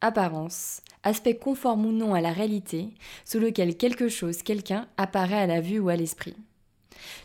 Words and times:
apparence, 0.00 0.82
aspect 1.02 1.36
conforme 1.36 1.86
ou 1.86 1.92
non 1.92 2.14
à 2.14 2.20
la 2.20 2.32
réalité, 2.32 2.88
sous 3.24 3.38
lequel 3.38 3.76
quelque 3.76 4.08
chose, 4.08 4.42
quelqu'un 4.42 4.86
apparaît 4.96 5.40
à 5.40 5.46
la 5.46 5.60
vue 5.60 5.78
ou 5.78 5.88
à 5.88 5.96
l'esprit. 5.96 6.36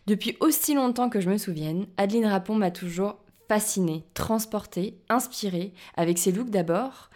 Depuis 0.08 0.36
aussi 0.40 0.74
longtemps 0.74 1.10
que 1.10 1.22
je 1.22 1.30
me 1.30 1.38
souvienne, 1.38 1.88
Adeline 1.98 2.26
Rapon 2.26 2.56
m'a 2.56 2.72
toujours 2.72 3.18
fascinée, 3.48 4.04
transportée, 4.14 4.98
inspirée, 5.10 5.74
avec 5.96 6.18
ses 6.18 6.32
looks 6.32 6.52
d'abord, 6.52 7.10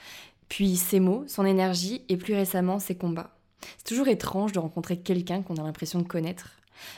puis 0.50 0.76
ses 0.76 1.00
mots, 1.00 1.24
son 1.28 1.46
énergie 1.46 2.02
et 2.10 2.18
plus 2.18 2.34
récemment 2.34 2.80
ses 2.80 2.96
combats. 2.96 3.36
C'est 3.78 3.88
toujours 3.88 4.08
étrange 4.08 4.52
de 4.52 4.60
rencontrer 4.60 4.98
quelqu'un 4.98 5.42
qu'on 5.42 5.56
a 5.56 5.64
l'impression 5.64 6.00
de 6.00 6.08
connaître. 6.08 6.52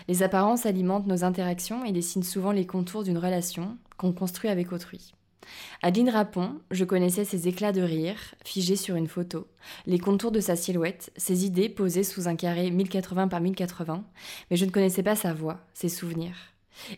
Les 0.07 0.23
apparences 0.23 0.65
alimentent 0.65 1.07
nos 1.07 1.23
interactions 1.23 1.85
et 1.85 1.91
dessinent 1.91 2.23
souvent 2.23 2.51
les 2.51 2.65
contours 2.65 3.03
d'une 3.03 3.17
relation 3.17 3.77
qu'on 3.97 4.13
construit 4.13 4.49
avec 4.49 4.71
autrui. 4.71 5.13
Adeline 5.81 6.09
Rapon, 6.09 6.59
je 6.71 6.85
connaissais 6.85 7.25
ses 7.25 7.47
éclats 7.47 7.71
de 7.71 7.81
rire, 7.81 8.35
figés 8.43 8.75
sur 8.75 8.95
une 8.95 9.07
photo, 9.07 9.47
les 9.85 9.99
contours 9.99 10.31
de 10.31 10.39
sa 10.39 10.55
silhouette, 10.55 11.11
ses 11.15 11.45
idées 11.45 11.69
posées 11.69 12.03
sous 12.03 12.27
un 12.27 12.35
carré 12.35 12.71
1080 12.71 13.27
par 13.27 13.41
1080, 13.41 14.03
mais 14.49 14.57
je 14.57 14.65
ne 14.65 14.71
connaissais 14.71 15.03
pas 15.03 15.15
sa 15.15 15.33
voix, 15.33 15.59
ses 15.73 15.89
souvenirs. 15.89 16.37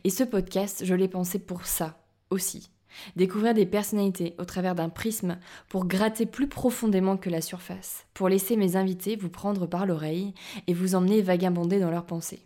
Et 0.04 0.10
ce 0.10 0.24
podcast, 0.24 0.84
je 0.86 0.96
l'ai 0.96 1.08
pensé 1.08 1.40
pour 1.40 1.66
ça 1.66 2.00
aussi. 2.30 2.70
Découvrir 3.16 3.54
des 3.54 3.66
personnalités 3.66 4.36
au 4.40 4.46
travers 4.46 4.76
d'un 4.76 4.90
prisme 4.90 5.38
pour 5.70 5.86
gratter 5.86 6.26
plus 6.26 6.48
profondément 6.48 7.18
que 7.18 7.30
la 7.30 7.42
surface, 7.42 8.06
pour 8.14 8.30
laisser 8.30 8.56
mes 8.56 8.76
invités 8.76 9.16
vous 9.16 9.30
prendre 9.30 9.68
par 9.68 9.86
l'oreille 9.86 10.34
et 10.68 10.74
vous 10.74 10.96
emmener 10.96 11.22
vagabonder 11.22 11.80
dans 11.80 11.92
leurs 11.92 12.06
pensées. 12.06 12.42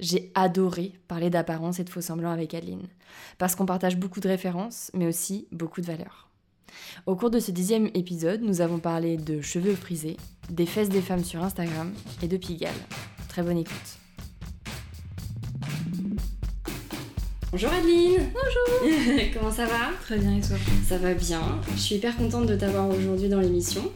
J'ai 0.00 0.30
adoré 0.36 0.92
parler 1.08 1.28
d'apparence 1.28 1.80
et 1.80 1.84
de 1.84 1.90
faux 1.90 2.00
semblants 2.00 2.30
avec 2.30 2.54
Adeline, 2.54 2.86
parce 3.36 3.56
qu'on 3.56 3.66
partage 3.66 3.96
beaucoup 3.96 4.20
de 4.20 4.28
références, 4.28 4.92
mais 4.94 5.08
aussi 5.08 5.48
beaucoup 5.50 5.80
de 5.80 5.86
valeurs. 5.86 6.28
Au 7.06 7.16
cours 7.16 7.30
de 7.30 7.40
ce 7.40 7.50
dixième 7.50 7.90
épisode, 7.94 8.42
nous 8.42 8.60
avons 8.60 8.78
parlé 8.78 9.16
de 9.16 9.40
cheveux 9.40 9.74
frisés, 9.74 10.16
des 10.50 10.66
fesses 10.66 10.88
des 10.88 11.00
femmes 11.00 11.24
sur 11.24 11.42
Instagram 11.42 11.92
et 12.22 12.28
de 12.28 12.36
Pigalle. 12.36 12.70
Très 13.28 13.42
bonne 13.42 13.58
écoute. 13.58 13.98
Bonjour 17.50 17.72
Adeline 17.72 18.30
Bonjour 18.34 18.92
Comment 19.34 19.50
ça 19.50 19.64
va? 19.64 19.90
Très 20.02 20.18
bien 20.18 20.36
et 20.36 20.40
toi? 20.40 20.58
Ça 20.86 20.98
va 20.98 21.14
bien. 21.14 21.40
Je 21.74 21.80
suis 21.80 21.94
hyper 21.96 22.16
contente 22.16 22.46
de 22.46 22.54
t'avoir 22.54 22.88
aujourd'hui 22.88 23.28
dans 23.28 23.40
l'émission. 23.40 23.90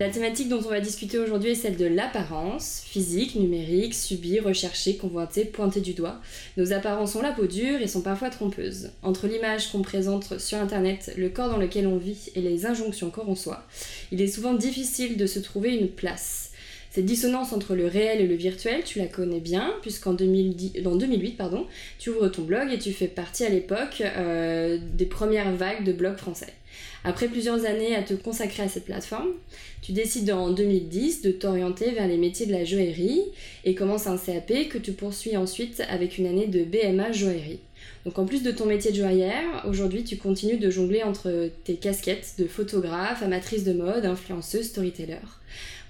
La 0.00 0.08
thématique 0.08 0.48
dont 0.48 0.62
on 0.64 0.70
va 0.70 0.80
discuter 0.80 1.18
aujourd'hui 1.18 1.50
est 1.50 1.54
celle 1.54 1.76
de 1.76 1.84
l'apparence, 1.84 2.82
physique, 2.86 3.34
numérique, 3.34 3.94
subie, 3.94 4.40
recherchée, 4.40 4.96
convoitée, 4.96 5.44
pointée 5.44 5.82
du 5.82 5.92
doigt. 5.92 6.22
Nos 6.56 6.72
apparences 6.72 7.16
ont 7.16 7.20
la 7.20 7.32
peau 7.32 7.46
dure 7.46 7.82
et 7.82 7.86
sont 7.86 8.00
parfois 8.00 8.30
trompeuses. 8.30 8.92
Entre 9.02 9.26
l'image 9.26 9.70
qu'on 9.70 9.82
présente 9.82 10.38
sur 10.38 10.56
internet, 10.56 11.12
le 11.18 11.28
corps 11.28 11.50
dans 11.50 11.58
lequel 11.58 11.86
on 11.86 11.98
vit 11.98 12.30
et 12.34 12.40
les 12.40 12.64
injonctions 12.64 13.10
qu'on 13.10 13.24
reçoit, 13.24 13.66
il 14.10 14.22
est 14.22 14.26
souvent 14.26 14.54
difficile 14.54 15.18
de 15.18 15.26
se 15.26 15.38
trouver 15.38 15.76
une 15.76 15.90
place. 15.90 16.52
Cette 16.90 17.04
dissonance 17.04 17.52
entre 17.52 17.74
le 17.74 17.86
réel 17.86 18.22
et 18.22 18.26
le 18.26 18.36
virtuel, 18.36 18.82
tu 18.84 19.00
la 19.00 19.06
connais 19.06 19.38
bien, 19.38 19.74
puisqu'en 19.82 20.14
2008, 20.14 21.36
pardon, 21.36 21.66
tu 21.98 22.08
ouvres 22.08 22.28
ton 22.28 22.42
blog 22.42 22.72
et 22.72 22.78
tu 22.78 22.92
fais 22.92 23.06
partie 23.06 23.44
à 23.44 23.50
l'époque 23.50 24.02
euh, 24.02 24.78
des 24.94 25.04
premières 25.04 25.52
vagues 25.52 25.84
de 25.84 25.92
blogs 25.92 26.16
français. 26.16 26.54
Après 27.04 27.28
plusieurs 27.28 27.64
années 27.64 27.94
à 27.94 28.02
te 28.02 28.14
consacrer 28.14 28.62
à 28.62 28.68
cette 28.68 28.84
plateforme, 28.84 29.30
tu 29.80 29.92
décides 29.92 30.30
en 30.30 30.50
2010 30.50 31.22
de 31.22 31.30
t'orienter 31.30 31.92
vers 31.92 32.06
les 32.06 32.18
métiers 32.18 32.46
de 32.46 32.52
la 32.52 32.64
joaillerie 32.64 33.22
et 33.64 33.74
commences 33.74 34.06
un 34.06 34.18
CAP 34.18 34.68
que 34.68 34.78
tu 34.78 34.92
poursuis 34.92 35.36
ensuite 35.36 35.82
avec 35.88 36.18
une 36.18 36.26
année 36.26 36.46
de 36.46 36.62
BMA 36.62 37.12
joaillerie. 37.12 37.60
Donc 38.04 38.18
en 38.18 38.26
plus 38.26 38.42
de 38.42 38.50
ton 38.50 38.66
métier 38.66 38.90
de 38.90 38.96
joaillère, 38.96 39.64
aujourd'hui 39.66 40.04
tu 40.04 40.16
continues 40.16 40.58
de 40.58 40.70
jongler 40.70 41.02
entre 41.02 41.50
tes 41.64 41.76
casquettes 41.76 42.34
de 42.38 42.46
photographe, 42.46 43.22
amatrice 43.22 43.64
de 43.64 43.72
mode, 43.72 44.04
influenceuse, 44.04 44.66
storyteller. 44.66 45.16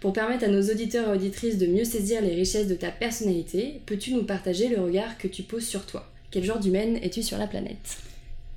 Pour 0.00 0.12
permettre 0.12 0.44
à 0.44 0.48
nos 0.48 0.62
auditeurs 0.62 1.08
et 1.08 1.16
auditrices 1.16 1.58
de 1.58 1.66
mieux 1.66 1.84
saisir 1.84 2.22
les 2.22 2.34
richesses 2.34 2.68
de 2.68 2.74
ta 2.74 2.90
personnalité, 2.90 3.80
peux-tu 3.86 4.14
nous 4.14 4.24
partager 4.24 4.68
le 4.68 4.80
regard 4.80 5.18
que 5.18 5.28
tu 5.28 5.42
poses 5.42 5.66
sur 5.66 5.84
toi? 5.86 6.08
Quel 6.30 6.44
genre 6.44 6.60
d'humaine 6.60 6.98
es-tu 7.02 7.22
sur 7.22 7.36
la 7.38 7.46
planète? 7.46 7.98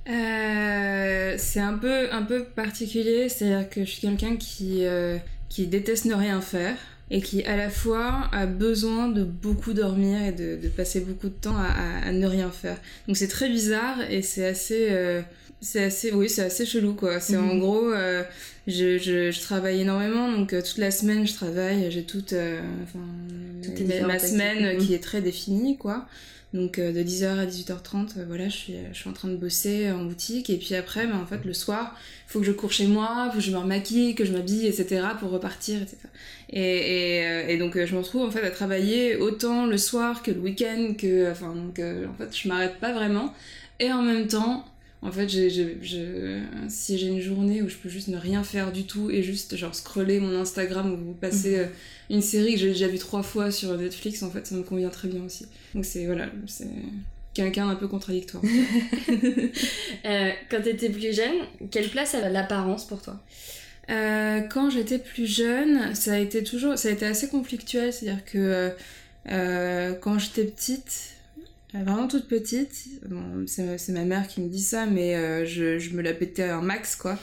Euh, 0.08 1.34
c'est 1.38 1.60
un 1.60 1.78
peu, 1.78 2.12
un 2.12 2.22
peu 2.22 2.44
particulier, 2.44 3.28
c'est-à-dire 3.28 3.68
que 3.68 3.84
je 3.84 3.90
suis 3.90 4.00
quelqu'un 4.00 4.36
qui, 4.36 4.84
euh, 4.84 5.16
qui 5.48 5.66
déteste 5.66 6.04
ne 6.04 6.14
rien 6.14 6.40
faire 6.40 6.76
et 7.10 7.20
qui 7.20 7.44
à 7.44 7.56
la 7.56 7.70
fois 7.70 8.28
a 8.32 8.46
besoin 8.46 9.08
de 9.08 9.24
beaucoup 9.24 9.72
dormir 9.72 10.22
et 10.22 10.32
de, 10.32 10.56
de 10.56 10.68
passer 10.68 11.00
beaucoup 11.00 11.28
de 11.28 11.34
temps 11.34 11.56
à, 11.56 12.08
à, 12.08 12.12
ne 12.12 12.26
rien 12.26 12.50
faire. 12.50 12.76
Donc 13.06 13.16
c'est 13.16 13.28
très 13.28 13.48
bizarre 13.48 13.98
et 14.10 14.22
c'est 14.22 14.46
assez, 14.46 14.88
euh, 14.90 15.20
c'est 15.60 15.84
assez, 15.84 16.12
oui, 16.12 16.28
c'est 16.28 16.42
assez 16.42 16.64
chelou 16.64 16.94
quoi. 16.94 17.20
C'est 17.20 17.36
en 17.36 17.54
mhm. 17.54 17.60
gros, 17.60 17.92
euh, 17.92 18.22
je, 18.66 18.98
je, 18.98 19.30
je, 19.30 19.40
travaille 19.40 19.82
énormément, 19.82 20.32
donc 20.32 20.52
euh, 20.52 20.62
toute 20.62 20.78
la 20.78 20.90
semaine 20.90 21.26
je 21.26 21.34
travaille, 21.34 21.90
j'ai 21.90 22.04
toute, 22.04 22.34
enfin, 22.84 24.06
ma 24.06 24.18
semaine 24.18 24.78
qui 24.78 24.94
est 24.94 25.02
très 25.02 25.20
définie 25.20 25.76
quoi. 25.76 26.06
Donc 26.54 26.78
euh, 26.78 26.92
de 26.92 27.00
10h 27.00 27.40
à 27.40 27.46
18h30, 27.46 28.16
euh, 28.16 28.24
voilà, 28.28 28.48
je 28.48 28.56
suis, 28.56 28.74
je 28.92 28.96
suis 28.96 29.10
en 29.10 29.12
train 29.12 29.26
de 29.26 29.34
bosser 29.34 29.90
en 29.90 30.04
boutique. 30.04 30.50
Et 30.50 30.56
puis 30.56 30.76
après, 30.76 31.04
ben, 31.04 31.16
en 31.16 31.26
fait, 31.26 31.44
le 31.44 31.52
soir, 31.52 31.96
il 32.28 32.32
faut 32.32 32.38
que 32.38 32.46
je 32.46 32.52
cours 32.52 32.70
chez 32.70 32.86
moi, 32.86 33.28
faut 33.32 33.38
que 33.38 33.44
je 33.44 33.50
me 33.50 33.58
remaquille, 33.58 34.14
que 34.14 34.24
je 34.24 34.32
m'habille, 34.32 34.68
etc. 34.68 35.04
pour 35.18 35.30
repartir, 35.30 35.82
etc. 35.82 35.98
Et, 36.50 36.60
et, 36.60 37.26
euh, 37.26 37.48
et 37.48 37.58
donc 37.58 37.76
je 37.76 37.92
me 37.92 37.98
retrouve 37.98 38.22
en 38.22 38.30
fait 38.30 38.42
à 38.42 38.52
travailler 38.52 39.16
autant 39.16 39.66
le 39.66 39.76
soir 39.76 40.22
que 40.22 40.30
le 40.30 40.38
week-end, 40.38 40.94
que, 40.96 41.28
enfin, 41.32 41.52
donc 41.54 41.80
en 41.80 42.14
fait, 42.14 42.36
je 42.36 42.46
m'arrête 42.46 42.78
pas 42.78 42.92
vraiment. 42.92 43.34
Et 43.80 43.90
en 43.92 44.02
même 44.02 44.28
temps, 44.28 44.64
en 45.04 45.12
fait, 45.12 45.28
je, 45.28 46.40
si 46.68 46.98
j'ai 46.98 47.08
une 47.08 47.20
journée 47.20 47.60
où 47.60 47.68
je 47.68 47.76
peux 47.76 47.90
juste 47.90 48.08
ne 48.08 48.16
rien 48.16 48.42
faire 48.42 48.72
du 48.72 48.84
tout 48.84 49.10
et 49.10 49.22
juste 49.22 49.54
genre 49.54 49.74
scroller 49.74 50.18
mon 50.18 50.34
Instagram 50.40 50.92
ou 50.92 51.12
passer 51.12 51.56
mhm. 51.56 51.60
euh, 51.60 51.66
une 52.10 52.22
série 52.22 52.54
que 52.54 52.58
j'ai 52.58 52.68
déjà 52.68 52.88
vue 52.88 52.98
trois 52.98 53.22
fois 53.22 53.50
sur 53.50 53.76
Netflix, 53.76 54.22
en 54.22 54.30
fait, 54.30 54.46
ça 54.46 54.54
me 54.54 54.62
convient 54.62 54.88
très 54.88 55.08
bien 55.08 55.22
aussi. 55.22 55.46
Donc 55.74 55.84
c'est 55.84 56.06
voilà, 56.06 56.30
c'est 56.46 56.68
quelqu'un 57.34 57.68
un 57.68 57.74
peu 57.74 57.86
contradictoire. 57.86 58.42
euh, 60.06 60.30
quand 60.50 60.62
t'étais 60.62 60.88
plus 60.88 61.14
jeune, 61.14 61.36
quelle 61.70 61.90
place 61.90 62.14
avait 62.14 62.30
l'apparence 62.30 62.86
pour 62.86 63.02
toi? 63.02 63.20
Euh, 63.90 64.40
Quand 64.40 64.70
j'étais 64.70 64.98
plus 64.98 65.26
jeune, 65.26 65.94
ça 65.94 66.14
a 66.14 66.18
été 66.18 66.42
toujours, 66.42 66.78
ça 66.78 66.88
a 66.88 66.92
été 66.92 67.04
assez 67.04 67.28
conflictuel, 67.28 67.92
c'est-à-dire 67.92 68.24
que 68.24 68.72
euh, 69.30 69.92
quand 70.00 70.18
j'étais 70.18 70.44
petite 70.44 71.13
vraiment 71.82 72.08
toute 72.08 72.28
petite, 72.28 72.86
bon, 73.08 73.46
c'est 73.46 73.88
ma 73.90 74.04
mère 74.04 74.28
qui 74.28 74.40
me 74.40 74.48
dit 74.48 74.62
ça, 74.62 74.86
mais 74.86 75.16
euh, 75.16 75.44
je, 75.44 75.78
je, 75.78 75.90
me 75.90 76.02
la 76.02 76.12
pétais 76.12 76.44
un 76.44 76.60
max, 76.60 76.96
quoi. 76.96 77.18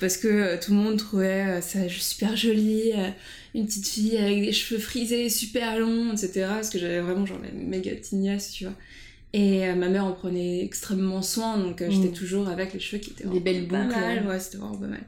Parce 0.00 0.16
que 0.16 0.28
euh, 0.28 0.56
tout 0.60 0.72
le 0.72 0.78
monde 0.78 0.98
trouvait 0.98 1.60
ça 1.62 1.88
super 1.88 2.36
jolie, 2.36 2.92
une 3.54 3.66
petite 3.66 3.86
fille 3.86 4.16
avec 4.16 4.42
des 4.42 4.52
cheveux 4.52 4.80
frisés 4.80 5.28
super 5.28 5.78
longs, 5.78 6.12
etc. 6.12 6.46
Parce 6.48 6.70
que 6.70 6.78
j'avais 6.78 7.00
vraiment 7.00 7.24
genre 7.24 7.40
la 7.42 7.50
méga 7.52 7.94
tignasse, 7.94 8.50
tu 8.50 8.64
vois. 8.64 8.74
Et 9.32 9.72
ma 9.74 9.88
mère 9.88 10.04
en 10.04 10.12
prenait 10.12 10.62
extrêmement 10.62 11.22
soin, 11.22 11.58
donc 11.58 11.82
j'étais 11.88 12.08
mm. 12.08 12.12
toujours 12.12 12.48
avec 12.48 12.72
les 12.72 12.80
cheveux 12.80 13.00
qui 13.00 13.10
étaient 13.10 13.26
des 13.26 13.40
belles 13.40 13.66
boucles. 13.66 13.86
Mal, 13.86 14.26
ouais, 14.26 14.38
c'était 14.38 14.58
vraiment 14.58 14.76
pas 14.76 14.86
mal. 14.86 15.02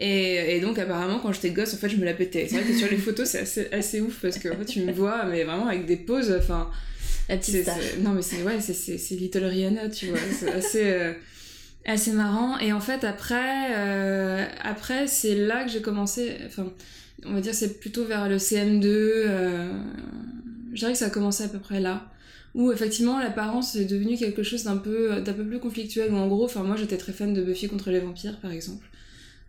Et, 0.00 0.56
et, 0.56 0.60
donc 0.60 0.78
apparemment 0.78 1.18
quand 1.18 1.32
j'étais 1.32 1.50
gosse, 1.50 1.74
en 1.74 1.76
fait, 1.76 1.88
je 1.88 1.96
me 1.96 2.04
la 2.04 2.14
pétais. 2.14 2.46
C'est 2.48 2.60
vrai 2.60 2.70
que 2.70 2.76
sur 2.76 2.88
les 2.88 2.96
photos, 2.96 3.28
c'est 3.28 3.40
assez, 3.40 3.68
assez 3.72 4.00
ouf 4.00 4.20
parce 4.22 4.38
que 4.38 4.48
en 4.48 4.56
fait, 4.56 4.64
tu 4.64 4.80
me 4.82 4.92
vois, 4.92 5.24
mais 5.24 5.42
vraiment 5.44 5.66
avec 5.66 5.86
des 5.86 5.96
poses, 5.96 6.32
enfin 6.38 6.70
la 7.28 7.36
petite 7.36 7.62
star. 7.62 7.76
Non, 8.00 8.12
mais 8.12 8.22
c'est 8.22 8.42
ouais, 8.42 8.60
c'est 8.60 9.14
Little 9.14 9.44
Rihanna, 9.44 9.88
tu 9.88 10.06
vois. 10.06 10.18
C'est 10.38 10.50
assez, 10.50 10.84
euh, 10.84 11.12
assez 11.84 12.12
marrant. 12.12 12.58
Et 12.58 12.72
en 12.72 12.80
fait, 12.80 13.04
après, 13.04 13.76
euh, 13.76 14.46
après 14.62 15.06
c'est 15.06 15.34
là 15.34 15.64
que 15.64 15.70
j'ai 15.70 15.82
commencé. 15.82 16.36
Enfin, 16.46 16.72
on 17.26 17.34
va 17.34 17.40
dire, 17.40 17.54
c'est 17.54 17.78
plutôt 17.80 18.04
vers 18.04 18.28
le 18.28 18.38
CM2. 18.38 18.84
Euh, 18.86 19.72
je 20.72 20.78
dirais 20.78 20.92
que 20.92 20.98
ça 20.98 21.06
a 21.06 21.10
commencé 21.10 21.44
à 21.44 21.48
peu 21.48 21.58
près 21.58 21.80
là. 21.80 22.10
Où 22.54 22.72
effectivement, 22.72 23.20
l'apparence 23.20 23.76
est 23.76 23.84
devenue 23.84 24.16
quelque 24.16 24.42
chose 24.42 24.64
d'un 24.64 24.78
peu, 24.78 25.20
d'un 25.20 25.34
peu 25.34 25.44
plus 25.44 25.58
conflictuel. 25.58 26.12
Où 26.12 26.16
en 26.16 26.28
gros, 26.28 26.46
enfin, 26.46 26.62
moi, 26.62 26.76
j'étais 26.76 26.96
très 26.96 27.12
fan 27.12 27.34
de 27.34 27.42
Buffy 27.42 27.68
contre 27.68 27.90
les 27.90 28.00
vampires, 28.00 28.40
par 28.40 28.52
exemple. 28.52 28.87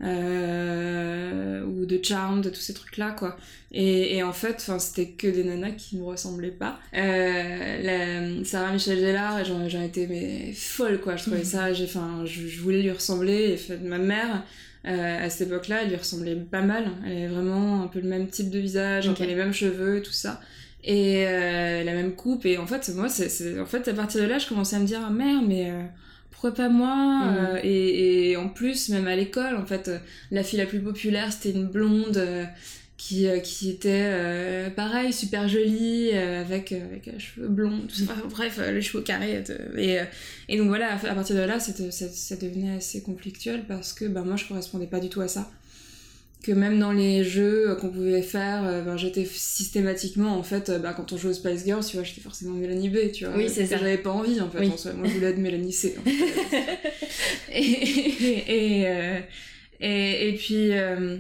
Euh, 0.01 1.63
ou 1.65 1.85
de 1.85 1.99
Charmed, 2.03 2.43
de 2.43 2.49
tous 2.49 2.61
ces 2.61 2.73
trucs-là, 2.73 3.11
quoi. 3.11 3.37
Et, 3.71 4.17
et 4.17 4.23
en 4.23 4.33
fait, 4.33 4.71
c'était 4.79 5.09
que 5.09 5.27
des 5.27 5.43
nanas 5.43 5.71
qui 5.71 5.97
me 5.97 6.03
ressemblaient 6.03 6.49
pas. 6.49 6.79
Euh, 6.95 7.81
la, 7.81 8.43
Sarah 8.45 8.71
Michel 8.71 8.99
Gellar, 8.99 9.43
j'en, 9.45 9.67
j'en 9.69 9.81
étais 9.81 10.07
mais 10.07 10.53
folle, 10.53 10.99
quoi. 11.01 11.15
Je 11.15 11.23
trouvais 11.23 11.43
ça, 11.43 11.73
j'ai, 11.73 11.85
enfin, 11.85 12.23
je, 12.25 12.47
je, 12.47 12.61
voulais 12.61 12.81
lui 12.81 12.91
ressembler. 12.91 13.51
Et 13.51 13.57
fait, 13.57 13.77
ma 13.77 13.99
mère, 13.99 14.43
euh, 14.87 15.25
à 15.25 15.29
cette 15.29 15.47
époque-là, 15.47 15.83
elle 15.83 15.89
lui 15.89 15.97
ressemblait 15.97 16.35
pas 16.35 16.61
mal. 16.61 16.91
Elle 17.05 17.17
avait 17.17 17.27
vraiment 17.27 17.83
un 17.83 17.87
peu 17.87 17.99
le 17.99 18.09
même 18.09 18.27
type 18.27 18.49
de 18.49 18.59
visage, 18.59 19.07
okay. 19.09 19.27
les 19.27 19.35
mêmes 19.35 19.53
cheveux, 19.53 20.01
tout 20.01 20.13
ça 20.13 20.39
et 20.83 21.25
euh, 21.27 21.83
la 21.83 21.93
même 21.93 22.15
coupe 22.15 22.45
et 22.45 22.57
en 22.57 22.65
fait 22.65 22.89
moi 22.95 23.09
c'est 23.09 23.59
en 23.59 23.65
fait 23.65 23.87
à 23.87 23.93
partir 23.93 24.21
de 24.21 24.27
là 24.27 24.39
je 24.39 24.47
commençais 24.47 24.77
à 24.77 24.79
me 24.79 24.85
dire 24.85 25.01
ah, 25.05 25.09
merde 25.09 25.43
mais 25.47 25.69
euh, 25.69 25.83
pourquoi 26.39 26.53
pas 26.53 26.69
moi 26.69 27.09
Mm. 27.19 27.37
Euh, 27.37 27.59
et, 27.63 28.31
et 28.31 28.37
en 28.37 28.47
plus 28.47 28.89
même 28.89 29.07
à 29.07 29.15
l'école 29.15 29.55
en 29.55 29.65
fait 29.65 29.89
euh, 29.89 29.97
la 30.31 30.43
fille 30.43 30.59
la 30.59 30.65
plus 30.65 30.79
populaire 30.79 31.33
c'était 31.33 31.51
une 31.51 31.67
blonde 31.67 32.17
euh, 32.17 32.45
qui, 32.97 33.27
qui 33.43 33.69
était 33.69 34.69
pareil 34.75 35.13
super 35.13 35.47
jolie 35.47 36.11
avec 36.11 36.73
avec 36.73 37.05
les 37.05 37.17
cheveux 37.17 37.47
blonds 37.47 37.79
tout 37.87 37.95
ça. 37.95 38.03
Enfin, 38.11 38.27
bref 38.29 38.59
les 38.73 38.81
cheveux 38.81 39.01
carrés 39.01 39.41
et 39.77 39.99
et 40.49 40.57
donc 40.57 40.67
voilà 40.67 40.95
à 40.95 41.15
partir 41.15 41.37
de 41.37 41.41
là 41.41 41.61
ça 41.61 42.35
devenait 42.35 42.75
assez 42.75 43.01
conflictuel 43.01 43.63
parce 43.69 43.93
que 43.93 44.03
bah 44.03 44.23
moi 44.25 44.35
je 44.35 44.45
correspondais 44.45 44.87
pas 44.87 44.99
du 44.99 45.07
tout 45.07 45.21
à 45.21 45.29
ça 45.29 45.49
que 46.43 46.51
même 46.53 46.79
dans 46.79 46.91
les 46.93 47.23
jeux 47.25 47.75
qu'on 47.81 47.89
pouvait 47.89 48.21
faire, 48.21 48.63
euh, 48.65 48.81
ben, 48.81 48.95
j'étais 48.97 49.25
systématiquement, 49.25 50.37
en 50.37 50.43
fait, 50.43 50.69
euh, 50.69 50.79
bah, 50.79 50.93
quand 50.95 51.11
on 51.11 51.17
jouait 51.17 51.31
au 51.31 51.33
Spice 51.33 51.65
Girls, 51.65 51.83
tu 51.85 51.97
vois, 51.97 52.03
j'étais 52.05 52.21
forcément 52.21 52.53
Mélanie 52.53 52.89
B, 52.89 53.11
tu 53.13 53.25
vois. 53.25 53.35
Oui, 53.35 53.49
c'est 53.49 53.65
ça. 53.65 53.77
J'avais 53.77 53.97
pas 53.97 54.11
envie, 54.11 54.39
en 54.39 54.49
fait, 54.49 54.59
Oui. 54.59 54.69
en 54.73 54.77
soi. 54.77 54.93
Moi, 54.93 55.07
je 55.09 55.15
voulais 55.15 55.27
être 55.31 55.37
Mélanie 55.37 55.73
C. 55.73 55.95
en 55.99 56.09
fait. 56.09 56.79
et, 57.51 57.61
et, 58.81 58.87
euh, 58.87 59.19
et, 59.81 60.29
et 60.29 60.33
puis, 60.37 60.71
euh, 60.71 61.17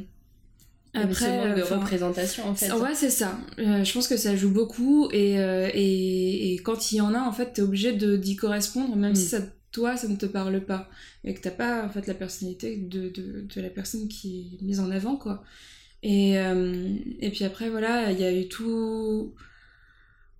Après, 0.93 1.55
de 1.55 1.61
euh, 1.61 1.65
représentation 1.65 2.47
en 2.47 2.55
fait. 2.55 2.71
Ouais, 2.71 2.95
c'est 2.95 3.09
ça. 3.09 3.37
Euh, 3.59 3.83
je 3.83 3.93
pense 3.93 4.07
que 4.07 4.17
ça 4.17 4.35
joue 4.35 4.49
beaucoup 4.51 5.09
et, 5.11 5.37
euh, 5.39 5.69
et, 5.73 6.53
et 6.53 6.57
quand 6.59 6.91
il 6.91 6.95
y 6.97 7.01
en 7.01 7.13
a, 7.13 7.19
en 7.19 7.31
fait, 7.31 7.53
t'es 7.53 7.61
obligé 7.61 7.91
d'y 7.93 8.35
correspondre, 8.35 8.95
même 8.95 9.11
Mm. 9.11 9.15
si 9.15 9.25
ça, 9.25 9.37
toi, 9.71 9.97
ça 9.97 10.07
ne 10.07 10.15
te 10.15 10.25
parle 10.25 10.61
pas 10.65 10.89
et 11.23 11.33
que 11.33 11.41
t'as 11.41 11.51
pas 11.51 11.85
en 11.85 11.89
fait 11.89 12.07
la 12.07 12.13
personnalité 12.13 12.77
de, 12.77 13.09
de, 13.09 13.45
de 13.53 13.61
la 13.61 13.69
personne 13.69 14.07
qui 14.07 14.57
est 14.59 14.63
mise 14.65 14.79
en 14.79 14.89
avant, 14.91 15.15
quoi. 15.15 15.43
Et, 16.03 16.37
euh, 16.39 16.95
et 17.19 17.29
puis 17.29 17.43
après, 17.43 17.69
voilà, 17.69 18.11
il 18.11 18.19
y 18.19 18.23
a 18.23 18.33
eu 18.33 18.47
tout. 18.47 19.33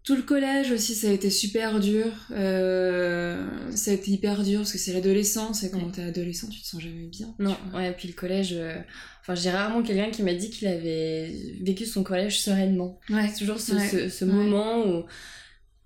Tout 0.03 0.15
le 0.15 0.21
collège 0.23 0.71
aussi, 0.71 0.95
ça 0.95 1.09
a 1.09 1.11
été 1.11 1.29
super 1.29 1.79
dur. 1.79 2.07
Euh, 2.31 3.45
ça 3.75 3.91
a 3.91 3.93
été 3.93 4.09
hyper 4.11 4.41
dur 4.43 4.59
parce 4.61 4.71
que 4.71 4.77
c'est 4.77 4.93
l'adolescence 4.93 5.63
et 5.63 5.69
quand 5.69 5.77
Ouais. 5.83 5.91
t'es 5.93 6.01
adolescent, 6.03 6.47
tu 6.47 6.61
te 6.61 6.65
sens 6.65 6.81
jamais 6.81 7.05
bien. 7.05 7.35
Non, 7.37 7.55
ouais, 7.75 7.91
puis 7.91 8.07
le 8.07 8.13
collège. 8.13 8.53
euh, 8.53 8.75
Enfin, 9.21 9.35
j'ai 9.35 9.51
rarement 9.51 9.83
quelqu'un 9.83 10.09
qui 10.09 10.23
m'a 10.23 10.33
dit 10.33 10.49
qu'il 10.49 10.67
avait 10.67 11.31
vécu 11.61 11.85
son 11.85 12.01
collège 12.03 12.39
sereinement. 12.39 12.97
Ouais. 13.11 13.27
C'est 13.27 13.39
toujours 13.39 13.59
ce, 13.59 13.73
Ouais. 13.73 13.87
ce, 13.87 14.09
ce 14.09 14.25
moment 14.25 14.87
où 14.87 15.03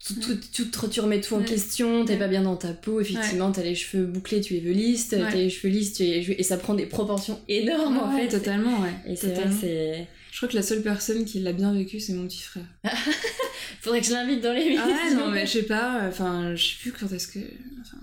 tout, 0.05 0.15
tout, 0.53 0.65
tout- 0.65 0.87
tu 0.89 0.99
remets 0.99 1.21
tout 1.21 1.35
en 1.35 1.39
Ouais. 1.39 1.45
question, 1.45 2.03
t'es 2.05 2.13
Ouais. 2.13 2.19
pas 2.19 2.27
bien 2.27 2.41
dans 2.43 2.55
ta 2.57 2.73
peau, 2.73 2.99
effectivement, 3.01 3.51
t'as 3.51 3.63
les 3.63 3.75
cheveux 3.75 4.05
bouclés, 4.05 4.41
tu 4.41 4.55
es 4.57 4.59
veliste, 4.59 5.13
Ouais. 5.13 5.19
t'as 5.19 5.35
les 5.35 5.49
cheveux 5.49 5.71
lisses, 5.73 5.93
tu 5.93 6.03
es... 6.03 6.19
et 6.37 6.43
ça 6.43 6.57
prend 6.57 6.73
des 6.73 6.85
proportions 6.85 7.39
énormes 7.47 7.97
en 7.99 8.15
fait. 8.17 8.27
totalement, 8.27 8.81
ouais. 8.81 8.93
Et 9.07 9.15
vrai 9.15 9.29
Totalement. 9.33 9.57
c'est. 9.61 10.07
Je 10.31 10.37
crois 10.37 10.49
que 10.49 10.55
la 10.55 10.63
seule 10.63 10.81
personne 10.81 11.25
qui 11.25 11.39
l'a 11.39 11.53
bien 11.53 11.71
vécu, 11.73 11.99
c'est 11.99 12.13
mon 12.13 12.25
petit 12.27 12.41
frère. 12.41 12.65
Faudrait 13.81 14.01
que 14.01 14.07
je 14.07 14.13
l'invite 14.13 14.41
dans 14.41 14.53
les 14.53 14.75
Ah 14.77 14.87
ouais, 14.87 15.13
non, 15.15 15.29
mais 15.29 15.45
je 15.45 15.51
sais 15.51 15.63
pas, 15.63 16.01
enfin, 16.07 16.55
je 16.55 16.63
sais 16.63 16.75
plus 16.81 16.91
quand 16.91 17.11
est-ce 17.13 17.27
que. 17.27 17.39
Enfin. 17.81 17.97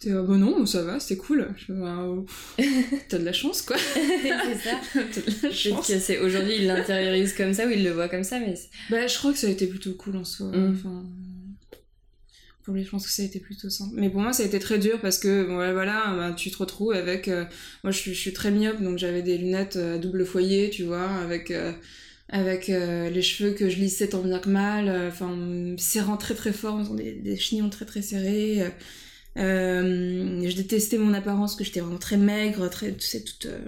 T'es, 0.00 0.12
ah 0.12 0.22
bah 0.22 0.36
non, 0.36 0.64
ça 0.64 0.82
va, 0.82 1.00
c'était 1.00 1.16
cool. 1.20 1.48
Bah, 1.68 2.04
oh, 2.06 2.24
T'as 3.08 3.18
de 3.18 3.24
la 3.24 3.32
chance, 3.32 3.62
quoi. 3.62 3.76
c'est 3.76 4.28
ça. 4.68 4.80
T'as 4.94 5.20
de 5.20 5.42
la 5.42 5.50
chance. 5.52 5.86
que 5.88 5.98
c'est 5.98 6.18
aujourd'hui 6.20 6.54
il 6.58 6.66
l'intériorise 6.66 7.32
comme 7.34 7.52
ça 7.52 7.66
ou 7.66 7.70
il 7.70 7.82
le 7.82 7.90
voit 7.90 8.08
comme 8.08 8.22
ça, 8.22 8.38
mais 8.38 8.54
Bah, 8.90 9.06
je 9.08 9.18
crois 9.18 9.32
que 9.32 9.38
ça 9.38 9.48
a 9.48 9.50
été 9.50 9.66
plutôt 9.66 9.92
cool 9.94 10.16
en 10.16 10.24
soi. 10.24 10.46
Mm. 10.48 10.72
Enfin. 10.76 11.04
Pour 12.64 12.74
lui, 12.74 12.84
je 12.84 12.90
pense 12.90 13.06
que 13.06 13.12
ça 13.12 13.22
a 13.22 13.24
été 13.24 13.40
plutôt 13.40 13.70
simple. 13.70 13.94
Mais 13.96 14.10
pour 14.10 14.20
moi, 14.20 14.32
ça 14.32 14.42
a 14.42 14.46
été 14.46 14.58
très 14.58 14.78
dur 14.78 15.00
parce 15.00 15.18
que, 15.18 15.44
bon, 15.46 15.54
voilà, 15.56 16.14
bah, 16.16 16.32
tu 16.36 16.50
te 16.50 16.58
retrouves 16.58 16.92
avec. 16.92 17.26
euh, 17.28 17.44
moi, 17.82 17.90
je 17.90 17.98
suis, 17.98 18.14
je 18.14 18.20
suis 18.20 18.32
très 18.34 18.50
myope, 18.50 18.80
donc 18.82 18.98
j'avais 18.98 19.22
des 19.22 19.38
lunettes 19.38 19.76
euh, 19.76 19.96
à 19.96 19.98
double 19.98 20.24
foyer, 20.26 20.70
tu 20.70 20.84
vois, 20.84 21.08
avec. 21.08 21.50
euh, 21.50 21.72
avec 22.30 22.68
euh, 22.68 23.08
les 23.08 23.22
cheveux 23.22 23.52
que 23.54 23.70
je 23.70 23.78
lissais 23.78 24.08
tant 24.08 24.20
bien 24.20 24.38
que 24.38 24.50
mal, 24.50 24.86
euh, 24.90 25.08
enfin, 25.08 25.34
serrant 25.78 26.18
très 26.18 26.34
très 26.34 26.52
fort, 26.52 26.74
en 26.74 26.82
faisant 26.84 26.94
des, 26.94 27.12
des 27.14 27.36
chignons 27.38 27.70
très 27.70 27.86
très 27.86 28.02
serrés. 28.02 28.60
euh, 28.64 28.68
euh, 29.38 30.48
je 30.48 30.56
détestais 30.56 30.98
mon 30.98 31.14
apparence, 31.14 31.54
que 31.56 31.64
j'étais 31.64 31.80
vraiment 31.80 31.98
très 31.98 32.16
maigre, 32.16 32.68
très, 32.68 32.92
tu 32.92 33.06
sais, 33.06 33.22
toute, 33.22 33.46
euh, 33.46 33.58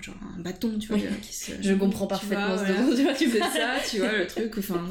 genre 0.00 0.14
un 0.36 0.40
bâton, 0.40 0.72
tu 0.78 0.88
vois. 0.88 0.96
Oui. 0.98 1.04
qui 1.22 1.32
se- 1.34 1.52
je 1.60 1.72
comprends 1.74 2.06
parfaitement 2.06 2.56
vois, 2.56 2.58
ce 2.58 2.72
voilà. 2.72 2.80
dont 3.12 3.14
tu 3.18 3.28
parles. 3.30 3.52
ça, 3.52 3.74
tu 3.90 3.98
vois, 3.98 4.12
le 4.18 4.26
truc, 4.26 4.52
enfin. 4.58 4.84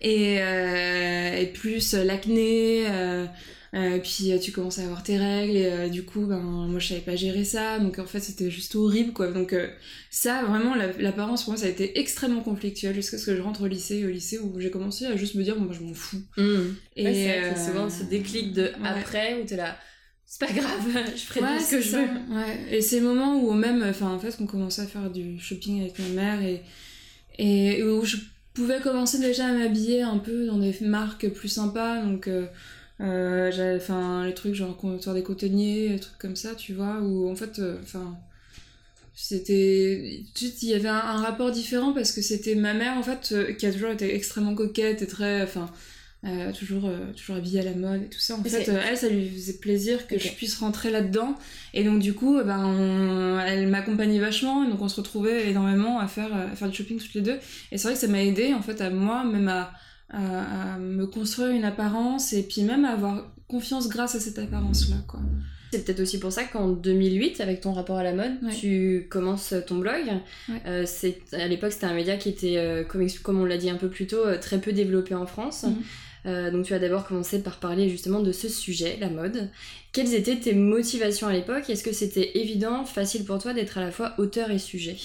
Et, 0.00 0.40
euh, 0.40 1.36
et 1.38 1.46
plus 1.46 1.94
l'acné, 1.94 2.84
euh, 3.74 3.98
puis 3.98 4.32
euh, 4.32 4.38
tu 4.38 4.52
commences 4.52 4.78
à 4.78 4.82
avoir 4.84 5.02
tes 5.02 5.18
règles, 5.18 5.56
et 5.56 5.66
euh, 5.66 5.88
du 5.88 6.04
coup, 6.04 6.26
ben, 6.26 6.38
moi 6.38 6.78
je 6.78 6.88
savais 6.88 7.00
pas 7.00 7.16
gérer 7.16 7.44
ça, 7.44 7.78
donc 7.78 7.98
en 7.98 8.06
fait 8.06 8.20
c'était 8.20 8.50
juste 8.50 8.74
horrible, 8.76 9.12
quoi. 9.12 9.30
Donc 9.32 9.52
euh, 9.52 9.68
ça, 10.10 10.44
vraiment, 10.44 10.74
la- 10.74 10.92
l'apparence 10.92 11.44
pour 11.44 11.52
moi 11.54 11.60
ça 11.60 11.66
a 11.66 11.70
été 11.70 11.98
extrêmement 11.98 12.40
conflictuel 12.42 12.94
jusqu'à 12.94 13.18
ce 13.18 13.26
que 13.26 13.36
je 13.36 13.42
rentre 13.42 13.62
au 13.62 13.66
lycée, 13.66 14.04
au 14.06 14.08
lycée 14.10 14.38
où 14.38 14.58
j'ai 14.60 14.70
commencé 14.70 15.06
à 15.06 15.16
juste 15.16 15.34
me 15.34 15.42
dire, 15.42 15.56
bon, 15.56 15.64
moi 15.66 15.74
je 15.78 15.84
m'en 15.84 15.94
fous. 15.94 16.22
Mm. 16.36 16.60
Et 16.96 17.04
Ouais, 17.04 17.52
c'est 17.56 17.66
souvent 17.70 17.90
ce 17.90 18.04
déclic 18.04 18.52
de 18.52 18.62
ouais. 18.62 18.72
après 18.84 19.40
où 19.40 19.44
t'es 19.44 19.56
là, 19.56 19.76
c'est 20.24 20.40
pas 20.46 20.52
grave, 20.52 21.04
je 21.16 21.20
ferai 21.22 21.40
Ouais, 21.40 21.60
ce 21.60 21.70
que 21.72 21.80
je 21.80 21.88
ça, 21.90 21.98
veux. 22.02 22.34
Ouais. 22.34 22.58
Et 22.76 22.80
c'est 22.80 23.00
le 23.00 23.06
moment 23.06 23.40
où 23.42 23.52
même, 23.52 23.84
enfin 23.88 24.08
en 24.10 24.18
fait, 24.18 24.36
on 24.40 24.46
commençait 24.46 24.82
à 24.82 24.86
faire 24.86 25.10
du 25.10 25.38
shopping 25.38 25.82
avec 25.82 25.98
ma 25.98 26.08
mère 26.08 26.42
et, 26.42 26.62
et 27.38 27.82
où 27.84 28.04
je 28.04 28.16
pouvais 28.54 28.80
commencer 28.80 29.18
déjà 29.18 29.46
à 29.48 29.52
m'habiller 29.52 30.02
un 30.02 30.18
peu 30.18 30.46
dans 30.46 30.58
des 30.58 30.74
marques 30.80 31.28
plus 31.28 31.48
sympas, 31.48 32.02
donc 32.02 32.26
euh, 32.28 32.46
enfin 33.00 34.24
les 34.26 34.34
trucs 34.34 34.54
genre 34.54 34.76
Comptoir 34.76 35.14
des 35.14 35.22
Cotonniers, 35.22 35.90
des 35.90 36.00
trucs 36.00 36.18
comme 36.18 36.36
ça, 36.36 36.54
tu 36.54 36.72
vois, 36.74 37.00
où 37.00 37.28
en 37.30 37.36
fait, 37.36 37.58
euh, 37.58 37.76
enfin 37.82 38.16
c'était 39.14 40.20
il 40.42 40.68
y 40.68 40.74
avait 40.74 40.88
un, 40.88 40.94
un 40.96 41.22
rapport 41.22 41.50
différent 41.50 41.92
parce 41.94 42.12
que 42.12 42.20
c'était 42.20 42.54
ma 42.54 42.74
mère 42.74 42.98
en 42.98 43.02
fait 43.02 43.30
euh, 43.32 43.52
qui 43.54 43.64
a 43.66 43.72
toujours 43.72 43.90
été 43.90 44.14
extrêmement 44.14 44.54
coquette 44.54 45.00
et 45.00 45.06
très 45.06 45.42
enfin 45.42 45.70
euh, 46.24 46.52
toujours 46.52 46.84
euh, 46.86 47.12
toujours 47.16 47.36
habillée 47.36 47.60
à 47.60 47.62
la 47.64 47.72
mode 47.74 48.02
et 48.02 48.08
tout 48.08 48.18
ça 48.18 48.34
en 48.34 48.42
fait 48.50 48.68
euh, 48.68 48.82
elle 48.90 48.96
ça 48.98 49.08
lui 49.08 49.26
faisait 49.30 49.54
plaisir 49.54 50.06
que 50.06 50.18
je 50.18 50.28
puisse 50.32 50.58
rentrer 50.58 50.90
là-dedans. 50.90 51.34
Et 51.72 51.82
donc 51.84 52.00
du 52.00 52.12
coup 52.12 52.36
ben 52.44 52.62
on- 52.66 53.40
elle 53.40 53.68
m'accompagnait 53.68 54.18
vachement 54.18 54.64
et 54.64 54.68
donc 54.68 54.82
on 54.82 54.88
se 54.88 54.96
retrouvait 54.96 55.48
énormément 55.48 55.98
à 55.98 56.08
faire 56.08 56.34
à 56.34 56.54
faire 56.54 56.68
du 56.68 56.76
shopping 56.76 56.98
toutes 56.98 57.14
les 57.14 57.22
deux. 57.22 57.38
Et 57.72 57.78
c'est 57.78 57.84
vrai 57.88 57.94
que 57.94 58.00
ça 58.00 58.08
m'a 58.08 58.22
aidé 58.22 58.52
en 58.52 58.60
fait 58.60 58.82
à 58.82 58.90
moi 58.90 59.24
même 59.24 59.48
à, 59.48 59.72
à, 60.10 60.74
à 60.74 60.78
me 60.78 61.06
construire 61.06 61.50
une 61.50 61.64
apparence 61.64 62.32
et 62.32 62.42
puis 62.42 62.62
même 62.62 62.84
à 62.84 62.90
avoir 62.92 63.26
confiance 63.48 63.88
grâce 63.88 64.14
à 64.14 64.20
cette 64.20 64.38
apparence 64.38 64.88
là 64.90 64.96
quoi 65.06 65.20
C'est 65.72 65.84
peut-être 65.84 66.00
aussi 66.00 66.18
pour 66.20 66.32
ça 66.32 66.44
qu'en 66.44 66.68
2008, 66.68 67.40
avec 67.40 67.60
ton 67.60 67.72
rapport 67.72 67.98
à 67.98 68.02
la 68.04 68.12
mode, 68.12 68.32
Ouais. 68.42 68.52
tu 68.52 69.06
commences 69.10 69.52
ton 69.66 69.76
blog. 69.78 70.04
Ouais. 70.48 70.62
Euh, 70.66 70.84
c'est, 70.86 71.18
à 71.32 71.46
l'époque, 71.48 71.72
c'était 71.72 71.86
un 71.86 71.94
média 71.94 72.16
qui 72.16 72.28
était, 72.28 72.56
euh, 72.56 72.84
comme, 72.84 73.40
on 73.40 73.44
l'a 73.44 73.56
dit 73.58 73.68
un 73.70 73.76
peu 73.76 73.88
plus 73.88 74.06
tôt, 74.06 74.24
euh, 74.24 74.38
très 74.38 74.58
peu 74.60 74.72
développé 74.72 75.14
en 75.14 75.26
France. 75.26 75.64
Mhm. 75.64 75.74
Euh, 76.26 76.50
donc 76.50 76.64
tu 76.66 76.74
as 76.74 76.78
d'abord 76.80 77.06
commencé 77.06 77.40
par 77.40 77.58
parler 77.60 77.88
justement 77.88 78.20
de 78.20 78.32
ce 78.32 78.48
sujet, 78.48 78.96
la 79.00 79.10
mode. 79.10 79.48
Quelles 79.92 80.12
étaient 80.14 80.36
tes 80.36 80.54
motivations 80.54 81.28
à 81.28 81.32
l'époque? 81.32 81.68
Est-ce 81.70 81.84
que 81.84 81.92
c'était 81.92 82.38
évident, 82.38 82.84
facile 82.84 83.24
pour 83.24 83.38
toi 83.40 83.52
d'être 83.54 83.78
à 83.78 83.80
la 83.82 83.92
fois 83.92 84.14
auteur 84.18 84.50
et 84.50 84.58
sujet? 84.58 84.96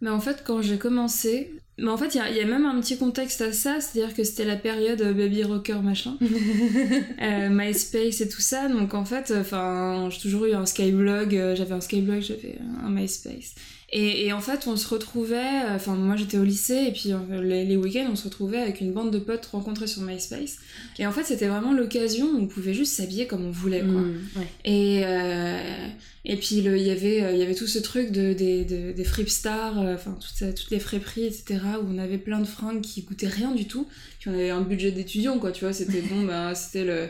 Mais 0.00 0.08
en 0.10 0.20
fait, 0.20 0.42
quand 0.44 0.62
j'ai 0.62 0.78
commencé, 0.78 1.52
mais 1.80 1.90
en 1.90 1.96
fait, 1.96 2.14
il 2.14 2.18
y, 2.18 2.20
a- 2.20 2.30
il 2.30 2.36
y 2.36 2.40
a 2.40 2.46
même 2.46 2.66
un 2.66 2.80
petit 2.80 2.96
contexte 2.98 3.40
à 3.40 3.52
ça, 3.52 3.80
c'est-à-dire 3.80 4.14
que 4.14 4.22
c'était 4.24 4.44
la 4.44 4.56
période 4.56 5.00
euh, 5.02 5.12
baby 5.12 5.42
rocker 5.44 5.80
machin, 5.82 6.16
euh, 7.22 7.48
MySpace 7.50 8.20
et 8.20 8.28
tout 8.28 8.40
ça. 8.40 8.68
Donc 8.68 8.94
en 8.94 9.04
fait, 9.04 9.32
enfin, 9.36 10.08
j'ai 10.10 10.20
toujours 10.20 10.44
eu 10.46 10.52
un 10.54 10.66
Skyblog, 10.66 11.34
euh, 11.36 11.56
j'avais 11.56 11.72
un 11.74 11.80
Skyblog, 11.80 12.20
j'avais 12.20 12.58
un 12.84 12.90
MySpace. 12.90 13.54
Et, 13.92 14.26
et 14.26 14.32
en 14.32 14.40
fait, 14.40 14.68
on 14.68 14.76
se 14.76 14.86
retrouvait, 14.86 15.64
euh, 15.66 15.74
enfin, 15.74 15.96
moi 15.96 16.14
j'étais 16.14 16.38
au 16.38 16.44
lycée, 16.44 16.84
et 16.88 16.92
puis 16.92 17.12
euh, 17.12 17.42
les, 17.42 17.64
les 17.64 17.76
week-ends, 17.76 18.06
on 18.12 18.14
se 18.14 18.24
retrouvait 18.24 18.58
avec 18.58 18.80
une 18.80 18.92
bande 18.92 19.10
de 19.12 19.18
potes 19.18 19.46
rencontrés 19.46 19.88
sur 19.88 20.02
MySpace. 20.02 20.58
Et 21.00 21.06
en 21.06 21.10
fait, 21.12 21.24
c'était 21.24 21.48
vraiment 21.48 21.72
l'occasion 21.72 22.26
où 22.28 22.38
on 22.38 22.46
pouvait 22.46 22.72
juste 22.74 22.92
s'habiller 22.94 23.26
comme 23.26 23.44
on 23.44 23.50
voulait, 23.50 23.80
quoi. 23.80 24.00
Mm, 24.02 24.18
ouais. 24.36 24.46
Et, 24.64 25.00
euh, 25.04 25.88
et 26.24 26.36
puis 26.36 26.56
il 26.58 26.64
y 26.78 26.90
avait 26.90 27.32
il 27.34 27.38
y 27.38 27.42
avait 27.42 27.54
tout 27.54 27.66
ce 27.66 27.78
truc 27.80 28.12
de, 28.12 28.32
des, 28.34 28.64
de- 28.64 28.92
des 28.92 29.04
fripstars, 29.04 29.80
euh, 29.80 29.94
enfin 29.94 30.16
toutes, 30.20 30.54
toutes 30.54 30.70
les 30.70 30.78
friperies, 30.78 31.24
etc. 31.24 31.56
où 31.82 31.86
on 31.92 31.98
avait 31.98 32.18
plein 32.18 32.38
de 32.40 32.44
fringues 32.46 32.82
qui 32.82 33.04
coûtaient 33.04 33.26
rien 33.26 33.50
du 33.52 33.64
tout. 33.66 33.86
Puis 34.20 34.28
on 34.30 34.34
avait 34.34 34.50
un 34.50 34.60
budget 34.60 34.92
d'étudiant, 34.92 35.38
quoi, 35.38 35.50
tu 35.50 35.64
vois. 35.64 35.72
C'était 35.72 36.02
bon, 36.02 36.24
bah, 36.26 36.54
c'était 36.54 36.84
le. 36.84 37.08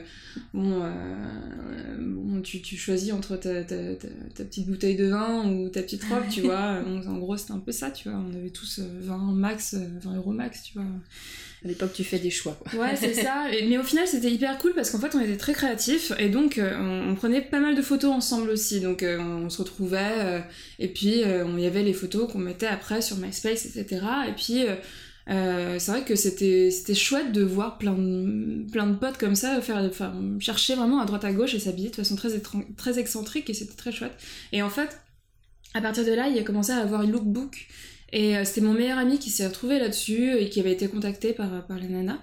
Bon, 0.54 0.80
euh, 0.82 1.96
bon, 1.98 2.40
tu, 2.40 2.62
tu 2.62 2.76
choisis 2.76 3.12
entre 3.12 3.36
ta, 3.36 3.64
ta, 3.64 3.76
ta, 3.96 4.08
ta 4.34 4.44
petite 4.44 4.68
bouteille 4.68 4.94
de 4.96 5.06
vin 5.08 5.44
ou 5.50 5.68
ta 5.68 5.82
petite 5.82 6.04
robe, 6.04 6.22
tu 6.30 6.42
vois. 6.42 6.68
Donc, 6.82 7.06
en 7.06 7.18
gros, 7.18 7.36
c'était 7.36 7.52
un 7.52 7.58
peu 7.58 7.72
ça, 7.72 7.90
tu 7.90 8.08
vois. 8.08 8.18
On 8.18 8.34
avait 8.36 8.50
tous 8.50 8.78
euh, 8.78 8.84
20 9.02 9.16
max, 9.32 9.74
euh, 9.74 9.86
20 10.02 10.16
euros 10.16 10.32
max, 10.32 10.62
tu 10.62 10.74
vois. 10.74 10.84
À 11.64 11.68
l'époque, 11.68 11.92
tu 11.92 12.04
fais 12.04 12.18
des 12.18 12.30
choix. 12.30 12.58
Quoi. 12.70 12.80
Ouais, 12.80 12.96
c'est 12.96 13.12
ça. 13.14 13.46
Et- 13.52 13.68
mais 13.68 13.76
au 13.78 13.82
final, 13.82 14.06
c'était 14.06 14.30
hyper 14.30 14.56
cool 14.58 14.72
parce 14.74 14.90
qu'en 14.90 14.98
fait, 14.98 15.14
on 15.14 15.20
était 15.20 15.36
très 15.36 15.52
créatifs 15.52 16.12
et 16.18 16.28
donc 16.30 16.56
euh, 16.58 16.72
on, 16.78 17.10
on 17.10 17.14
prenait 17.14 17.42
pas 17.42 17.60
mal 17.60 17.74
de 17.74 17.82
photos 17.82 18.12
ensemble 18.12 18.48
aussi. 18.50 18.80
Donc 18.80 19.02
euh, 19.02 19.18
on 19.18 19.50
se 19.50 19.58
retrouvait 19.58 19.98
euh, 20.18 20.40
et 20.78 20.88
puis 20.88 21.22
euh, 21.22 21.44
on- 21.44 21.58
il 21.58 21.62
y 21.64 21.66
avait 21.66 21.82
les 21.82 21.92
photos 21.92 22.32
qu'on 22.32 22.38
mettait 22.38 22.66
après 22.66 23.02
sur 23.02 23.18
MySpace, 23.18 23.66
etc. 23.66 24.00
Et 24.28 24.32
puis 24.32 24.64
euh, 24.66 24.74
euh, 25.28 25.76
c'est 25.78 25.90
vrai 25.92 26.02
que 26.04 26.14
c'était 26.16 26.70
c'était 26.70 26.94
chouette 26.94 27.30
de 27.30 27.42
voir 27.42 27.76
plein 27.76 27.92
de, 27.92 28.64
plein 28.72 28.86
de 28.86 28.96
potes 28.96 29.18
comme 29.18 29.34
ça 29.34 29.60
faire, 29.60 29.76
enfin, 29.76 30.14
chercher 30.40 30.74
vraiment 30.76 30.98
à 31.00 31.04
droite 31.04 31.26
à 31.26 31.32
gauche 31.34 31.54
et 31.54 31.58
s'habiller 31.60 31.90
de 31.90 31.96
façon 31.96 32.16
très, 32.16 32.30
très 32.78 32.98
excentrique 32.98 33.50
et 33.50 33.54
c'était 33.54 33.74
très 33.76 33.92
chouette. 33.92 34.16
Et 34.52 34.62
en 34.62 34.70
fait, 34.70 34.98
à 35.74 35.80
partir 35.80 36.04
de 36.04 36.12
là, 36.12 36.28
il 36.28 36.38
a 36.38 36.42
commencé 36.42 36.72
à 36.72 36.78
avoir 36.78 37.02
une 37.02 37.12
lookbook 37.12 37.66
et 38.12 38.36
euh, 38.36 38.44
c'était 38.44 38.60
mon 38.60 38.72
meilleur 38.72 38.98
ami 38.98 39.18
qui 39.18 39.30
s'est 39.30 39.46
retrouvé 39.46 39.78
là-dessus 39.78 40.36
et 40.38 40.48
qui 40.48 40.60
avait 40.60 40.72
été 40.72 40.88
contacté 40.88 41.32
par, 41.32 41.66
par 41.66 41.78
les 41.78 41.88
nanas. 41.88 42.18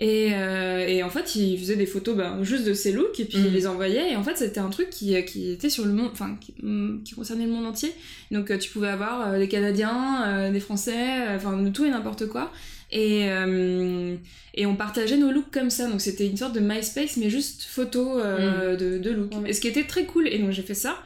Et, 0.00 0.28
euh, 0.32 0.86
et 0.86 1.02
en 1.02 1.10
fait, 1.10 1.34
il 1.34 1.58
faisait 1.58 1.74
des 1.74 1.86
photos 1.86 2.16
ben, 2.16 2.44
juste 2.44 2.64
de 2.64 2.72
ses 2.72 2.92
looks 2.92 3.18
et 3.18 3.24
puis 3.24 3.38
il 3.38 3.52
les 3.52 3.66
envoyait. 3.66 4.12
Et 4.12 4.16
en 4.16 4.22
fait, 4.22 4.36
c'était 4.36 4.60
un 4.60 4.70
truc 4.70 4.90
qui, 4.90 5.24
qui 5.24 5.50
était 5.50 5.70
sur 5.70 5.84
le 5.84 5.92
monde, 5.92 6.10
enfin, 6.12 6.36
qui, 6.40 6.54
mm, 6.62 7.02
qui 7.02 7.14
concernait 7.14 7.46
le 7.46 7.50
monde 7.50 7.66
entier. 7.66 7.92
Donc, 8.30 8.50
euh, 8.52 8.58
tu 8.58 8.70
pouvais 8.70 8.88
avoir 8.88 9.28
euh, 9.32 9.38
des 9.38 9.48
Canadiens, 9.48 10.24
euh, 10.24 10.52
des 10.52 10.60
Français, 10.60 10.94
euh, 10.94 11.36
enfin, 11.36 11.60
de 11.60 11.68
tout 11.70 11.84
et 11.84 11.90
n'importe 11.90 12.28
quoi. 12.28 12.52
Et, 12.92 13.28
euh, 13.28 14.14
et 14.54 14.66
on 14.66 14.76
partageait 14.76 15.16
nos 15.16 15.32
looks 15.32 15.50
comme 15.50 15.70
ça. 15.70 15.88
Donc, 15.88 16.00
c'était 16.00 16.28
une 16.28 16.36
sorte 16.36 16.54
de 16.54 16.60
MySpace, 16.60 17.16
mais 17.16 17.28
juste 17.28 17.64
photo 17.64 18.20
euh, 18.20 18.76
de, 18.76 18.98
de 18.98 19.10
look. 19.10 19.32
Ouais. 19.34 19.50
Et 19.50 19.52
ce 19.52 19.60
qui 19.60 19.66
était 19.66 19.84
très 19.84 20.04
cool. 20.04 20.28
Et 20.28 20.38
donc, 20.38 20.52
j'ai 20.52 20.62
fait 20.62 20.74
ça. 20.74 20.96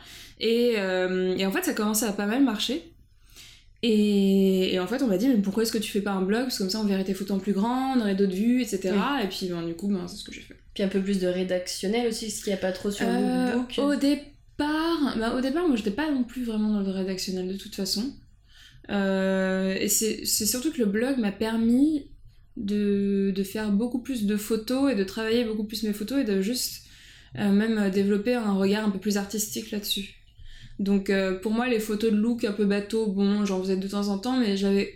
Et, 0.43 0.75
euh, 0.77 1.35
et 1.39 1.47
en 1.47 1.53
fait, 1.53 1.65
ça 1.65 1.73
commençait 1.73 2.05
à 2.07 2.13
pas 2.13 2.27
mal 2.27 2.43
marcher. 2.45 2.83
Et, 3.85 4.75
et 4.75 4.79
en 4.81 4.87
fait, 4.87 5.03
on 5.03 5.07
m'a 5.07 5.17
dit, 5.17 5.29
mais 5.29 5.37
pourquoi 5.37 5.63
est-ce 5.63 5.73
que 5.73 5.79
tu 5.79 5.91
fais 5.91 6.03
pas 6.03 6.13
un 6.13 6.23
blog? 6.23 6.43
Parce 6.43 6.59
que 6.59 6.63
comme 6.63 6.71
ça, 6.71 6.81
on 6.81 6.85
verrait 6.85 7.05
tes 7.05 7.15
photos 7.15 7.37
en 7.39 7.41
plus 7.41 7.53
grand, 7.53 7.95
on 7.97 8.01
aurait 8.01 8.15
d'autres 8.15 8.35
vues, 8.35 8.61
etc. 8.63 8.93
Et 9.25 9.29
puis, 9.29 9.49
ben, 9.49 9.63
du 9.67 9.75
coup, 9.75 9.89
ben, 9.89 10.07
c'est 10.07 10.17
ce 10.17 10.25
que 10.25 10.33
j'ai 10.33 10.41
fait. 10.43 10.57
Puis 10.75 10.83
un 10.83 10.89
peu 10.89 11.01
plus 11.01 11.19
de 11.21 11.27
rédactionnel 11.27 12.09
aussi, 12.09 12.31
ce 12.31 12.43
qu'il 12.45 12.53
n'y 12.53 12.59
a 12.59 12.61
pas 12.61 12.73
trop 12.73 12.91
sur 12.91 13.07
le 13.07 13.13
Euh, 13.13 13.53
lookbook. 13.55 13.79
au 13.79 13.97
départ, 13.97 15.17
bah, 15.19 15.35
au 15.37 15.41
départ, 15.41 15.67
moi, 15.67 15.77
j'étais 15.77 15.91
pas 15.91 16.11
non 16.11 16.25
plus 16.25 16.45
vraiment 16.45 16.71
dans 16.73 16.81
le 16.81 16.91
rédactionnel 16.91 17.49
de 17.49 17.57
toute 17.57 17.75
façon. 17.75 18.13
Euh, 18.91 19.75
et 19.79 19.89
c'est 19.89 20.25
surtout 20.27 20.73
que 20.73 20.79
le 20.79 20.87
blog 20.87 21.19
m'a 21.19 21.33
permis 21.33 22.07
de, 22.57 23.33
de 23.35 23.43
faire 23.45 23.71
beaucoup 23.71 24.01
plus 24.01 24.27
de 24.27 24.37
photos 24.37 24.93
et 24.93 24.95
de 24.97 25.05
travailler 25.05 25.45
beaucoup 25.45 25.65
plus 25.65 25.83
mes 25.85 25.93
photos 25.93 26.21
et 26.21 26.25
de 26.25 26.41
juste 26.41 26.83
euh, 27.39 27.51
même 27.51 27.91
développer 27.91 28.35
un 28.35 28.53
regard 28.55 28.85
un 28.85 28.91
peu 28.91 28.99
plus 28.99 29.17
artistique 29.17 29.71
là-dessus. 29.71 30.22
Donc 30.83 31.09
euh, 31.11 31.39
pour 31.39 31.53
moi, 31.53 31.69
les 31.69 31.81
photos 31.81 32.11
de 32.13 32.17
look 32.17 32.45
un 32.45 32.53
peu 32.53 32.65
bateau, 32.67 33.07
bon, 33.07 33.45
j'en 33.47 33.61
faisais 33.63 33.77
de 33.77 33.89
temps 33.89 34.09
en 34.09 34.19
temps, 34.19 34.37
mais 34.39 34.57
j'avais 34.57 34.93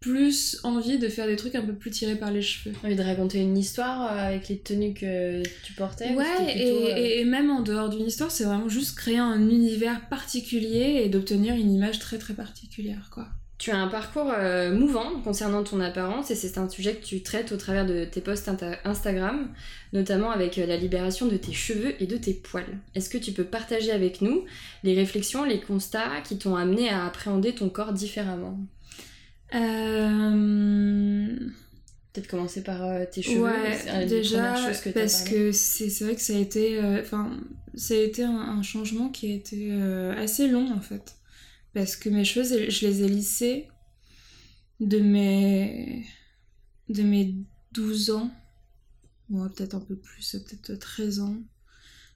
plus 0.00 0.60
envie 0.64 0.98
de 0.98 1.08
faire 1.08 1.26
des 1.26 1.36
trucs 1.36 1.54
un 1.54 1.62
peu 1.62 1.72
plus 1.72 1.90
tirés 1.90 2.16
par 2.16 2.30
les 2.30 2.42
cheveux. 2.42 2.74
envie 2.84 2.94
de 2.94 3.02
raconter 3.02 3.40
une 3.40 3.56
histoire 3.56 4.02
euh, 4.12 4.28
avec 4.28 4.48
les 4.48 4.58
tenues 4.58 4.92
que 4.92 5.42
tu 5.64 5.72
portais 5.72 6.10
ou 6.12 6.18
Ouais, 6.18 6.24
euh, 6.56 6.96
et- 6.96 7.20
et 7.20 7.24
même 7.24 7.50
en 7.50 7.62
dehors 7.62 7.88
d'une 7.88 8.06
histoire, 8.06 8.30
c'est 8.30 8.44
vraiment 8.44 8.68
juste 8.68 8.96
créer 8.98 9.16
un 9.18 9.40
univers 9.48 10.06
particulier 10.10 11.02
et 11.04 11.08
d'obtenir 11.08 11.54
une 11.54 11.72
image 11.72 11.98
très 12.00 12.18
très 12.18 12.34
particulière, 12.34 13.08
quoi. 13.12 13.28
Tu 13.56 13.70
as 13.70 13.78
un 13.78 13.86
parcours 13.86 14.32
euh, 14.36 14.74
mouvant 14.74 15.20
concernant 15.22 15.62
ton 15.62 15.80
apparence 15.80 16.30
et 16.32 16.34
c'est 16.34 16.58
un 16.58 16.68
sujet 16.68 16.96
que 16.96 17.04
tu 17.04 17.22
traites 17.22 17.52
au 17.52 17.56
travers 17.56 17.86
de 17.86 18.04
tes 18.04 18.20
posts 18.20 18.50
Instagram, 18.84 19.48
notamment 19.92 20.32
avec 20.32 20.58
euh, 20.58 20.66
la 20.66 20.76
libération 20.76 21.26
de 21.26 21.36
tes 21.36 21.52
cheveux 21.52 21.94
et 22.02 22.06
de 22.06 22.16
tes 22.16 22.34
poils. 22.34 22.78
Est-ce 22.96 23.08
que 23.08 23.18
tu 23.18 23.30
peux 23.30 23.44
partager 23.44 23.92
avec 23.92 24.22
nous 24.22 24.44
les 24.82 24.94
réflexions, 24.94 25.44
les 25.44 25.60
constats 25.60 26.20
qui 26.24 26.36
t'ont 26.36 26.56
amené 26.56 26.88
à 26.88 27.06
appréhender 27.06 27.54
ton 27.54 27.68
corps 27.68 27.92
différemment? 27.92 28.58
Euh... 29.54 31.28
Peut-être 32.12 32.28
commencer 32.28 32.64
par 32.64 32.84
euh, 32.84 33.04
tes 33.10 33.22
cheveux. 33.22 33.44
Ouais, 33.44 34.06
déjà, 34.06 34.54
que 34.82 34.88
parce 34.90 35.22
que 35.22 35.52
c'est 35.52 35.88
vrai 36.00 36.16
que 36.16 36.20
ça 36.20 36.34
a 36.34 36.38
été, 36.38 36.80
enfin, 37.00 37.30
ça 37.76 37.94
a 37.94 37.98
été 37.98 38.24
un, 38.24 38.32
un 38.32 38.62
changement 38.62 39.10
qui 39.10 39.30
a 39.30 39.34
été 39.34 39.72
assez 40.16 40.48
long 40.48 40.72
en 40.72 40.80
fait, 40.80 41.14
parce 41.74 41.96
que 41.96 42.08
mes 42.08 42.24
cheveux, 42.24 42.70
je 42.70 42.86
les 42.86 43.02
ai 43.02 43.08
lissés 43.08 43.68
de 44.80 44.98
mes, 45.00 46.04
de 46.88 47.02
mes 47.02 47.34
12 47.72 48.10
ans, 48.10 48.30
bon, 49.28 49.48
peut-être 49.48 49.74
un 49.74 49.80
peu 49.80 49.96
plus, 49.96 50.36
peut-être 50.46 50.78
13 50.78 51.20
ans, 51.20 51.36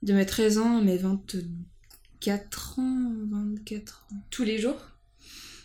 de 0.03 0.13
mes 0.13 0.27
13 0.27 0.59
ans 0.59 0.79
à 0.79 0.83
mes 0.83 0.97
24 0.97 2.79
ans, 2.79 3.13
24 3.31 4.07
ans. 4.13 4.17
tous 4.31 4.45
les 4.45 4.59
jours? 4.59 4.81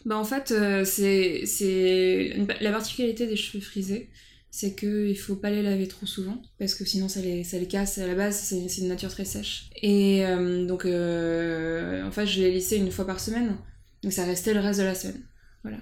Bah 0.05 0.17
en 0.17 0.25
fait, 0.25 0.51
euh, 0.51 0.83
c'est 0.83 1.45
c'est 1.45 2.35
la 2.59 2.71
particularité 2.71 3.25
des 3.25 3.37
cheveux 3.37 3.63
frisés, 3.63 4.09
c'est 4.51 4.75
que 4.75 5.07
il 5.07 5.17
faut 5.17 5.35
pas 5.37 5.49
les 5.49 5.63
laver 5.63 5.87
trop 5.87 6.05
souvent 6.05 6.41
parce 6.59 6.75
que 6.75 6.83
sinon 6.83 7.07
ça 7.07 7.21
les 7.21 7.43
ça 7.45 7.57
les 7.57 7.67
casse. 7.67 7.97
À 7.99 8.07
la 8.07 8.15
base, 8.15 8.37
c'est 8.37 8.67
c'est 8.67 8.81
une 8.81 8.89
nature 8.89 9.09
très 9.09 9.23
sèche. 9.23 9.69
Et 9.81 10.25
euh, 10.25 10.65
donc 10.65 10.85
euh, 10.85 12.03
en 12.03 12.11
fait, 12.11 12.25
je 12.25 12.41
les 12.41 12.51
lissais 12.51 12.77
une 12.77 12.91
fois 12.91 13.07
par 13.07 13.21
semaine, 13.21 13.55
donc 14.03 14.11
ça 14.11 14.25
restait 14.25 14.53
le 14.53 14.59
reste 14.59 14.79
de 14.79 14.85
la 14.85 14.95
semaine. 14.95 15.21
Voilà. 15.63 15.79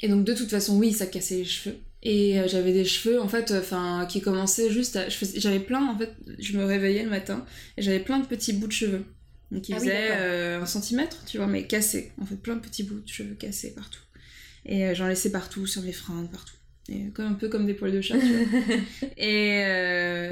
Et 0.00 0.08
donc 0.08 0.24
de 0.24 0.34
toute 0.34 0.50
façon, 0.50 0.78
oui, 0.78 0.92
ça 0.92 1.06
cassait 1.06 1.36
les 1.36 1.44
cheveux. 1.44 1.76
Et 2.02 2.40
euh, 2.40 2.48
j'avais 2.48 2.72
des 2.72 2.84
cheveux 2.84 3.20
en 3.20 3.28
fait, 3.28 3.52
enfin 3.52 4.06
qui 4.08 4.20
commençaient 4.20 4.70
juste 4.70 4.96
à, 4.96 5.08
j'avais 5.08 5.60
plein 5.60 5.86
en 5.86 5.96
fait, 5.96 6.10
je 6.40 6.58
me 6.58 6.64
réveillais 6.64 7.04
le 7.04 7.10
matin 7.10 7.44
et 7.76 7.82
j'avais 7.82 8.00
plein 8.00 8.18
de 8.18 8.26
petits 8.26 8.52
bouts 8.52 8.66
de 8.66 8.72
cheveux. 8.72 9.04
Donc 9.52 9.68
ils 9.68 9.74
Ah 9.74 9.78
faisaient 9.78 10.08
euh, 10.12 10.62
un 10.62 10.66
centimètre, 10.66 11.24
tu 11.26 11.36
vois, 11.36 11.46
mais 11.46 11.66
cassés. 11.66 12.10
En 12.20 12.26
fait, 12.26 12.36
plein 12.36 12.56
de 12.56 12.60
petits 12.60 12.82
bouts 12.82 13.00
de 13.00 13.08
cheveux 13.08 13.34
cassés 13.34 13.74
partout. 13.74 14.00
Et 14.64 14.86
euh, 14.86 14.94
j'en 14.94 15.06
laissais 15.06 15.30
partout, 15.30 15.66
sur 15.66 15.82
mes 15.82 15.92
fringues, 15.92 16.30
partout. 16.30 16.54
Et 16.88 17.10
comme, 17.10 17.26
un 17.26 17.34
peu 17.34 17.48
comme 17.48 17.66
des 17.66 17.74
poils 17.74 17.92
de 17.92 18.00
chat, 18.00 18.18
tu 18.18 18.26
vois. 18.26 18.60
et, 19.18 19.58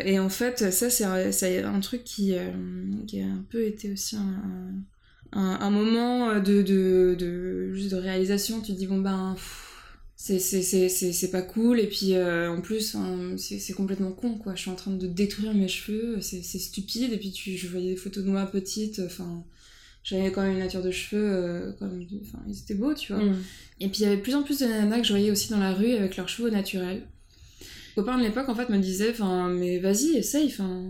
et 0.07 0.19
en 0.19 0.31
fait, 0.31 0.73
ça, 0.73 0.91
c'est 0.91 1.05
un, 1.05 1.75
un 1.75 1.81
truc 1.81 2.03
qui, 2.03 2.35
qui 3.07 3.21
a 3.21 3.27
un 3.27 3.45
peu 3.51 3.63
été 3.63 3.93
aussi 3.93 4.17
un, 4.17 4.21
un, 4.21 4.73
un 5.33 5.71
moment 5.71 6.41
de, 6.41 6.63
de, 6.63 7.17
de, 7.19 7.73
juste 7.75 7.93
de 7.93 7.97
réalisation. 7.97 8.61
Tu 8.61 8.73
te 8.73 8.79
dis, 8.79 8.87
bon 8.87 8.99
ben, 8.99 9.37
c'est 10.17 11.31
pas 11.31 11.43
cool. 11.43 11.81
Et 11.81 11.87
puis 11.87 12.15
euh, 12.15 12.51
en 12.51 12.61
plus, 12.61 12.95
hein, 12.95 13.35
c'est 13.37 13.59
c'est 13.59 13.73
complètement 13.73 14.13
con, 14.13 14.35
quoi. 14.35 14.55
Je 14.55 14.63
suis 14.63 14.71
en 14.71 14.75
train 14.77 14.93
de 14.93 15.07
détruire 15.07 15.55
mes 15.55 15.69
cheveux, 15.69 16.21
c'est 16.21 16.43
c'est 16.43 16.59
stupide. 16.59 17.13
Et 17.13 17.17
puis 17.17 17.33
tu, 17.33 17.57
je 17.57 17.69
voyais 17.69 17.91
des 17.91 17.97
photos 17.97 18.25
de 18.25 18.31
moi 18.31 18.47
petite, 18.47 19.01
enfin. 19.05 19.45
J'avais 20.03 20.33
quand 20.33 20.41
même 20.41 20.53
une 20.53 20.61
nature 20.61 20.83
de 20.83 20.91
cheveux, 20.91 21.29
euh, 21.31 21.73
quand 21.79 21.87
même, 21.87 22.07
enfin, 22.23 22.39
ils 22.49 22.59
étaient 22.59 22.73
beaux, 22.73 22.95
tu 22.95 23.13
vois. 23.13 23.23
Mm. 23.23 23.37
Et 23.81 23.89
puis 23.89 23.99
il 23.99 24.03
y 24.05 24.07
avait 24.07 24.17
de 24.17 24.23
plus 24.23 24.35
en 24.35 24.43
plus 24.43 24.61
de 24.61 24.65
nanas 24.65 25.01
que 25.01 25.05
je 25.05 25.13
voyais 25.13 25.31
aussi 25.31 25.51
dans 25.51 25.59
la 25.59 25.75
rue 25.75 25.93
avec 25.93 26.17
leurs 26.17 26.27
cheveux 26.27 26.49
naturels. 26.49 27.03
Copain 27.95 28.19
de 28.19 28.23
l'époque 28.23 28.49
en 28.49 28.55
fait 28.55 28.69
me 28.69 28.79
disait 28.79 29.11
enfin 29.11 29.49
mais 29.49 29.79
vas-y 29.79 30.17
essaye 30.17 30.47
enfin 30.47 30.85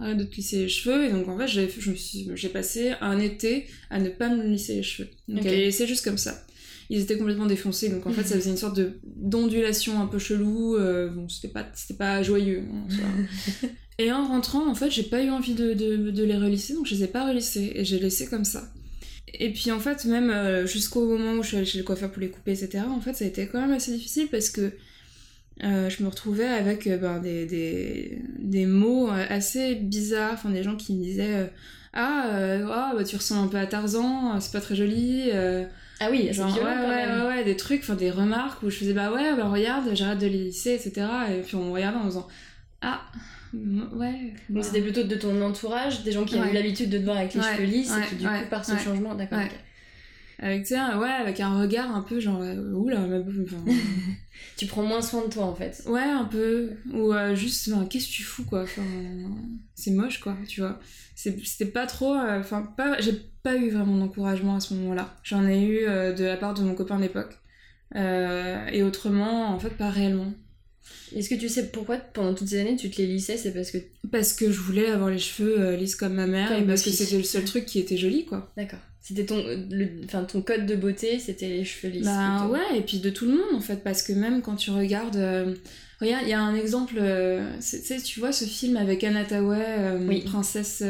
arrête 0.00 0.16
de 0.16 0.24
te 0.24 0.36
lisser 0.36 0.58
les 0.58 0.68
cheveux. 0.68 1.04
Et 1.04 1.10
donc 1.10 1.28
en 1.28 1.38
fait 1.38 1.46
j'ai 1.46 2.48
passé 2.48 2.92
un 3.00 3.18
été 3.18 3.66
à 3.90 4.00
ne 4.00 4.08
pas 4.08 4.28
me 4.28 4.46
lisser 4.46 4.76
les 4.76 4.82
cheveux. 4.82 5.08
Donc 5.28 5.46
à 5.46 5.50
les 5.50 5.64
laisser 5.64 5.86
juste 5.86 6.04
comme 6.04 6.18
ça. 6.18 6.44
Ils 6.90 7.00
étaient 7.00 7.16
complètement 7.16 7.46
défoncés. 7.46 7.88
Donc 7.88 8.06
en 8.06 8.12
fait 8.12 8.24
ça 8.24 8.36
faisait 8.36 8.50
une 8.50 8.56
sorte 8.56 8.76
de 8.76 8.98
d'ondulation 9.04 10.00
un 10.00 10.06
peu 10.06 10.18
chelou 10.18 10.76
euh, 10.76 11.08
bon 11.08 11.28
c'était 11.28 11.52
pas 11.52 11.66
c'était 11.74 11.94
pas 11.94 12.22
joyeux 12.22 12.64
hein, 12.70 13.68
et 13.98 14.10
en 14.10 14.26
rentrant 14.26 14.68
en 14.68 14.74
fait 14.74 14.90
j'ai 14.90 15.04
pas 15.04 15.22
eu 15.22 15.30
envie 15.30 15.54
de, 15.54 15.74
de, 15.74 16.10
de 16.10 16.24
les 16.24 16.36
relisser 16.36 16.74
donc 16.74 16.86
je 16.86 16.94
les 16.94 17.04
ai 17.04 17.08
pas 17.08 17.28
relissés. 17.28 17.72
Et 17.74 17.84
j'ai 17.84 17.98
laissé 17.98 18.26
comme 18.26 18.44
ça. 18.44 18.72
Et 19.34 19.52
puis 19.52 19.70
en 19.70 19.80
fait, 19.80 20.04
même 20.04 20.30
euh, 20.30 20.66
jusqu'au 20.66 21.06
moment 21.06 21.38
où 21.38 21.42
je 21.42 21.48
suis 21.48 21.56
allée 21.56 21.66
chez 21.66 21.78
le 21.78 21.84
coiffeur 21.84 22.10
pour 22.10 22.20
les 22.20 22.28
couper, 22.28 22.52
etc., 22.52 22.84
en 22.88 23.00
fait, 23.00 23.14
ça 23.14 23.24
a 23.24 23.28
été 23.28 23.46
quand 23.46 23.60
même 23.60 23.72
assez 23.72 23.92
difficile 23.92 24.28
parce 24.30 24.50
que 24.50 24.72
euh, 25.64 25.88
je 25.88 26.02
me 26.02 26.08
retrouvais 26.08 26.46
avec 26.46 26.86
euh, 26.86 26.96
ben, 26.96 27.18
des, 27.20 27.46
des, 27.46 28.18
des 28.38 28.66
mots 28.66 29.10
euh, 29.10 29.24
assez 29.28 29.74
bizarres, 29.76 30.32
enfin 30.34 30.50
des 30.50 30.62
gens 30.62 30.76
qui 30.76 30.94
me 30.94 31.02
disaient 31.02 31.34
euh, 31.34 31.46
Ah, 31.92 32.26
ah, 32.70 32.92
bah, 32.96 33.04
tu 33.04 33.16
ressembles 33.16 33.46
un 33.46 33.48
peu 33.48 33.58
à 33.58 33.66
Tarzan, 33.66 34.40
c'est 34.40 34.52
pas 34.52 34.60
très 34.60 34.74
joli. 34.74 35.30
Ah 36.00 36.08
oui, 36.10 36.32
genre, 36.32 36.52
violent 36.52 36.68
ouais, 36.68 36.88
ouais, 36.88 37.06
ouais, 37.22 37.26
ouais, 37.28 37.44
des 37.44 37.56
trucs, 37.56 37.82
enfin 37.82 37.94
des 37.94 38.10
remarques 38.10 38.60
où 38.64 38.70
je 38.70 38.76
faisais 38.76 38.92
Bah 38.92 39.12
ouais, 39.12 39.36
bah 39.36 39.48
regarde, 39.48 39.84
j'arrête 39.94 40.18
de 40.18 40.26
les 40.26 40.44
lisser, 40.44 40.72
etc. 40.74 41.06
Et 41.30 41.42
puis 41.42 41.54
on 41.54 41.66
me 41.66 41.70
regardait 41.72 41.98
en 41.98 42.02
me 42.04 42.08
disant 42.08 42.26
Ah, 42.80 43.02
ouais. 43.54 44.32
Donc 44.48 44.56
bah, 44.56 44.62
c'était 44.64 44.80
plutôt 44.80 45.04
de 45.04 45.14
ton 45.14 45.40
entourage, 45.42 46.02
des 46.02 46.10
gens 46.10 46.24
qui 46.24 46.36
avaient 46.36 46.48
Ouais. 46.48 46.54
l'habitude 46.54 46.90
de 46.90 46.98
te 46.98 47.04
voir 47.04 47.18
avec 47.18 47.34
les 47.34 47.42
cheveux 47.42 47.64
lisses 47.66 47.92
et 47.96 48.08
qui 48.08 48.16
du 48.16 48.24
coup 48.26 48.32
par 48.50 48.64
ce 48.64 48.76
changement, 48.76 49.14
d'accord. 49.14 49.38
Avec, 50.42 50.62
tu 50.62 50.74
sais, 50.74 50.74
ouais, 50.74 51.08
avec 51.08 51.38
un 51.38 51.60
regard 51.60 51.94
un 51.94 52.02
peu 52.02 52.18
genre 52.18 52.42
euh, 52.42 52.72
Oula, 52.72 52.98
ma 52.98 53.18
enfin, 53.20 53.64
Tu 54.56 54.66
prends 54.66 54.82
moins 54.82 55.00
soin 55.00 55.24
de 55.24 55.32
toi 55.32 55.44
en 55.44 55.54
fait. 55.54 55.84
Ouais, 55.86 56.00
un 56.02 56.24
peu. 56.24 56.70
Ou 56.92 57.12
euh, 57.12 57.36
juste, 57.36 57.70
qu'est-ce 57.88 58.08
que 58.08 58.12
tu 58.12 58.22
fous, 58.24 58.42
quoi 58.44 58.62
enfin, 58.64 58.82
C'est 59.76 59.92
moche, 59.92 60.18
quoi, 60.18 60.36
tu 60.48 60.60
vois. 60.60 60.80
C'était 61.14 61.66
pas 61.66 61.86
trop... 61.86 62.14
euh, 62.14 62.40
Enfin, 62.40 62.62
pas, 62.76 63.00
j'ai 63.00 63.12
pas 63.44 63.56
eu 63.56 63.70
vraiment 63.70 63.96
d'encouragement 63.96 64.56
à 64.56 64.60
ce 64.60 64.74
moment-là. 64.74 65.16
J'en 65.22 65.46
ai 65.46 65.62
eu 65.62 65.80
de 65.86 66.24
la 66.24 66.36
part 66.36 66.54
de 66.54 66.62
mon 66.62 66.74
copain 66.74 66.96
de 66.96 67.02
l'époque. 67.02 67.38
Et 67.94 68.82
autrement, 68.82 69.54
en 69.54 69.60
fait, 69.60 69.70
pas 69.70 69.90
réellement. 69.90 70.32
Est-ce 71.14 71.28
que 71.28 71.36
tu 71.36 71.48
sais 71.48 71.68
pourquoi 71.68 71.98
pendant 71.98 72.34
toutes 72.34 72.48
ces 72.48 72.60
années 72.60 72.74
tu 72.74 72.90
te 72.90 73.00
les 73.00 73.06
lissais 73.06 73.36
C'est 73.36 73.52
parce 73.52 73.70
que. 73.70 73.78
Parce 74.10 74.32
que 74.32 74.50
je 74.50 74.58
voulais 74.58 74.86
avoir 74.90 75.10
les 75.10 75.18
cheveux 75.18 75.76
lisses 75.76 75.94
comme 75.94 76.14
ma 76.14 76.26
mère 76.26 76.50
et 76.52 76.66
parce 76.66 76.82
que 76.82 76.90
c'était 76.90 77.16
le 77.16 77.22
seul 77.22 77.44
truc 77.44 77.64
qui 77.66 77.78
était 77.78 77.96
joli, 77.96 78.24
quoi. 78.24 78.52
D'accord. 78.56 78.80
C'était 79.02 79.26
ton, 79.26 79.44
enfin, 80.04 80.22
ton 80.22 80.42
code 80.42 80.64
de 80.64 80.76
beauté, 80.76 81.18
c'était 81.18 81.48
les 81.48 81.64
cheveux 81.64 81.92
lisses. 81.92 82.04
Bah 82.04 82.46
ouais, 82.46 82.78
et 82.78 82.82
puis 82.82 83.00
de 83.00 83.10
tout 83.10 83.26
le 83.26 83.32
monde 83.32 83.54
en 83.54 83.60
fait, 83.60 83.82
parce 83.82 84.02
que 84.02 84.12
même 84.12 84.42
quand 84.42 84.54
tu 84.54 84.70
regardes. 84.70 85.16
Euh, 85.16 85.54
regarde, 86.00 86.22
il 86.24 86.30
y 86.30 86.34
a 86.34 86.40
un 86.40 86.54
exemple, 86.54 86.94
euh, 86.98 87.58
tu 88.04 88.20
vois 88.20 88.30
ce 88.30 88.44
film 88.44 88.76
avec 88.76 89.02
Anna 89.02 89.24
Tawai, 89.24 90.22
princesse 90.24 90.84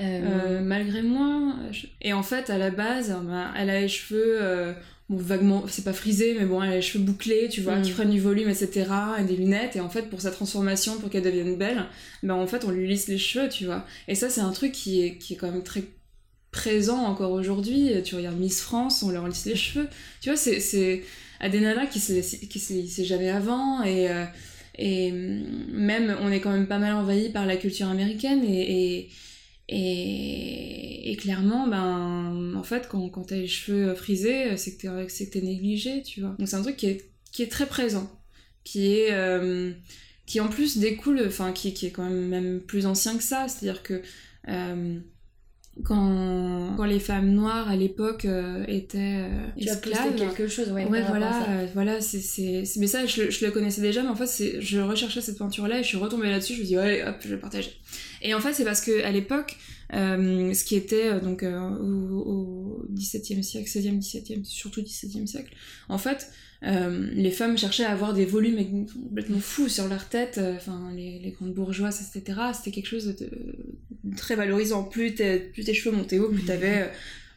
malgré 0.00 1.02
moi. 1.02 1.56
Et 2.00 2.14
en 2.14 2.22
fait, 2.22 2.48
à 2.48 2.56
la 2.56 2.70
base, 2.70 3.14
bah, 3.24 3.52
elle 3.54 3.68
a 3.68 3.80
les 3.82 3.88
cheveux 3.88 4.74
bon, 5.08 5.16
vaguement, 5.16 5.64
c'est 5.68 5.84
pas 5.84 5.92
frisé, 5.92 6.34
mais 6.38 6.46
bon, 6.46 6.62
elle 6.62 6.72
a 6.72 6.76
les 6.76 6.82
cheveux 6.82 7.04
bouclés, 7.04 7.48
tu 7.50 7.60
vois, 7.60 7.80
qui 7.80 7.90
mm. 7.90 7.94
prennent 7.94 8.10
du 8.10 8.20
volume, 8.20 8.48
etc., 8.48 8.86
et 9.18 9.24
des 9.24 9.36
lunettes, 9.36 9.76
et 9.76 9.80
en 9.80 9.90
fait, 9.90 10.08
pour 10.08 10.20
sa 10.20 10.30
transformation, 10.30 10.98
pour 10.98 11.10
qu'elle 11.10 11.22
devienne 11.22 11.56
belle, 11.56 11.84
ben 12.22 12.34
en 12.34 12.46
fait, 12.46 12.64
on 12.64 12.70
lui 12.70 12.88
lisse 12.88 13.08
les 13.08 13.18
cheveux, 13.18 13.48
tu 13.48 13.66
vois. 13.66 13.84
Et 14.08 14.14
ça, 14.14 14.30
c'est 14.30 14.40
un 14.40 14.52
truc 14.52 14.72
qui 14.72 15.02
est, 15.02 15.18
qui 15.18 15.34
est 15.34 15.36
quand 15.36 15.50
même 15.50 15.62
très 15.62 15.84
présent 16.54 17.04
encore 17.04 17.32
aujourd'hui. 17.32 17.90
Tu 18.04 18.14
regardes 18.14 18.38
Miss 18.38 18.62
France, 18.62 19.02
on 19.02 19.10
leur 19.10 19.26
lisse 19.26 19.44
les 19.44 19.56
cheveux. 19.56 19.88
Tu 20.20 20.30
vois, 20.30 20.38
c'est 20.38 21.02
à 21.40 21.48
des 21.48 21.60
nanas 21.60 21.86
qui 21.86 22.00
se, 22.00 22.12
lissaient 22.72 23.04
jamais 23.04 23.30
avant, 23.30 23.82
et. 23.82 24.08
Euh, 24.08 24.24
et 24.76 25.12
même, 25.12 26.16
on 26.20 26.32
est 26.32 26.40
quand 26.40 26.50
même 26.50 26.66
pas 26.66 26.80
mal 26.80 26.94
envahi 26.94 27.28
par 27.28 27.46
la 27.46 27.56
culture 27.56 27.86
américaine, 27.86 28.42
et, 28.44 29.08
et 29.68 31.16
clairement, 31.16 31.68
ben, 31.68 32.56
en 32.56 32.62
fait, 32.64 32.88
quand, 32.88 33.08
quand 33.08 33.22
t'as 33.22 33.36
les 33.36 33.46
cheveux 33.46 33.94
frisés, 33.94 34.56
c'est 34.56 34.76
que 34.76 35.30
t'es 35.30 35.40
négligé, 35.42 36.02
tu 36.02 36.22
vois. 36.22 36.34
Donc 36.40 36.48
c'est 36.48 36.56
un 36.56 36.62
truc 36.62 36.76
qui 36.76 36.86
est, 36.86 37.08
qui 37.30 37.44
est 37.44 37.50
très 37.50 37.66
présent, 37.66 38.10
qui 38.64 38.96
est... 38.96 39.12
Euh, 39.12 39.70
qui 40.26 40.40
en 40.40 40.48
plus 40.48 40.78
découle, 40.78 41.22
enfin, 41.24 41.52
qui, 41.52 41.72
qui 41.72 41.86
est 41.86 41.90
quand 41.90 42.08
même, 42.08 42.26
même 42.26 42.60
plus 42.60 42.86
ancien 42.86 43.16
que 43.16 43.22
ça, 43.22 43.46
c'est-à-dire 43.46 43.84
que... 43.84 44.02
Euh, 44.48 44.98
quand, 45.82 46.74
quand 46.76 46.84
les 46.84 47.00
femmes 47.00 47.32
noires 47.32 47.68
à 47.68 47.74
l'époque 47.74 48.26
euh, 48.26 48.64
étaient 48.68 49.24
euh, 49.24 49.46
esclaves. 49.56 50.14
quelque 50.14 50.46
chose, 50.46 50.70
ouais. 50.70 50.84
Ouais, 50.86 51.02
voilà, 51.02 51.42
euh, 51.48 51.66
voilà, 51.74 52.00
c'est, 52.00 52.62
mais 52.76 52.86
ça, 52.86 53.06
je, 53.06 53.30
je, 53.30 53.44
le 53.44 53.50
connaissais 53.50 53.80
déjà, 53.80 54.02
mais 54.02 54.08
en 54.08 54.14
fait, 54.14 54.60
je 54.60 54.78
recherchais 54.78 55.20
cette 55.20 55.38
peinture-là 55.38 55.80
et 55.80 55.82
je 55.82 55.88
suis 55.88 55.96
retombée 55.96 56.30
là-dessus. 56.30 56.54
Je 56.54 56.60
me 56.60 56.66
dis, 56.66 56.78
ouais, 56.78 57.02
hop, 57.04 57.16
je 57.20 57.28
vais 57.28 57.40
partager. 57.40 57.72
Et 58.22 58.34
en 58.34 58.40
fait, 58.40 58.52
c'est 58.52 58.64
parce 58.64 58.80
que 58.80 59.04
à 59.04 59.10
l'époque, 59.10 59.56
ce 59.94 60.64
qui 60.64 60.76
était 60.76 61.20
donc 61.20 61.42
au, 61.42 62.18
au 62.18 62.86
XVIIe 62.92 63.44
siècle, 63.44 63.68
XVIe, 63.68 63.98
XVIIe, 63.98 64.44
surtout 64.44 64.82
XVIIe 64.82 65.28
siècle, 65.28 65.54
en 65.88 65.98
fait, 65.98 66.30
euh, 66.66 67.08
les 67.12 67.30
femmes 67.30 67.58
cherchaient 67.58 67.84
à 67.84 67.90
avoir 67.90 68.14
des 68.14 68.24
volumes 68.24 68.86
complètement 68.86 69.40
fous 69.40 69.68
sur 69.68 69.86
leur 69.86 70.08
tête, 70.08 70.38
euh, 70.38 70.56
enfin 70.56 70.90
les, 70.94 71.18
les, 71.18 71.30
grandes 71.30 71.52
bourgeoises, 71.52 72.00
etc. 72.00 72.40
C'était 72.54 72.70
quelque 72.70 72.86
chose 72.86 73.16
de, 73.16 74.16
très 74.16 74.34
valorisant. 74.34 74.84
Plus, 74.84 75.12
plus 75.12 75.64
tes 75.64 75.74
cheveux 75.74 75.94
montaient 75.94 76.18
haut, 76.18 76.30
plus 76.30 76.44
t'avais 76.44 76.82
euh, 76.82 76.86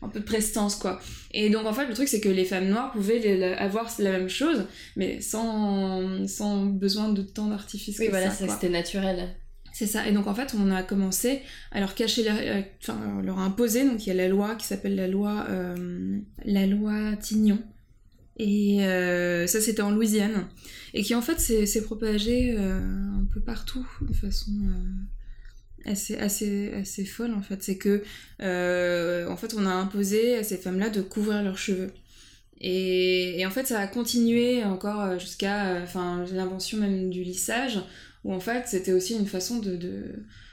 un 0.01 0.07
peu 0.07 0.21
de 0.21 0.25
prestance, 0.25 0.75
quoi. 0.75 1.01
Et 1.31 1.49
donc 1.49 1.65
en 1.65 1.73
fait, 1.73 1.87
le 1.87 1.93
truc 1.93 2.07
c'est 2.07 2.21
que 2.21 2.29
les 2.29 2.45
femmes 2.45 2.69
noires 2.69 2.91
pouvaient 2.93 3.53
avoir 3.57 3.91
la 3.99 4.11
même 4.11 4.29
chose, 4.29 4.65
mais 4.95 5.19
sans, 5.19 6.25
sans 6.27 6.65
besoin 6.65 7.09
de 7.09 7.21
tant 7.21 7.47
d'artifice. 7.47 7.99
Oui, 7.99 8.07
voilà, 8.09 8.31
c'était 8.31 8.69
naturel. 8.69 9.35
C'est 9.77 9.85
ça. 9.85 10.07
Et 10.07 10.11
donc 10.11 10.25
en 10.25 10.33
fait, 10.33 10.55
on 10.57 10.71
a 10.71 10.81
commencé 10.81 11.41
à 11.71 11.79
leur 11.79 11.93
cacher, 11.93 12.25
enfin, 12.81 13.21
leur 13.23 13.37
imposer. 13.37 13.85
Donc 13.85 14.07
il 14.07 14.09
y 14.09 14.11
a 14.11 14.15
la 14.15 14.27
loi 14.27 14.55
qui 14.55 14.65
s'appelle 14.65 14.95
la 14.95 15.07
loi, 15.07 15.45
la 16.45 16.65
loi 16.65 17.15
Tignon, 17.17 17.59
et 18.37 18.85
euh, 18.85 19.47
ça, 19.47 19.59
c'était 19.61 19.81
en 19.81 19.91
Louisiane. 19.91 20.47
Et 20.93 21.03
qui, 21.03 21.15
en 21.15 21.21
fait, 21.21 21.39
s'est 21.39 21.81
propagé 21.81 22.55
euh, 22.57 22.79
un 22.79 23.25
peu 23.33 23.41
partout 23.41 23.87
de 24.01 24.13
façon 24.13 24.51
euh, 24.51 25.91
assez, 25.91 26.17
assez, 26.17 26.71
assez 26.73 27.05
folle, 27.05 27.33
en 27.33 27.41
fait. 27.41 27.63
C'est 27.63 27.77
que, 27.77 28.03
en 28.39 29.37
fait, 29.37 29.55
on 29.57 29.65
a 29.65 29.71
imposé 29.71 30.37
à 30.37 30.43
ces 30.43 30.57
femmes-là 30.57 30.89
de 30.89 31.01
couvrir 31.01 31.43
leurs 31.43 31.57
cheveux. 31.57 31.91
Et, 32.59 33.39
et, 33.39 33.45
en 33.45 33.51
fait, 33.51 33.67
ça 33.67 33.79
a 33.79 33.87
continué 33.87 34.63
encore 34.63 35.19
jusqu'à 35.19 35.81
enfin 35.83 36.23
l'invention 36.31 36.77
même 36.79 37.09
du 37.09 37.23
lissage, 37.23 37.79
où 38.27 38.33
en 38.33 38.39
fait, 38.41 38.67
c'était 38.67 38.91
aussi 38.91 39.15
une 39.15 39.25
façon 39.25 39.57
de... 39.57 39.75
de... 39.75 40.03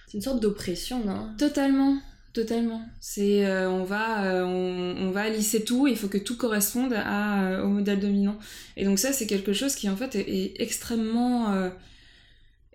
C'est 0.06 0.18
une 0.18 0.22
sorte 0.22 0.40
d'oppression, 0.40 1.04
non? 1.04 1.34
Totalement, 1.36 1.98
Totalement. 2.34 2.82
C'est 2.98 3.46
euh, 3.46 3.70
on 3.70 3.84
va 3.84 4.24
euh, 4.24 4.42
on, 4.44 5.12
va 5.12 5.28
lisser 5.28 5.62
tout. 5.62 5.86
Il 5.86 5.96
faut 5.96 6.08
que 6.08 6.18
tout 6.18 6.36
corresponde 6.36 6.92
à, 6.92 7.44
euh, 7.44 7.62
au 7.62 7.68
modèle 7.68 8.00
dominant. 8.00 8.36
Et 8.76 8.84
donc 8.84 8.98
ça 8.98 9.12
c'est 9.12 9.28
quelque 9.28 9.52
chose 9.52 9.76
qui 9.76 9.88
en 9.88 9.96
fait 9.96 10.16
est, 10.16 10.60
extrêmement 10.60 11.70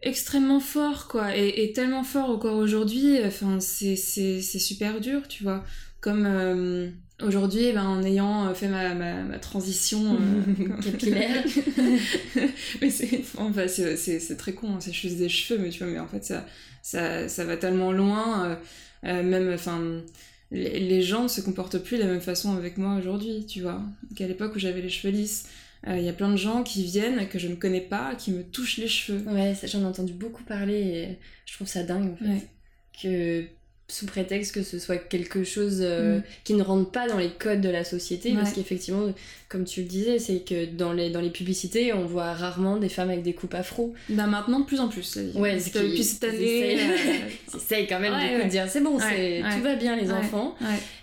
extrêmement 0.01 0.62
fort 0.62 1.10
quoi 1.10 1.36
et, 1.36 1.74
tellement 1.74 2.06
fort 2.06 2.29
encore 2.29 2.56
aujourd'hui. 2.56 3.18
Enfin 3.25 3.60
c'est 3.60 3.98
c'est 3.98 4.41
super 4.41 5.01
dur 5.01 5.27
tu 5.27 5.44
vois. 5.44 5.65
Comme 6.00 6.94
aujourd'hui 7.21 7.71
ben, 7.73 7.86
en 7.86 8.03
ayant 8.03 8.53
fait 8.53 8.67
ma, 8.67 8.93
ma, 8.93 9.39
transition 9.39 10.17
capillaire. 10.84 11.43
mais 12.82 12.89
c'est 12.89 13.23
enfin, 13.38 13.65
très 14.38 14.53
con. 14.53 14.75
Hein, 14.75 14.77
c'est 14.79 14.93
juste 14.93 15.17
des 15.17 15.29
cheveux 15.29 15.60
mais 15.60 15.69
tu 15.69 15.84
vois 15.84 15.91
mais 15.91 15.99
en 15.99 16.08
fait 16.08 16.23
ça 16.23 16.45
ça 16.82 17.27
ça 17.27 17.45
va 17.45 17.58
tellement 17.58 17.91
loin. 17.91 18.58
Euh, 19.05 19.23
même, 19.23 19.51
enfin, 19.53 20.01
les, 20.51 21.01
gens 21.01 21.23
ne 21.23 21.27
se 21.27 21.41
comportent 21.41 21.79
plus 21.79 21.97
de 21.97 22.03
la 22.03 22.10
même 22.10 22.21
façon 22.21 22.55
avec 22.55 22.77
moi 22.77 22.95
aujourd'hui, 22.95 23.45
tu 23.45 23.62
vois, 23.62 23.82
qu'à 24.15 24.27
l'époque 24.27 24.55
où 24.55 24.60
j'avais 24.60 24.82
les 24.82 24.89
cheveux 24.89 25.13
lisses. 25.13 25.47
Il 25.88 25.93
euh, 25.93 25.97
y 25.99 26.10
a 26.10 26.13
plein 26.13 26.29
de 26.29 26.36
gens 26.36 26.62
qui 26.62 26.84
viennent, 26.84 27.25
que 27.29 27.39
je 27.39 27.47
ne 27.47 27.55
connais 27.55 27.79
pas, 27.79 28.13
qui 28.15 28.32
me 28.32 28.43
touchent 28.43 28.77
les 28.77 28.89
cheveux. 28.89 29.25
Ouais, 29.32 29.55
j'en 29.63 29.79
ai 29.79 29.86
entendu 29.86 30.12
beaucoup 30.12 30.43
parler 30.43 30.75
et 30.75 31.17
je 31.45 31.53
trouve 31.53 31.67
ça 31.67 31.84
dingue 31.84 32.12
en 32.12 32.17
fait. 32.17 32.47
Que 33.01 33.45
sous 33.89 34.06
prétexte 34.06 34.54
que 34.54 34.63
ce 34.63 34.80
soit 34.80 34.97
quelque 34.97 35.43
chose 35.43 35.80
euh, 35.82 36.19
mm. 36.19 36.23
qui 36.43 36.54
ne 36.54 36.63
rentre 36.63 36.91
pas 36.91 37.08
dans 37.08 37.17
les 37.17 37.30
codes 37.30 37.62
de 37.62 37.69
la 37.69 37.84
société, 37.84 38.34
parce 38.34 38.54
qu'effectivement, 38.54 39.12
comme 39.49 39.65
tu 39.65 39.82
le 39.82 39.88
disais, 39.88 40.19
c'est 40.19 40.45
que 40.45 40.65
dans 40.65 40.93
les, 40.93 41.10
dans 41.10 41.21
les 41.21 41.32
publicités, 41.32 41.91
on 41.91 42.06
voit 42.06 42.34
rarement 42.34 42.78
des 42.78 42.88
femmes 42.88 43.10
avec 43.10 43.23
des 43.23 43.34
coupes 43.34 43.56
afro. 43.56 43.95
Bah 44.10 44.28
maintenant, 44.28 44.60
de 44.60 44.65
plus 44.65 44.80
en 44.80 44.89
plus. 44.89 45.17
Ouais, 45.34 45.56
depuis 45.56 46.04
cette 46.04 46.23
année. 46.23 46.78
Essayent 47.56 47.88
quand 47.89 47.99
même 47.99 48.43
de 48.43 48.47
dire 48.47 48.65
c'est 48.69 48.82
bon, 48.82 48.99
c'est 48.99 49.41
tout 49.56 49.63
va 49.63 49.75
bien 49.75 49.95
les 49.95 50.12
enfants. 50.12 50.56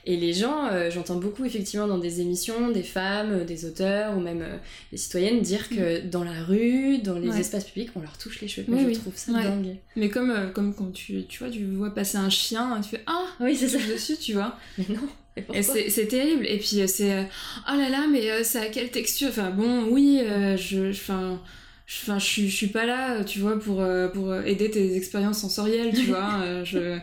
Et 0.09 0.17
les 0.17 0.33
gens, 0.33 0.69
euh, 0.71 0.89
j'entends 0.89 1.17
beaucoup 1.17 1.45
effectivement 1.45 1.89
dans 1.89 1.99
des 1.99 2.21
émissions, 2.21 2.71
des 2.71 2.85
femmes, 2.85 3.33
euh, 3.33 3.45
des 3.45 3.65
auteurs 3.65 4.17
ou 4.17 4.21
même 4.21 4.45
des 4.93 4.97
citoyennes 4.97 5.41
dire 5.41 5.69
que 5.69 6.07
mm. 6.07 6.11
dans 6.11 6.23
la 6.23 6.45
rue, 6.45 6.99
dans 6.99 7.19
les 7.19 7.41
espaces 7.41 7.65
publics, 7.65 7.91
on 7.97 8.01
leur 8.01 8.17
touche 8.17 8.41
les 8.41 8.47
cheveux. 8.47 8.67
je 8.69 8.99
trouve 9.01 9.17
ça 9.17 9.33
dingue. 9.33 9.75
Mais 9.97 10.09
comme, 10.09 10.53
comme 10.55 10.73
quand 10.73 10.93
tu, 10.93 11.25
tu 11.25 11.41
vois, 11.41 11.51
tu 11.51 11.65
vois 11.65 11.93
passer 11.93 12.19
un 12.19 12.31
chien, 12.31 12.76
tu 12.81 12.91
fais 12.91 13.03
Ah, 13.07 13.27
oui, 13.41 13.57
c'est 13.57 13.69
ça 13.69 13.79
dessus, 13.79 14.17
tu 14.17 14.33
vois. 14.33 14.59
Mais 14.79 14.87
non. 14.89 15.09
Et 15.53 15.63
c'est 15.63 16.07
terrible. 16.07 16.47
Et 16.47 16.59
puis 16.59 16.81
euh, 16.81 16.87
c'est 16.87 17.13
euh, 17.13 17.23
oh 17.71 17.77
là 17.77 17.89
là, 17.91 18.07
mais 18.11 18.31
euh, 18.31 18.43
ça 18.43 18.63
a 18.63 18.67
quelle 18.67 18.91
texture 18.91 19.29
Enfin 19.29 19.51
bon, 19.51 19.85
oui, 19.91 20.23
je, 20.57 20.91
enfin, 20.91 21.41
je, 21.87 22.13
je, 22.19 22.47
suis 22.47 22.69
pas 22.69 22.87
là, 22.87 23.23
tu 23.23 23.41
vois, 23.41 23.59
pour 23.59 23.85
pour 24.15 24.35
aider 24.35 24.71
tes 24.71 24.97
expériences 24.97 25.41
sensorielles, 25.41 25.95
tu 25.95 26.07
vois. 26.07 26.41
je 26.65 26.99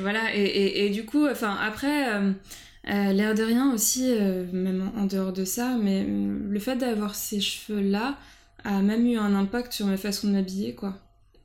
voilà. 0.00 0.34
Et, 0.34 0.86
et, 0.86 0.90
du 0.90 1.04
coup, 1.04 1.26
enfin 1.26 1.56
après. 1.62 2.06
L'air 2.88 3.34
de 3.34 3.42
rien 3.42 3.74
aussi, 3.74 4.14
même 4.52 4.92
en 4.96 5.06
dehors 5.06 5.32
de 5.32 5.44
ça, 5.44 5.76
mais 5.82 6.06
le 6.06 6.60
fait 6.60 6.76
d'avoir 6.76 7.16
ces 7.16 7.40
cheveux-là 7.40 8.16
a 8.62 8.80
même 8.80 9.04
eu 9.08 9.16
un 9.16 9.34
impact 9.34 9.72
sur 9.72 9.86
ma 9.86 9.96
façon 9.96 10.28
de 10.28 10.34
m'habiller, 10.34 10.76
quoi. 10.76 10.96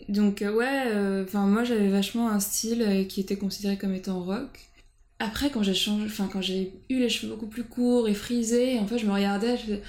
Donc 0.10 0.42
ouais, 0.42 1.22
enfin 1.24 1.46
moi 1.46 1.64
j'avais 1.64 1.90
vachement 1.90 2.30
un 2.30 2.40
style 2.40 3.06
qui 3.08 3.22
était 3.22 3.38
considéré 3.38 3.78
comme 3.78 3.94
étant 3.94 4.22
rock, 4.22 4.72
après, 5.22 5.52
quand 5.52 5.62
j'ai 5.62 5.76
changé, 5.76 6.06
enfin, 6.06 6.28
quand 6.32 6.42
j'ai 6.42 6.74
eu 6.90 6.98
les 6.98 7.08
cheveux 7.10 7.32
beaucoup 7.32 7.46
plus 7.46 7.64
courts 7.64 8.10
et 8.10 8.16
frisés, 8.16 8.80
en 8.80 8.88
fait, 8.88 8.98
je 8.98 9.06
me 9.06 9.14
regardais, 9.14 9.56
je 9.56 9.62
faisais, 9.62 9.82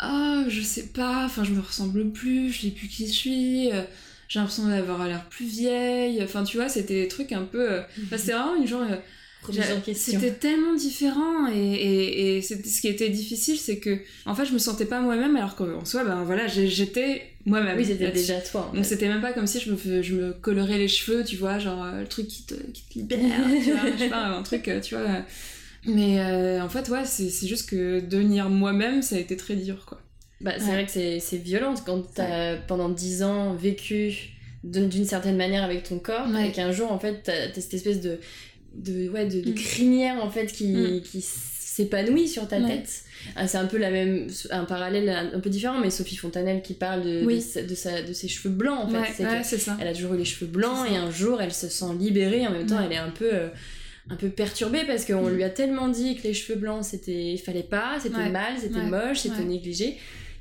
ah, 0.00 0.42
je 0.48 0.60
sais 0.62 0.88
pas, 0.88 1.24
enfin, 1.26 1.44
je 1.44 1.52
me 1.52 1.60
ressemble 1.60 2.10
plus, 2.10 2.50
je 2.50 2.62
sais 2.62 2.70
plus 2.70 2.88
qui 2.88 3.06
je 3.06 3.12
suis, 3.12 3.72
euh, 3.72 3.82
j'ai 4.26 4.40
l'impression 4.40 4.66
d'avoir 4.66 5.06
l'air 5.06 5.28
plus 5.28 5.46
vieille, 5.46 6.20
enfin, 6.24 6.42
tu 6.42 6.56
vois, 6.56 6.68
c'était 6.68 7.02
des 7.02 7.08
trucs 7.08 7.30
un 7.30 7.44
peu, 7.44 7.70
euh, 7.70 7.82
enfin, 8.04 8.18
c'était 8.18 8.32
vraiment 8.32 8.56
une 8.56 8.66
genre, 8.66 8.84
c'était 9.94 10.32
tellement 10.32 10.74
différent 10.74 11.48
et, 11.52 11.58
et, 11.58 12.36
et 12.36 12.42
ce 12.42 12.80
qui 12.80 12.88
était 12.88 13.10
difficile, 13.10 13.58
c'est 13.58 13.78
que 13.78 13.98
en 14.26 14.34
fait 14.34 14.44
je 14.46 14.52
me 14.52 14.58
sentais 14.58 14.86
pas 14.86 15.00
moi-même 15.00 15.36
alors 15.36 15.56
qu'en 15.56 15.84
soi, 15.84 16.04
ben 16.04 16.24
voilà, 16.24 16.46
j'étais 16.46 17.22
moi-même. 17.46 17.76
Oui, 17.76 17.84
c'était 17.84 18.10
déjà 18.10 18.40
toi. 18.40 18.70
Donc 18.74 18.84
c'était 18.84 19.08
même 19.08 19.20
pas 19.20 19.32
comme 19.32 19.46
si 19.46 19.60
je 19.60 19.70
me, 19.70 20.02
je 20.02 20.14
me 20.14 20.32
colorais 20.32 20.78
les 20.78 20.88
cheveux, 20.88 21.24
tu 21.24 21.36
vois, 21.36 21.58
genre 21.58 21.84
euh, 21.84 22.00
le 22.00 22.06
truc 22.06 22.28
qui 22.28 22.44
te, 22.44 22.54
qui 22.54 22.82
te 22.84 22.98
libère, 22.98 23.18
tu 23.62 23.72
vois, 23.72 23.90
je 23.92 23.98
sais 23.98 24.08
pas, 24.08 24.24
un 24.24 24.42
truc, 24.42 24.66
euh, 24.68 24.80
tu 24.80 24.94
vois. 24.94 25.06
Mais 25.86 26.20
euh, 26.20 26.62
en 26.62 26.68
fait, 26.68 26.88
ouais, 26.88 27.04
c'est 27.04 27.46
juste 27.46 27.68
que 27.68 28.00
devenir 28.00 28.48
moi-même, 28.48 29.02
ça 29.02 29.16
a 29.16 29.18
été 29.18 29.36
très 29.36 29.56
dur, 29.56 29.84
quoi. 29.86 30.00
Bah, 30.40 30.52
c'est 30.58 30.72
vrai 30.72 30.84
que 30.84 30.90
c'est 30.90 31.36
violent 31.36 31.74
quand 31.86 32.02
t'as 32.14 32.56
pendant 32.56 32.88
dix 32.88 33.22
ans 33.22 33.54
vécu 33.54 34.30
d'une 34.62 35.04
certaine 35.04 35.36
manière 35.36 35.62
avec 35.62 35.82
ton 35.82 35.98
corps 35.98 36.26
et 36.38 36.50
qu'un 36.52 36.72
jour, 36.72 36.90
en 36.90 36.98
fait, 36.98 37.22
t'as 37.22 37.52
cette 37.52 37.74
espèce 37.74 38.00
de 38.00 38.18
de, 38.76 39.08
ouais, 39.08 39.26
de, 39.26 39.40
de 39.40 39.50
mm. 39.50 39.54
crinière 39.54 40.24
en 40.24 40.30
fait 40.30 40.46
qui, 40.46 40.68
mm. 40.68 41.00
qui 41.02 41.20
s'épanouit 41.20 42.28
sur 42.28 42.46
ta 42.48 42.58
Ouais. 42.58 42.68
tête. 42.68 43.02
Ah, 43.36 43.48
c'est 43.48 43.56
un 43.58 43.66
peu 43.66 43.78
la 43.78 43.90
même, 43.90 44.28
un 44.50 44.64
parallèle 44.64 45.08
un, 45.08 45.32
un 45.36 45.40
peu 45.40 45.48
différent, 45.50 45.78
mais 45.80 45.90
Sophie 45.90 46.16
Fontanelle 46.16 46.60
qui 46.62 46.74
parle 46.74 47.02
de, 47.02 47.24
Oui. 47.24 47.36
de, 47.36 47.40
sa- 47.40 47.62
de 47.62 47.74
sa- 47.74 48.02
de 48.02 48.12
ses 48.12 48.28
cheveux 48.28 48.54
blancs 48.54 48.80
en 48.84 48.88
fait. 48.88 49.22
Ouais, 49.24 49.40
C'est 49.42 49.58
elle 49.80 49.88
a 49.88 49.94
toujours 49.94 50.14
eu 50.14 50.18
les 50.18 50.24
cheveux 50.26 50.50
blancs 50.50 50.86
et 50.90 50.96
un 50.96 51.10
jour 51.10 51.40
elle 51.40 51.52
se 51.52 51.68
sent 51.68 51.94
libérée. 51.98 52.46
En 52.46 52.50
même 52.52 52.66
temps, 52.66 52.76
Ouais. 52.78 52.84
elle 52.86 52.92
est 52.92 52.96
un 52.98 53.10
peu, 53.10 53.30
euh, 53.32 53.48
un 54.10 54.16
peu 54.16 54.28
perturbée 54.28 54.82
parce 54.86 55.04
qu'on 55.06 55.22
Mm. 55.30 55.34
lui 55.34 55.42
a 55.44 55.50
tellement 55.50 55.88
dit 55.88 56.16
que 56.16 56.24
les 56.24 56.34
cheveux 56.34 56.58
blancs 56.58 56.84
c'était, 56.84 57.36
fallait 57.44 57.62
pas, 57.62 57.98
c'était 58.00 58.28
mal, 58.28 58.54
c'était 58.60 58.82
moche, 58.82 59.20
c'était 59.20 59.44
négligé, 59.44 59.96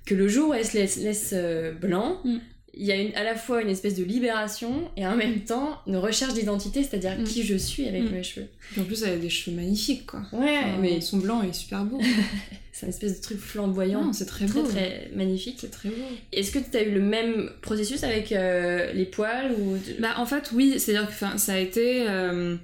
que 0.06 0.16
le 0.16 0.28
jour 0.28 0.50
où 0.50 0.54
elle 0.54 0.66
se 0.66 0.78
laisse, 0.78 0.98
laisse 0.98 1.30
euh, 1.34 1.72
blanc. 1.72 2.20
Mm. 2.26 2.38
Il 2.76 2.86
y 2.86 2.92
a 2.92 2.96
une, 2.96 3.14
à 3.16 3.24
la 3.24 3.36
fois 3.36 3.62
une 3.62 3.70
espèce 3.70 3.96
de 3.96 4.04
libération 4.04 4.90
et 4.98 5.06
en 5.06 5.16
même 5.16 5.42
temps 5.42 5.80
une 5.86 5.98
recherche 5.98 6.34
d'identité, 6.34 6.82
c'est-à-dire 6.84 7.20
Mm. 7.20 7.24
qui 7.24 7.44
je 7.44 7.56
suis 7.56 7.88
avec 7.88 8.04
Mm. 8.04 8.10
mes 8.14 8.24
cheveux. 8.24 8.48
En 8.80 8.84
plus, 8.84 9.04
elle 9.04 9.14
a 9.14 9.18
des 9.18 9.30
cheveux 9.30 9.56
magnifiques, 9.56 10.06
quoi. 10.08 10.22
Ouais, 10.34 10.58
Enfin, 10.60 10.78
mais 10.82 11.00
son 11.02 11.18
blanc 11.18 11.44
est 11.44 11.54
super 11.54 11.84
beau. 11.86 12.00
c'est 12.72 12.88
une 12.88 12.90
espèce 12.92 13.18
de 13.18 13.22
truc 13.22 13.38
flamboyant, 13.40 14.12
c'est 14.14 14.26
très 14.26 14.46
très 14.48 14.62
beau. 14.62 14.68
très 14.68 15.12
magnifique. 15.16 15.58
C'est 15.62 15.70
très 15.70 15.90
beau. 15.90 15.96
Est-ce 16.32 16.52
que 16.52 16.58
tu 16.60 16.76
as 16.76 16.82
eu 16.84 16.92
le 16.92 17.02
même 17.02 17.52
processus 17.62 18.04
avec 18.04 18.32
euh, 18.32 18.92
les 18.94 19.06
poils 19.06 19.52
ou 19.60 19.78
Bah 20.00 20.16
en 20.18 20.26
fait 20.26 20.50
oui, 20.54 20.80
c'est-à-dire 20.80 21.08
que 21.08 21.38
ça 21.40 21.54
a 21.54 21.60
été 21.60 22.06
euh, 22.10 22.56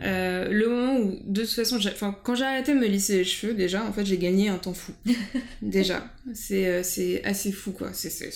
euh, 0.00 0.48
le 0.50 0.68
moment 0.68 0.96
où 0.98 1.18
de 1.26 1.42
toute 1.42 1.50
façon, 1.50 1.78
j'ai- 1.78 1.90
'fin, 1.90 2.16
quand 2.22 2.34
j'ai 2.34 2.44
arrêté 2.44 2.72
de 2.74 2.78
me 2.78 2.86
lisser 2.86 3.18
les 3.18 3.24
cheveux 3.24 3.52
déjà, 3.54 3.84
en 3.84 3.92
fait 3.92 4.06
j'ai 4.06 4.16
gagné 4.16 4.48
un 4.48 4.56
temps 4.58 4.72
fou. 4.72 4.92
déjà, 5.62 6.06
c'est 6.34 6.66
euh, 6.66 6.82
c'est 6.82 7.22
assez 7.24 7.52
fou 7.52 7.72
quoi, 7.72 7.90
c'est 7.92 8.08
ça 8.10 8.28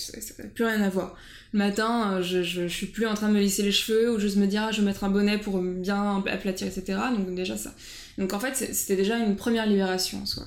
n'a 0.43 0.49
plus 0.51 0.65
rien 0.65 0.83
à 0.83 0.89
voir. 0.91 1.17
Le 1.53 1.59
matin, 1.59 2.15
euh, 2.19 2.23
je, 2.23 2.43
je, 2.43 2.69
je 2.69 2.75
suis 2.75 2.87
plus 2.87 3.07
en 3.07 3.15
train 3.15 3.29
de 3.29 3.35
me 3.35 3.41
lisser 3.41 3.63
les 3.63 3.73
cheveux 3.73 4.13
ou 4.13 4.19
juste 4.19 4.37
me 4.37 4.47
dire 4.47 4.65
ah, 4.69 4.73
je 4.73 4.81
vais 4.81 4.87
mettre 4.87 5.05
un 5.05 5.11
bonnet 5.11 5.39
pour 5.39 5.59
bien 5.61 6.23
aplatir 6.27 6.67
etc. 6.67 6.99
Donc 7.17 7.35
déjà 7.35 7.57
ça. 7.57 7.75
Donc 8.19 8.33
en 8.35 8.41
fait 8.41 8.55
c'était 8.55 8.97
déjà 8.97 9.17
une 9.19 9.37
première 9.37 9.67
libération 9.67 10.19
en 10.23 10.27
soi. 10.27 10.45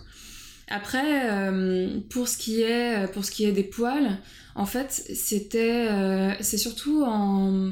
Après, 0.71 1.31
euh, 1.31 1.99
pour 2.11 2.27
ce 2.27 2.37
qui 2.37 2.61
est 2.61 3.11
pour 3.13 3.25
ce 3.25 3.31
qui 3.31 3.45
est 3.45 3.51
des 3.51 3.63
poils, 3.63 4.19
en 4.53 4.67
fait, 4.67 4.91
c'était 4.91 5.87
c'est 6.41 6.59
surtout 6.59 7.03
en 7.03 7.71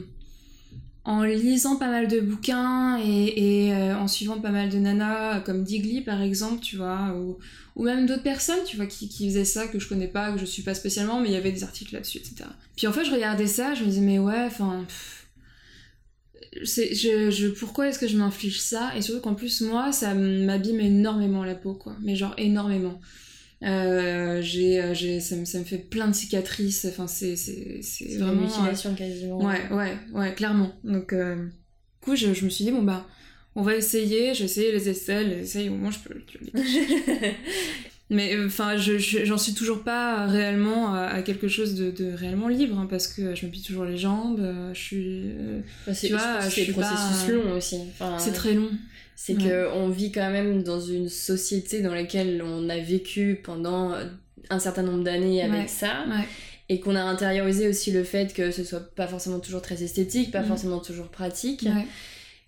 en 1.08 1.24
lisant 1.24 1.78
pas 1.78 1.88
mal 1.88 2.10
de 2.10 2.20
bouquins 2.20 2.98
et, 2.98 3.72
euh, 3.74 3.96
en 3.96 4.10
suivant 4.10 4.42
pas 4.42 4.52
mal 4.52 4.70
de 4.70 4.78
nanas 4.78 5.40
comme 5.40 5.64
Digly 5.64 6.02
par 6.02 6.22
exemple, 6.22 6.60
tu 6.60 6.76
vois, 6.76 7.16
ou, 7.16 7.84
même 7.84 8.06
d'autres 8.06 8.24
personnes, 8.24 8.60
tu 8.66 8.76
vois, 8.76 8.88
qui, 8.88 9.08
qui 9.08 9.30
faisaient 9.30 9.46
ça 9.46 9.68
que 9.68 9.80
je 9.80 9.88
connais 9.88 10.10
pas, 10.10 10.34
que 10.34 10.40
je 10.40 10.44
suis 10.44 10.64
pas 10.64 10.74
spécialement, 10.74 11.22
mais 11.22 11.30
il 11.30 11.32
y 11.32 11.38
avait 11.38 11.54
des 11.54 11.64
articles 11.64 11.94
là-dessus, 11.94 12.18
etc. 12.18 12.50
Puis 12.76 12.88
en 12.88 12.92
fait, 12.92 13.06
je 13.06 13.12
regardais 13.12 13.48
ça, 13.48 13.74
je 13.74 13.86
me 13.86 13.90
disais 13.90 14.02
mais 14.02 14.20
ouais, 14.20 14.44
enfin. 14.48 14.86
pourquoi 17.58 17.88
est-ce 17.88 18.00
que 18.00 18.08
je 18.10 18.18
m'inflige 18.18 18.60
ça? 18.60 18.92
Et 18.98 19.02
surtout 19.02 19.22
qu'en 19.22 19.36
plus, 19.36 19.62
moi, 19.62 19.94
ça 19.94 20.14
m'abîme 20.14 20.82
énormément 20.82 21.46
la 21.46 21.56
peau, 21.56 21.74
quoi. 21.74 21.96
Mais 22.02 22.18
genre 22.18 22.34
énormément. 22.38 23.00
Euh, 23.64 24.40
j'ai, 24.42 24.80
euh, 24.82 24.94
j'ai, 24.94 25.20
ça, 25.20 25.36
me, 25.36 25.46
ça 25.46 25.58
me 25.60 25.64
fait 25.64 25.78
plein 25.80 26.08
de 26.08 26.14
cicatrices. 26.14 26.86
Enfin, 26.86 27.08
c'est, 27.08 27.36
c'est, 27.36 27.80
c'est 27.82 28.10
c'est 28.10 28.18
vraiment. 28.18 28.34
une 28.34 28.40
euh, 28.40 28.44
mutilation 28.48 28.94
quasiment 28.96 29.40
Ouais, 29.44 29.62
ouais, 29.72 29.98
ouais, 30.14 30.34
clairement. 30.36 30.72
Donc, 30.84 31.12
euh, 31.14 31.36
du 31.46 31.52
coup, 32.02 32.16
je, 32.16 32.34
je 32.34 32.46
me 32.46 32.50
suis 32.50 32.66
dit, 32.66 32.72
bon, 32.72 32.84
bah, 32.84 33.08
on 33.56 33.64
va 33.64 33.76
essayer. 33.76 34.34
J'ai 34.36 34.44
essayé 34.46 34.72
les 34.72 34.90
aisselles, 34.90 35.30
les 35.30 35.42
aisselles, 35.42 35.70
au 35.72 35.76
moins, 35.76 35.92
je 35.92 36.00
peux. 36.00 36.22
Mais, 38.10 38.38
enfin, 38.46 38.78
je, 38.78 38.98
je- 38.98 39.26
j'en 39.26 39.38
suis 39.38 39.54
toujours 39.54 39.84
pas 39.84 40.28
réellement 40.28 40.94
à, 40.94 41.02
à 41.08 41.22
quelque 41.24 41.50
chose 41.50 41.76
de, 41.76 41.92
de 41.92 42.10
réellement 42.14 42.48
libre, 42.48 42.80
hein, 42.80 42.88
parce 42.90 43.06
que 43.08 43.36
je 43.36 43.46
me 43.46 43.52
plie 43.52 43.62
toujours 43.62 43.84
les 43.84 43.98
jambes, 43.98 44.40
je 44.74 44.80
suis. 44.80 45.26
c'est, 45.94 46.08
Tu 46.08 46.14
vois, 46.14 46.40
je 46.40 46.46
c'est 46.50 46.64
suis 46.64 46.72
processus 46.72 47.26
pas- 47.26 47.32
longs 47.34 47.52
aussi. 47.58 47.76
Enfin, 48.00 48.18
c'est 48.18 48.32
très 48.32 48.54
long. 48.54 48.70
C'est 49.20 49.34
Ouais. 49.36 49.44
que 49.50 49.74
on 49.74 49.90
vit 49.90 50.12
quand 50.12 50.30
même 50.30 50.62
dans 50.62 50.80
une 50.80 51.10
société 51.10 51.82
dans 51.82 51.94
laquelle 51.94 52.44
on 52.46 52.70
a 52.70 52.78
vécu 52.78 53.42
pendant 53.44 53.94
un 54.52 54.60
certain 54.60 54.84
nombre 54.84 55.04
d'années 55.04 55.42
avec 55.42 55.62
Ouais. 55.62 55.68
ça 55.68 56.06
et 56.70 56.80
qu'on 56.80 56.96
a 56.96 57.02
intériorisé 57.02 57.68
aussi 57.68 57.92
le 57.92 58.04
fait 58.04 58.32
que 58.34 58.52
ce 58.52 58.64
soit 58.64 58.94
pas 58.96 59.08
forcément 59.08 59.40
toujours 59.40 59.62
très 59.64 59.82
esthétique, 59.82 60.30
pas 60.32 60.42
Mhm. 60.42 60.48
forcément 60.48 60.80
toujours 60.80 61.08
pratique. 61.08 61.64
Ouais. 61.64 61.88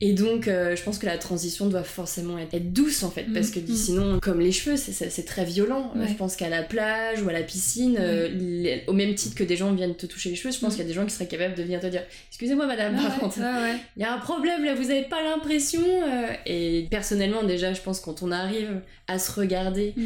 Et 0.01 0.13
donc, 0.13 0.47
euh, 0.47 0.77
je 0.77 0.83
pense 0.83 0.97
que 0.97 1.05
la 1.05 1.17
transition 1.17 1.65
doit 1.67 1.83
forcément 1.83 2.37
être, 2.37 2.53
être 2.53 2.71
douce 2.71 3.03
en 3.03 3.11
fait, 3.11 3.23
Mhm. 3.27 3.33
parce 3.33 3.49
que 3.51 3.59
Mhm. 3.59 3.75
sinon, 3.75 4.19
comme 4.21 4.39
les 4.39 4.53
cheveux, 4.53 4.77
c'est- 4.77 5.23
très 5.25 5.43
violent. 5.43 5.91
Euh, 5.95 5.99
Ouais. 5.99 6.07
Je 6.07 6.13
pense 6.13 6.37
qu'à 6.37 6.47
la 6.47 6.63
plage 6.63 7.21
ou 7.21 7.27
à 7.27 7.33
la 7.33 7.43
piscine, 7.43 7.97
euh, 7.99 8.29
les- 8.29 8.83
au 8.87 8.93
même 8.93 9.13
titre 9.13 9.35
que 9.35 9.43
des 9.43 9.57
gens 9.57 9.73
viennent 9.73 9.95
te 9.95 10.05
toucher 10.05 10.29
les 10.29 10.37
cheveux, 10.37 10.53
je 10.53 10.59
pense 10.59 10.75
qu'il 10.75 10.83
y 10.83 10.85
a 10.85 10.87
des 10.87 10.93
gens 10.93 11.05
qui 11.05 11.11
seraient 11.13 11.27
capables 11.27 11.53
de 11.55 11.63
venir 11.63 11.81
te 11.81 11.87
dire 11.87 12.03
Excusez-moi, 12.29 12.65
madame, 12.65 12.95
Ouais, 12.95 13.01
par 13.03 13.19
contre, 13.19 13.39
ouais, 13.39 13.43
ouais. 13.43 13.75
il 13.97 14.01
y 14.01 14.05
a 14.05 14.13
un 14.13 14.19
problème 14.19 14.63
là, 14.63 14.73
vous 14.73 14.89
avez 14.89 15.03
pas 15.03 15.21
l'impression 15.21 15.81
euh, 15.83 16.27
Et 16.45 16.87
personnellement, 16.89 17.43
déjà, 17.43 17.73
je 17.73 17.81
pense 17.81 17.99
quand 17.99 18.23
on 18.23 18.31
arrive 18.31 18.79
à 19.09 19.19
se 19.19 19.29
regarder 19.33 19.93
Mm. 19.97 20.05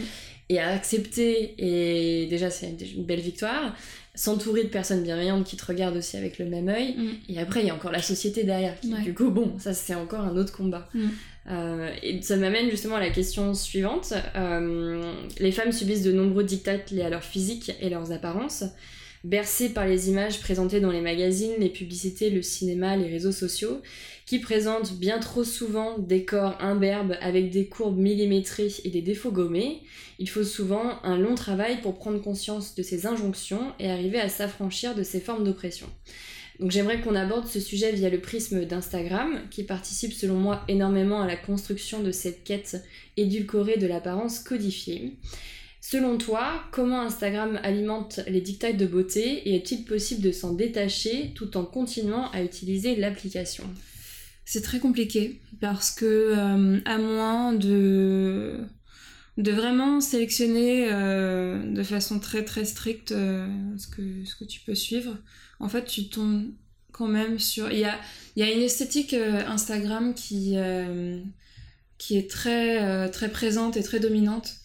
et 0.50 0.60
à 0.60 0.70
accepter, 0.70 1.54
et 1.60 2.26
déjà, 2.26 2.50
c'est 2.50 2.76
une 2.96 3.04
belle 3.06 3.20
victoire, 3.22 3.76
s'entourer 4.16 4.64
de 4.64 4.70
personnes 4.70 5.04
bienveillantes 5.04 5.46
qui 5.46 5.58
te 5.58 5.66
regardent 5.66 5.98
aussi 5.98 6.18
avec 6.18 6.38
le 6.38 6.46
même 6.46 6.70
œil. 6.70 6.96
Mm. 6.96 7.12
Et 7.30 7.40
après, 7.40 7.62
il 7.62 7.68
y 7.68 7.70
a 7.70 7.76
encore 7.76 7.92
la 7.92 8.02
société 8.02 8.44
derrière. 8.44 8.80
Qui, 8.80 8.94
Ouais. 8.94 9.02
Du 9.02 9.14
coup, 9.14 9.30
bon, 9.32 9.58
ça 9.58 9.74
c'est 9.74 9.96
encore 9.96 10.22
un 10.22 10.38
autre 10.38 10.56
combat. 10.56 10.88
Mm. 10.94 11.08
Euh, 11.50 11.90
et 12.02 12.22
ça 12.22 12.38
m'amène 12.38 12.70
justement 12.70 12.96
à 12.96 13.00
la 13.00 13.10
question 13.10 13.54
suivante. 13.54 14.14
Euh, 14.36 15.14
les 15.40 15.52
femmes 15.52 15.72
subissent 15.72 16.04
de 16.04 16.12
nombreux 16.12 16.44
dictats 16.44 16.78
liés 16.92 17.02
à 17.02 17.10
leur 17.10 17.24
physique 17.24 17.72
et 17.82 17.90
leurs 17.90 18.12
apparences. 18.12 18.64
Bercées 19.24 19.70
par 19.70 19.88
les 19.88 20.10
images 20.10 20.42
présentées 20.42 20.82
dans 20.82 20.92
les 20.92 21.02
magazines, 21.02 21.54
les 21.58 21.70
publicités, 21.70 22.30
le 22.30 22.42
cinéma, 22.42 22.98
les 22.98 23.10
réseaux 23.10 23.32
sociaux, 23.32 23.82
qui 24.26 24.40
présentent 24.40 24.94
bien 24.94 25.20
trop 25.20 25.44
souvent 25.44 25.98
des 25.98 26.26
corps 26.26 26.56
imberbes 26.62 27.18
avec 27.22 27.50
des 27.50 27.68
courbes 27.68 27.98
millimétrées 27.98 28.72
et 28.84 28.90
des 28.90 29.02
défauts 29.02 29.32
gommés, 29.32 29.82
il 30.20 30.30
faut 30.30 30.44
souvent 30.44 31.00
un 31.04 31.18
long 31.18 31.36
travail 31.36 31.82
pour 31.82 31.98
prendre 31.98 32.22
conscience 32.22 32.76
de 32.76 32.84
ces 32.84 33.06
injonctions 33.06 33.74
et 33.80 33.90
arriver 33.90 34.20
à 34.20 34.30
s'affranchir 34.30 34.96
de 34.96 35.04
ces 35.04 35.20
formes 35.20 35.44
d'oppression. 35.44 35.88
Donc 36.60 36.72
j'aimerais 36.72 37.02
qu'on 37.02 37.16
aborde 37.16 37.48
ce 37.48 37.60
sujet 37.60 37.92
via 37.92 38.10
le 38.10 38.22
prisme 38.22 38.66
d'Instagram, 38.66 39.42
qui 39.50 39.64
participe 39.64 40.14
selon 40.14 40.36
moi 40.36 40.64
énormément 40.68 41.22
à 41.22 41.28
la 41.28 41.36
construction 41.36 42.02
de 42.02 42.12
cette 42.12 42.44
quête 42.44 42.84
édulcorée 43.18 43.78
de 43.78 43.88
l'apparence 43.88 44.40
codifiée. 44.40 45.14
Selon 45.82 46.18
toi, 46.18 46.64
comment 46.72 47.02
Instagram 47.02 47.60
alimente 47.64 48.22
les 48.28 48.40
dictats 48.40 48.72
de 48.72 48.86
beauté 48.86 49.50
et 49.50 49.56
est-il 49.56 49.84
possible 49.84 50.22
de 50.22 50.32
s'en 50.32 50.54
détacher 50.54 51.32
tout 51.36 51.58
en 51.58 51.66
continuant 51.66 52.30
à 52.32 52.44
utiliser 52.44 52.96
l'application? 52.96 53.66
C'est 54.46 54.62
très 54.62 54.80
compliqué 54.80 55.40
parce 55.62 55.92
que 55.92 56.06
euh, 56.06 56.80
à 56.86 56.98
moins 56.98 57.54
de 57.54 58.60
de 59.38 59.52
vraiment 59.52 60.00
sélectionner 60.00 60.92
euh, 60.92 61.64
de 61.74 61.82
façon 61.82 62.20
très 62.20 62.44
très 62.44 62.66
stricte 62.66 63.14
euh, 63.14 63.48
ce 63.78 63.88
que 63.88 64.26
ce 64.26 64.36
que 64.36 64.44
tu 64.44 64.60
peux 64.62 64.76
suivre, 64.76 65.18
en 65.60 65.70
fait 65.70 65.86
tu 65.86 66.10
tombes 66.10 66.52
quand 66.92 67.08
même 67.08 67.40
sur 67.40 67.72
il 67.72 67.80
y 67.80 67.86
a 67.86 68.00
il 68.36 68.46
y 68.46 68.48
a 68.48 68.52
une 68.52 68.62
esthétique 68.62 69.14
Instagram 69.14 70.14
qui 70.14 70.56
qui 71.98 72.18
est 72.18 72.30
très 72.30 73.10
très 73.12 73.30
présente 73.30 73.78
et 73.78 73.84
très 73.84 74.00
dominante. 74.00 74.56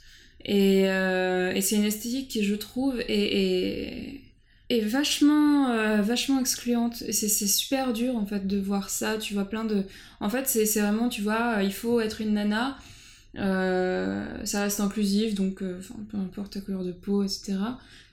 Et, 0.45 0.83
et 0.83 1.61
c'est 1.62 1.77
une 1.77 1.85
esthétique 1.85 2.29
qui 2.29 2.45
je 2.45 2.55
trouve 2.55 3.01
est, 3.09 4.21
est 4.70 4.81
vachement 4.81 5.70
euh, 5.70 6.02
vachement 6.02 6.40
excluante. 6.40 7.02
Et 7.02 7.12
c'est 7.12 7.28
super 7.28 7.92
dur 7.92 8.16
en 8.16 8.26
fait 8.26 8.46
de 8.46 8.59
voir 8.59 8.90
ça. 8.90 9.16
Tu 9.18 9.35
vois 9.35 9.44
plein 9.44 9.64
de 9.64 9.85
en 10.20 10.28
fait 10.31 10.46
c'est 10.48 10.81
vraiment 10.81 11.09
tu 11.09 11.22
vois 11.22 11.62
il 11.62 11.72
faut 11.72 12.00
être 12.00 12.20
une 12.20 12.35
nana 12.35 12.76
euh, 13.37 14.24
ça 14.44 14.62
reste 14.62 14.81
inclusif 14.81 15.35
donc 15.35 15.62
euh, 15.62 15.81
peu 16.11 16.16
importe 16.16 16.54
ta 16.54 16.61
couleur 16.61 16.83
de 16.83 16.92
peau 16.92 17.22
etc 17.22 17.57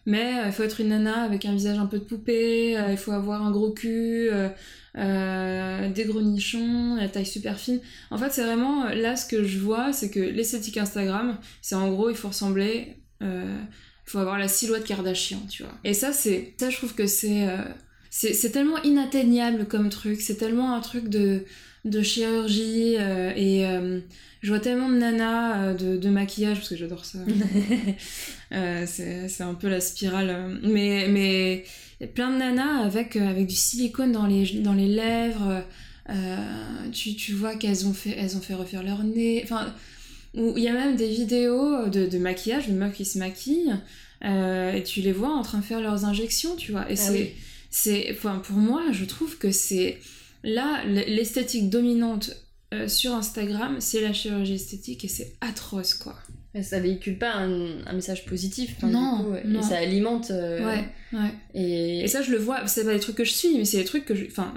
mais 0.05 0.39
euh, 0.39 0.47
il 0.47 0.51
faut 0.51 0.63
être 0.63 0.81
une 0.81 0.89
nana 0.89 1.23
avec 1.23 1.45
un 1.45 1.53
visage 1.53 1.77
un 1.79 1.85
peu 1.85 1.99
de 1.99 2.03
poupée 2.03 2.77
euh, 2.77 2.91
il 2.91 2.97
faut 2.97 3.13
avoir 3.13 3.41
un 3.43 3.51
gros 3.51 3.71
cul 3.71 4.27
euh, 4.29 4.49
euh, 4.97 5.89
des 5.89 6.03
gros 6.03 6.21
nichons 6.21 6.95
la 6.95 7.07
taille 7.09 7.25
super 7.25 7.57
fine. 7.57 7.79
En 8.11 8.17
fait 8.17 8.31
c'est 8.31 8.43
vraiment 8.43 8.89
là 8.89 9.15
ce 9.15 9.25
que 9.25 9.43
je 9.45 9.57
vois 9.57 9.93
c'est 9.93 10.11
que 10.11 10.19
l'esthétique 10.19 10.77
Instagram 10.77 11.37
c'est 11.61 11.75
en 11.75 11.89
gros 11.89 12.09
il 12.09 12.15
faut 12.15 12.27
ressembler 12.27 12.97
euh, 13.23 13.57
faut 14.05 14.19
avoir 14.19 14.37
la 14.37 14.47
silhouette 14.47 14.85
Kardashian, 14.85 15.41
tu 15.49 15.63
vois. 15.63 15.73
Et 15.83 15.93
ça, 15.93 16.13
c'est, 16.13 16.53
ça, 16.57 16.69
je 16.69 16.77
trouve 16.77 16.93
que 16.93 17.07
c'est, 17.07 17.47
euh, 17.47 17.57
c'est, 18.09 18.51
tellement 18.51 18.81
inatteignable 18.83 19.65
comme 19.65 19.89
truc. 19.89 20.21
C'est 20.21 20.35
tellement 20.35 20.75
un 20.75 20.79
truc 20.79 21.09
de, 21.09 21.43
de 21.85 22.01
chirurgie 22.01 22.95
euh, 22.97 23.31
et 23.35 23.65
euh, 23.65 23.99
je 24.41 24.49
vois 24.49 24.59
tellement 24.59 24.89
de 24.89 24.95
nanas 24.95 25.57
euh, 25.57 25.73
de, 25.73 25.97
de 25.97 26.09
maquillage 26.09 26.57
parce 26.57 26.69
que 26.69 26.75
j'adore 26.75 27.05
ça. 27.05 27.19
C'est, 28.85 29.41
un 29.41 29.53
peu 29.53 29.67
la 29.67 29.81
spirale. 29.81 30.59
Mais, 30.63 31.07
mais 31.09 31.65
plein 32.13 32.31
de 32.31 32.37
nanas 32.37 32.83
avec, 32.85 33.15
avec 33.15 33.47
du 33.47 33.55
silicone 33.55 34.11
dans 34.11 34.27
les, 34.27 34.45
dans 34.61 34.73
les 34.73 34.87
lèvres. 34.87 35.63
tu, 36.91 37.15
tu 37.15 37.33
vois 37.33 37.55
qu'elles 37.55 37.85
ont 37.85 37.93
fait, 37.93 38.15
elles 38.17 38.37
ont 38.37 38.41
fait 38.41 38.53
refaire 38.53 38.83
leur 38.83 39.03
nez. 39.03 39.41
Enfin, 39.43 39.73
où 40.35 40.53
il 40.57 40.63
y 40.63 40.67
a 40.67 40.73
même 40.73 40.95
des 40.95 41.09
vidéos 41.09 41.87
de, 41.87 42.05
de 42.05 42.17
maquillage, 42.17 42.67
de 42.67 42.73
meufs 42.73 42.93
qui 42.93 43.05
se 43.05 43.17
maquillent, 43.17 43.75
euh, 44.23 44.73
et 44.73 44.83
tu 44.83 45.01
les 45.01 45.11
vois 45.11 45.29
en 45.29 45.41
train 45.41 45.59
de 45.59 45.63
faire 45.63 45.81
leurs 45.81 46.05
injections, 46.05 46.55
tu 46.55 46.71
vois. 46.71 46.89
Et 46.89 46.93
Ah 46.93 46.95
c'est, 46.95 47.11
oui. 47.11 47.31
c'est, 47.69 48.07
enfin, 48.11 48.41
pour 48.45 48.57
moi, 48.57 48.83
je 48.91 49.05
trouve 49.05 49.37
que 49.37 49.51
c'est 49.51 49.99
là 50.43 50.83
l'esthétique 50.85 51.69
dominante 51.69 52.31
euh, 52.73 52.87
sur 52.87 53.13
Instagram, 53.13 53.77
c'est 53.79 54.01
la 54.01 54.13
chirurgie 54.13 54.55
esthétique 54.55 55.05
et 55.05 55.07
c'est 55.07 55.33
atroce, 55.41 55.93
quoi. 55.93 56.15
ça 56.61 56.79
véhicule 56.79 57.17
pas 57.17 57.33
un, 57.33 57.93
message 57.93 58.25
positif, 58.25 58.81
non, 58.83 59.35
Et 59.35 59.61
ça 59.61 59.77
alimente. 59.77 60.31
Euh, 60.31 60.65
ouais, 60.65 60.85
ouais. 61.13 61.31
Et... 61.53 62.07
ça, 62.07 62.21
je 62.21 62.31
le 62.31 62.37
vois, 62.37 62.65
c'est 62.67 62.85
pas 62.85 62.93
des 62.93 62.99
trucs 62.99 63.17
que 63.17 63.25
je 63.25 63.33
suis, 63.33 63.57
mais 63.57 63.65
c'est 63.65 63.77
des 63.77 63.85
trucs 63.85 64.05
que 64.05 64.15
je. 64.15 64.25
Enfin, 64.25 64.53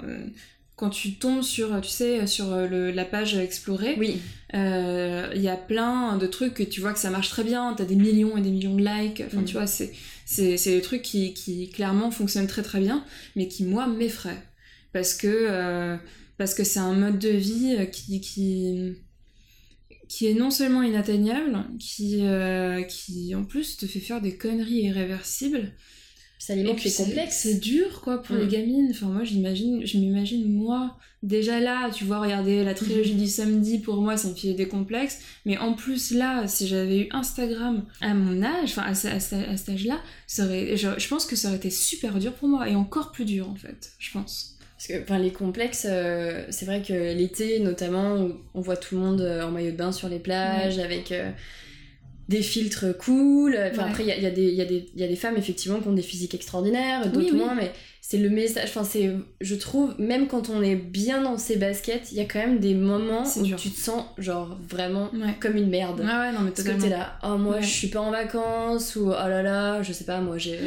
quand 0.79 0.89
tu 0.89 1.15
tombes 1.15 1.43
sur, 1.43 1.81
tu 1.81 1.89
sais, 1.89 2.25
sur 2.25 2.55
le, 2.55 2.91
la 2.91 3.03
page 3.03 3.35
explorer, 3.35 3.95
oui. 3.99 4.21
il 4.53 5.41
y 5.41 5.49
a 5.49 5.57
plein 5.57 6.17
de 6.17 6.25
trucs 6.25 6.53
que 6.53 6.63
tu 6.63 6.79
vois 6.79 6.93
que 6.93 6.99
ça 6.99 7.09
marche 7.09 7.29
très 7.29 7.43
bien, 7.43 7.73
t'as 7.77 7.83
des 7.83 7.95
millions 7.95 8.37
et 8.37 8.41
des 8.41 8.51
millions 8.51 8.75
de 8.75 8.85
likes, 8.85 9.21
enfin, 9.25 9.43
tu 9.43 9.55
mm. 9.55 9.57
vois, 9.57 9.67
c'est, 9.67 9.91
c'est, 10.25 10.71
des 10.71 10.81
trucs 10.81 11.01
qui, 11.01 11.33
qui, 11.33 11.69
clairement 11.69 12.11
fonctionnent 12.11 12.47
très 12.47 12.63
très 12.63 12.79
bien, 12.79 13.03
mais 13.35 13.47
qui, 13.49 13.65
moi, 13.65 13.87
m'effraient. 13.87 14.41
Parce 14.93 15.13
que 15.13 15.99
parce 16.39 16.53
que 16.53 16.63
c'est 16.63 16.79
un 16.79 16.93
mode 16.93 17.19
de 17.19 17.29
vie 17.29 17.75
euh, 17.77 17.85
qui, 17.85 18.21
qui, 18.21 18.95
qui 20.07 20.25
est 20.25 20.33
non 20.33 20.49
seulement 20.49 20.81
inatteignable, 20.81 21.65
qui, 21.79 22.25
euh, 22.25 22.81
qui 22.83 23.35
en 23.35 23.43
plus 23.43 23.75
te 23.75 23.85
fait 23.85 23.99
faire 23.99 24.21
des 24.21 24.37
conneries 24.37 24.85
irréversibles. 24.85 25.73
Ça 26.39 26.55
les 26.55 26.63
complexes. 26.63 27.41
C'est 27.43 27.59
dur, 27.59 28.01
quoi, 28.01 28.21
pour 28.21 28.35
les 28.35 28.45
mm. 28.45 28.49
gamines. 28.49 28.87
Enfin, 28.91 29.07
moi, 29.07 29.23
j'imagine, 29.25 29.85
je 29.85 29.97
m'imagine, 29.97 30.51
moi, 30.51 30.97
déjà 31.21 31.59
là, 31.59 31.91
tu 31.91 32.05
vois, 32.05 32.21
regarder 32.21 32.63
la 32.63 32.73
trilogie 32.73 33.13
du 33.13 33.27
samedi, 33.27 33.79
pour 33.79 33.97
moi, 34.01 34.15
ça 34.15 34.29
me 34.29 34.33
fait 34.33 34.53
des 34.53 34.67
complexes. 34.67 35.19
Mais 35.45 35.57
en 35.57 35.73
plus, 35.73 36.11
là, 36.11 36.47
si 36.47 36.67
j'avais 36.67 37.01
eu 37.01 37.07
Instagram 37.11 37.83
à 37.99 38.13
mon 38.13 38.41
âge, 38.41 38.69
enfin, 38.69 38.83
à, 38.83 38.91
à, 38.91 39.19
cet 39.19 39.69
âge-là, 39.69 39.99
je, 40.27 40.95
je 40.97 41.07
pense 41.09 41.25
que 41.25 41.35
ça 41.35 41.49
aurait 41.49 41.57
été 41.57 41.69
super 41.69 42.17
dur 42.19 42.33
pour 42.33 42.47
moi. 42.47 42.69
Et 42.69 42.75
encore 42.75 43.11
plus 43.11 43.25
dur, 43.25 43.49
en 43.49 43.55
fait, 43.55 43.91
je 43.99 44.11
pense. 44.11 44.55
Parce 44.79 44.87
que 44.87 45.03
enfin, 45.03 45.19
les 45.19 45.33
complexes, 45.33 45.85
euh, 45.89 46.45
c'est 46.51 46.65
vrai 46.65 46.81
que 46.81 46.93
l'été, 46.93 47.59
notamment, 47.59 48.29
on 48.53 48.61
voit 48.61 48.77
tout 48.77 48.95
le 48.95 49.01
monde 49.01 49.19
euh, 49.19 49.43
en 49.43 49.51
maillot 49.51 49.71
de 49.71 49.75
bain 49.75 49.91
sur 49.91 50.07
les 50.07 50.19
plages, 50.19 50.79
avec 50.79 51.11
euh, 51.11 51.31
des 52.29 52.43
filtres 52.43 52.95
cool. 52.97 53.57
Enfin, 53.71 53.87
Après, 53.87 54.03
il 54.03 54.07
y 54.07 54.11
a, 54.11 54.17
y, 54.17 54.25
a 54.25 54.29
y, 54.29 54.61
a 54.61 54.65
y 54.95 55.03
a, 55.03 55.07
des 55.07 55.15
femmes, 55.15 55.35
effectivement, 55.35 55.79
qui 55.79 55.87
ont 55.87 55.93
des 55.93 56.03
physiques 56.03 56.35
extraordinaires, 56.35 57.11
d'autres 57.11 57.33
moins, 57.33 57.55
mais 57.55 57.71
c'est 58.01 58.19
le 58.19 58.29
message. 58.29 58.65
Enfin, 58.65 58.83
c'est, 58.83 59.11
je 59.41 59.55
trouve, 59.55 59.95
même 59.99 60.27
quand 60.27 60.49
on 60.49 60.61
est 60.61 60.75
bien 60.75 61.23
dans 61.23 61.37
ses 61.37 61.57
baskets, 61.57 62.11
il 62.11 62.19
y 62.19 62.21
a 62.21 62.25
quand 62.25 62.39
même 62.39 62.59
des 62.59 62.75
moments 62.75 63.23
où 63.23 63.45
tu 63.55 63.71
te 63.71 63.79
sens, 63.79 64.05
genre, 64.19 64.57
vraiment 64.69 65.11
comme 65.41 65.57
une 65.57 65.69
merde. 65.69 66.05
Ah 66.07 66.21
ouais, 66.21 66.31
non, 66.31 66.41
mais 66.41 66.51
Parce 66.51 66.67
que 66.67 66.79
t'es 66.79 66.89
là, 66.89 67.17
oh, 67.23 67.37
moi, 67.37 67.61
je 67.61 67.67
suis 67.67 67.87
pas 67.87 67.99
en 67.99 68.11
vacances, 68.11 68.95
ou 68.95 69.07
oh 69.07 69.27
là 69.27 69.41
là, 69.41 69.81
je 69.81 69.91
sais 69.91 70.05
pas, 70.05 70.21
moi, 70.21 70.37
j'ai 70.37 70.59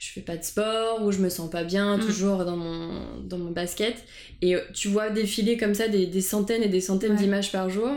je 0.00 0.10
fais 0.10 0.20
pas 0.20 0.36
de 0.36 0.44
sport 0.44 1.02
ou 1.02 1.12
je 1.12 1.18
me 1.18 1.30
sens 1.30 1.48
pas 1.48 1.64
bien 1.64 1.96
mm. 1.96 2.00
toujours 2.00 2.44
dans 2.44 2.58
mon, 2.58 3.22
dans 3.22 3.38
mon 3.38 3.52
basket. 3.52 3.96
Et 4.42 4.54
euh, 4.54 4.60
tu 4.74 4.88
vois 4.88 5.08
défiler 5.08 5.56
comme 5.56 5.72
ça 5.72 5.88
des, 5.88 6.06
des 6.06 6.20
centaines 6.20 6.62
et 6.62 6.68
des 6.68 6.82
centaines 6.82 7.16
d'images 7.16 7.50
par 7.50 7.70
jour. 7.70 7.88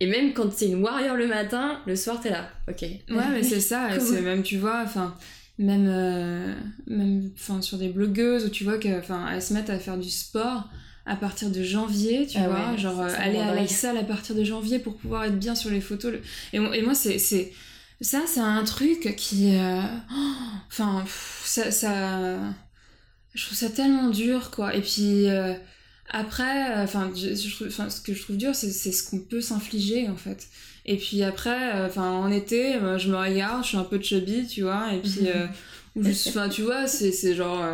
Et 0.00 0.06
même 0.06 0.32
quand 0.32 0.52
c'est 0.52 0.66
une 0.66 0.82
warrior 0.82 1.16
le 1.16 1.26
matin, 1.26 1.80
le 1.86 1.94
soir 1.94 2.20
t'es 2.20 2.30
là. 2.30 2.50
Ok. 2.68 2.82
Ouais, 2.82 3.28
mais 3.30 3.42
c'est 3.42 3.60
ça. 3.60 3.88
c'est 4.00 4.20
même, 4.20 4.42
tu 4.42 4.58
vois, 4.58 4.82
enfin, 4.84 5.14
même, 5.58 5.86
euh, 5.88 6.54
même 6.86 7.30
sur 7.60 7.78
des 7.78 7.88
blogueuses 7.88 8.46
où 8.46 8.48
tu 8.48 8.64
vois 8.64 8.78
qu'elles 8.78 9.04
se 9.04 9.54
mettent 9.54 9.70
à 9.70 9.78
faire 9.78 9.98
du 9.98 10.10
sport 10.10 10.68
à 11.04 11.16
partir 11.16 11.50
de 11.50 11.62
janvier, 11.62 12.26
tu 12.26 12.38
ah 12.38 12.48
vois, 12.48 12.76
genre 12.76 13.00
euh, 13.00 13.08
aller 13.18 13.38
à 13.38 13.54
la 13.54 13.66
salle 13.66 13.96
à 13.96 14.04
partir 14.04 14.36
de 14.36 14.44
janvier 14.44 14.78
pour 14.78 14.96
pouvoir 14.96 15.24
être 15.24 15.38
bien 15.38 15.54
sur 15.54 15.70
les 15.70 15.80
photos. 15.80 16.14
Et, 16.52 16.56
et 16.56 16.82
moi, 16.82 16.94
c'est 16.94 17.18
ça, 18.00 18.22
c'est 18.26 18.40
un 18.40 18.64
truc 18.64 19.14
qui. 19.16 19.56
Euh, 19.56 19.80
enfin, 20.68 21.04
ça, 21.44 21.70
ça. 21.70 22.38
Je 23.34 23.46
trouve 23.46 23.56
ça 23.56 23.68
tellement 23.68 24.10
dur, 24.10 24.50
quoi. 24.50 24.74
Et 24.74 24.80
puis. 24.80 25.28
Euh, 25.28 25.54
après, 26.12 26.74
enfin, 26.82 27.10
ce 27.14 28.00
que 28.00 28.14
je 28.14 28.22
trouve 28.22 28.36
dur, 28.36 28.54
c'est 28.54 28.70
ce 28.70 29.10
qu'on 29.10 29.18
peut 29.18 29.40
s'infliger, 29.40 30.08
en 30.08 30.16
fait. 30.16 30.48
Et 30.84 30.96
puis 30.96 31.22
après, 31.22 31.74
euh, 31.74 31.86
enfin, 31.86 32.10
en 32.10 32.30
été, 32.30 32.74
je 32.98 33.08
me 33.08 33.16
regarde, 33.16 33.62
je 33.62 33.68
suis 33.68 33.76
un 33.76 33.84
peu 33.84 34.00
chubby, 34.00 34.46
tu 34.46 34.62
vois, 34.62 34.92
et 34.92 34.98
puis, 34.98 35.28
enfin, 36.28 36.48
tu 36.48 36.62
vois, 36.62 36.86
c'est 36.86 37.34
genre 37.34 37.64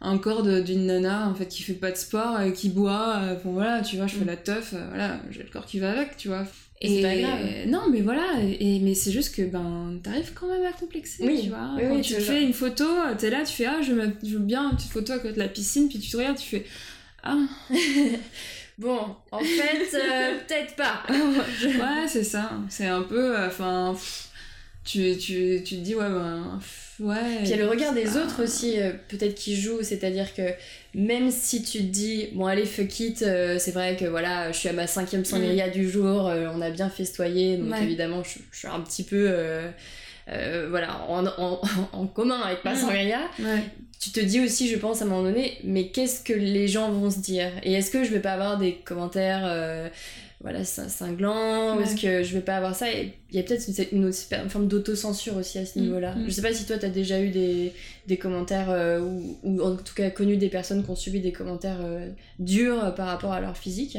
un 0.00 0.18
corps 0.18 0.42
d'une 0.42 0.86
nana, 0.86 1.28
en 1.28 1.34
fait, 1.34 1.46
qui 1.46 1.62
fait 1.62 1.74
pas 1.74 1.90
de 1.90 1.96
sport, 1.96 2.38
qui 2.54 2.68
boit, 2.68 3.20
bon 3.44 3.52
voilà, 3.52 3.82
tu 3.82 3.96
vois, 3.96 4.06
je 4.06 4.14
fais 4.14 4.24
mm. 4.24 4.28
la 4.28 4.36
teuf, 4.36 4.74
voilà, 4.88 5.20
j'ai 5.30 5.42
le 5.42 5.50
corps 5.50 5.66
qui 5.66 5.78
va 5.78 5.90
avec, 5.90 6.16
tu 6.16 6.28
vois. 6.28 6.46
Et, 6.82 7.02
pas 7.02 7.14
grave. 7.14 7.38
non, 7.66 7.90
mais 7.90 8.00
voilà, 8.00 8.40
et, 8.42 8.78
mais 8.80 8.94
c'est 8.94 9.12
juste 9.12 9.34
que 9.34 9.42
ben, 9.42 9.98
t'arrives 10.02 10.32
quand 10.34 10.48
même 10.48 10.64
à 10.64 10.72
complexer, 10.72 11.24
tu 11.42 11.48
vois. 11.50 11.76
Quand 11.78 12.00
tu 12.00 12.14
fais 12.14 12.42
une 12.42 12.54
photo, 12.54 12.84
t'es 13.18 13.28
là, 13.30 13.42
tu 13.44 13.52
fais 13.52 13.66
Ah, 13.66 13.80
je 13.82 13.92
veux 13.92 14.38
bien 14.38 14.70
une 14.70 14.76
petite 14.76 14.90
photo 14.90 15.12
à 15.12 15.18
côté 15.18 15.34
de 15.34 15.38
la 15.38 15.48
piscine, 15.48 15.88
puis 15.88 15.98
tu 15.98 16.10
te 16.10 16.16
regardes, 16.16 16.38
tu 16.38 16.48
fais 16.48 16.64
Ah. 17.22 17.36
bon, 18.78 19.16
en 19.30 19.40
fait, 19.40 19.94
euh, 19.94 20.38
peut-être 20.48 20.76
pas. 20.76 21.02
ouais, 21.10 22.08
c'est 22.08 22.24
ça. 22.24 22.52
C'est 22.68 22.86
un 22.86 23.02
peu. 23.02 23.38
Euh, 23.38 23.48
enfin. 23.48 23.96
tu, 24.84 25.16
tu, 25.16 25.62
tu 25.64 25.76
te 25.76 25.80
dis, 25.80 25.94
ouais, 25.94 26.08
ben. 26.08 26.60
Ouais. 27.00 27.16
Puis 27.38 27.44
il 27.44 27.50
y 27.50 27.54
a 27.54 27.56
le 27.56 27.66
regard 27.66 27.94
des 27.94 28.16
autres 28.18 28.42
aussi, 28.42 28.78
euh, 28.78 28.92
peut-être 29.08 29.34
qui 29.34 29.56
joue, 29.56 29.82
c'est-à-dire 29.82 30.34
que 30.34 30.42
même 30.94 31.30
si 31.30 31.62
tu 31.62 31.78
te 31.78 31.84
dis, 31.84 32.28
bon 32.34 32.46
allez, 32.46 32.66
fuck 32.66 33.00
it, 33.00 33.22
euh, 33.22 33.58
c'est 33.58 33.70
vrai 33.70 33.96
que 33.96 34.04
voilà, 34.04 34.52
je 34.52 34.58
suis 34.58 34.68
à 34.68 34.74
ma 34.74 34.86
cinquième 34.86 35.24
sangria 35.24 35.68
mm. 35.68 35.72
du 35.72 35.88
jour, 35.88 36.28
euh, 36.28 36.48
on 36.54 36.60
a 36.60 36.70
bien 36.70 36.90
festoyé, 36.90 37.56
donc 37.56 37.74
évidemment, 37.80 38.22
je, 38.22 38.38
suis 38.52 38.68
un 38.68 38.80
petit 38.80 39.04
peu, 39.04 39.32
voilà, 40.68 41.02
en, 41.08 41.26
en, 41.26 41.60
en, 41.92 42.06
commun 42.06 42.40
avec 42.40 42.64
ma 42.64 42.74
mm. 42.74 42.76
sangria. 42.76 43.20
Tu 44.00 44.10
te 44.10 44.20
dis 44.20 44.40
aussi, 44.40 44.68
je 44.68 44.78
pense, 44.78 45.02
à 45.02 45.04
un 45.04 45.08
moment 45.08 45.22
donné, 45.22 45.58
mais 45.62 45.88
qu'est-ce 45.88 46.24
que 46.24 46.32
les 46.32 46.68
gens 46.68 46.90
vont 46.90 47.10
se 47.10 47.18
dire? 47.18 47.52
Et 47.62 47.74
est-ce 47.74 47.90
que 47.90 48.02
je 48.02 48.10
vais 48.10 48.20
pas 48.20 48.32
avoir 48.32 48.58
des 48.58 48.76
commentaires 48.76 49.90
voilà, 50.42 50.64
c'est 50.64 50.88
cinglant, 50.88 51.76
ou 51.76 51.82
est-ce 51.82 52.00
que 52.00 52.22
je 52.22 52.32
vais 52.32 52.40
pas 52.40 52.56
avoir 52.56 52.74
ça? 52.74 52.90
Et 52.90 53.12
il 53.30 53.36
y 53.36 53.38
a 53.38 53.42
peut-être 53.42 53.68
une, 53.92 54.10
forme 54.48 54.68
d'autocensure 54.68 55.36
aussi 55.36 55.58
à 55.58 55.66
ce 55.66 55.78
mm, 55.78 55.82
niveau-là. 55.82 56.14
Mm. 56.14 56.24
Je 56.26 56.30
sais 56.30 56.40
pas 56.40 56.54
si 56.54 56.64
toi, 56.64 56.78
tu 56.78 56.86
as 56.86 56.90
déjà 56.90 57.20
eu 57.20 57.28
des, 57.28 57.74
des 58.06 58.16
commentaires, 58.16 58.70
euh, 58.70 59.00
ou, 59.00 59.38
ou, 59.42 59.60
en 59.60 59.76
tout 59.76 59.94
cas 59.94 60.08
connu 60.08 60.38
des 60.38 60.48
personnes 60.48 60.82
qui 60.82 60.88
ont 60.88 60.96
subi 60.96 61.20
des 61.20 61.32
commentaires 61.32 61.80
euh, 61.82 62.08
durs 62.38 62.82
euh, 62.82 62.90
par 62.90 63.08
rapport 63.08 63.34
à 63.34 63.40
leur 63.42 63.54
physique? 63.54 63.98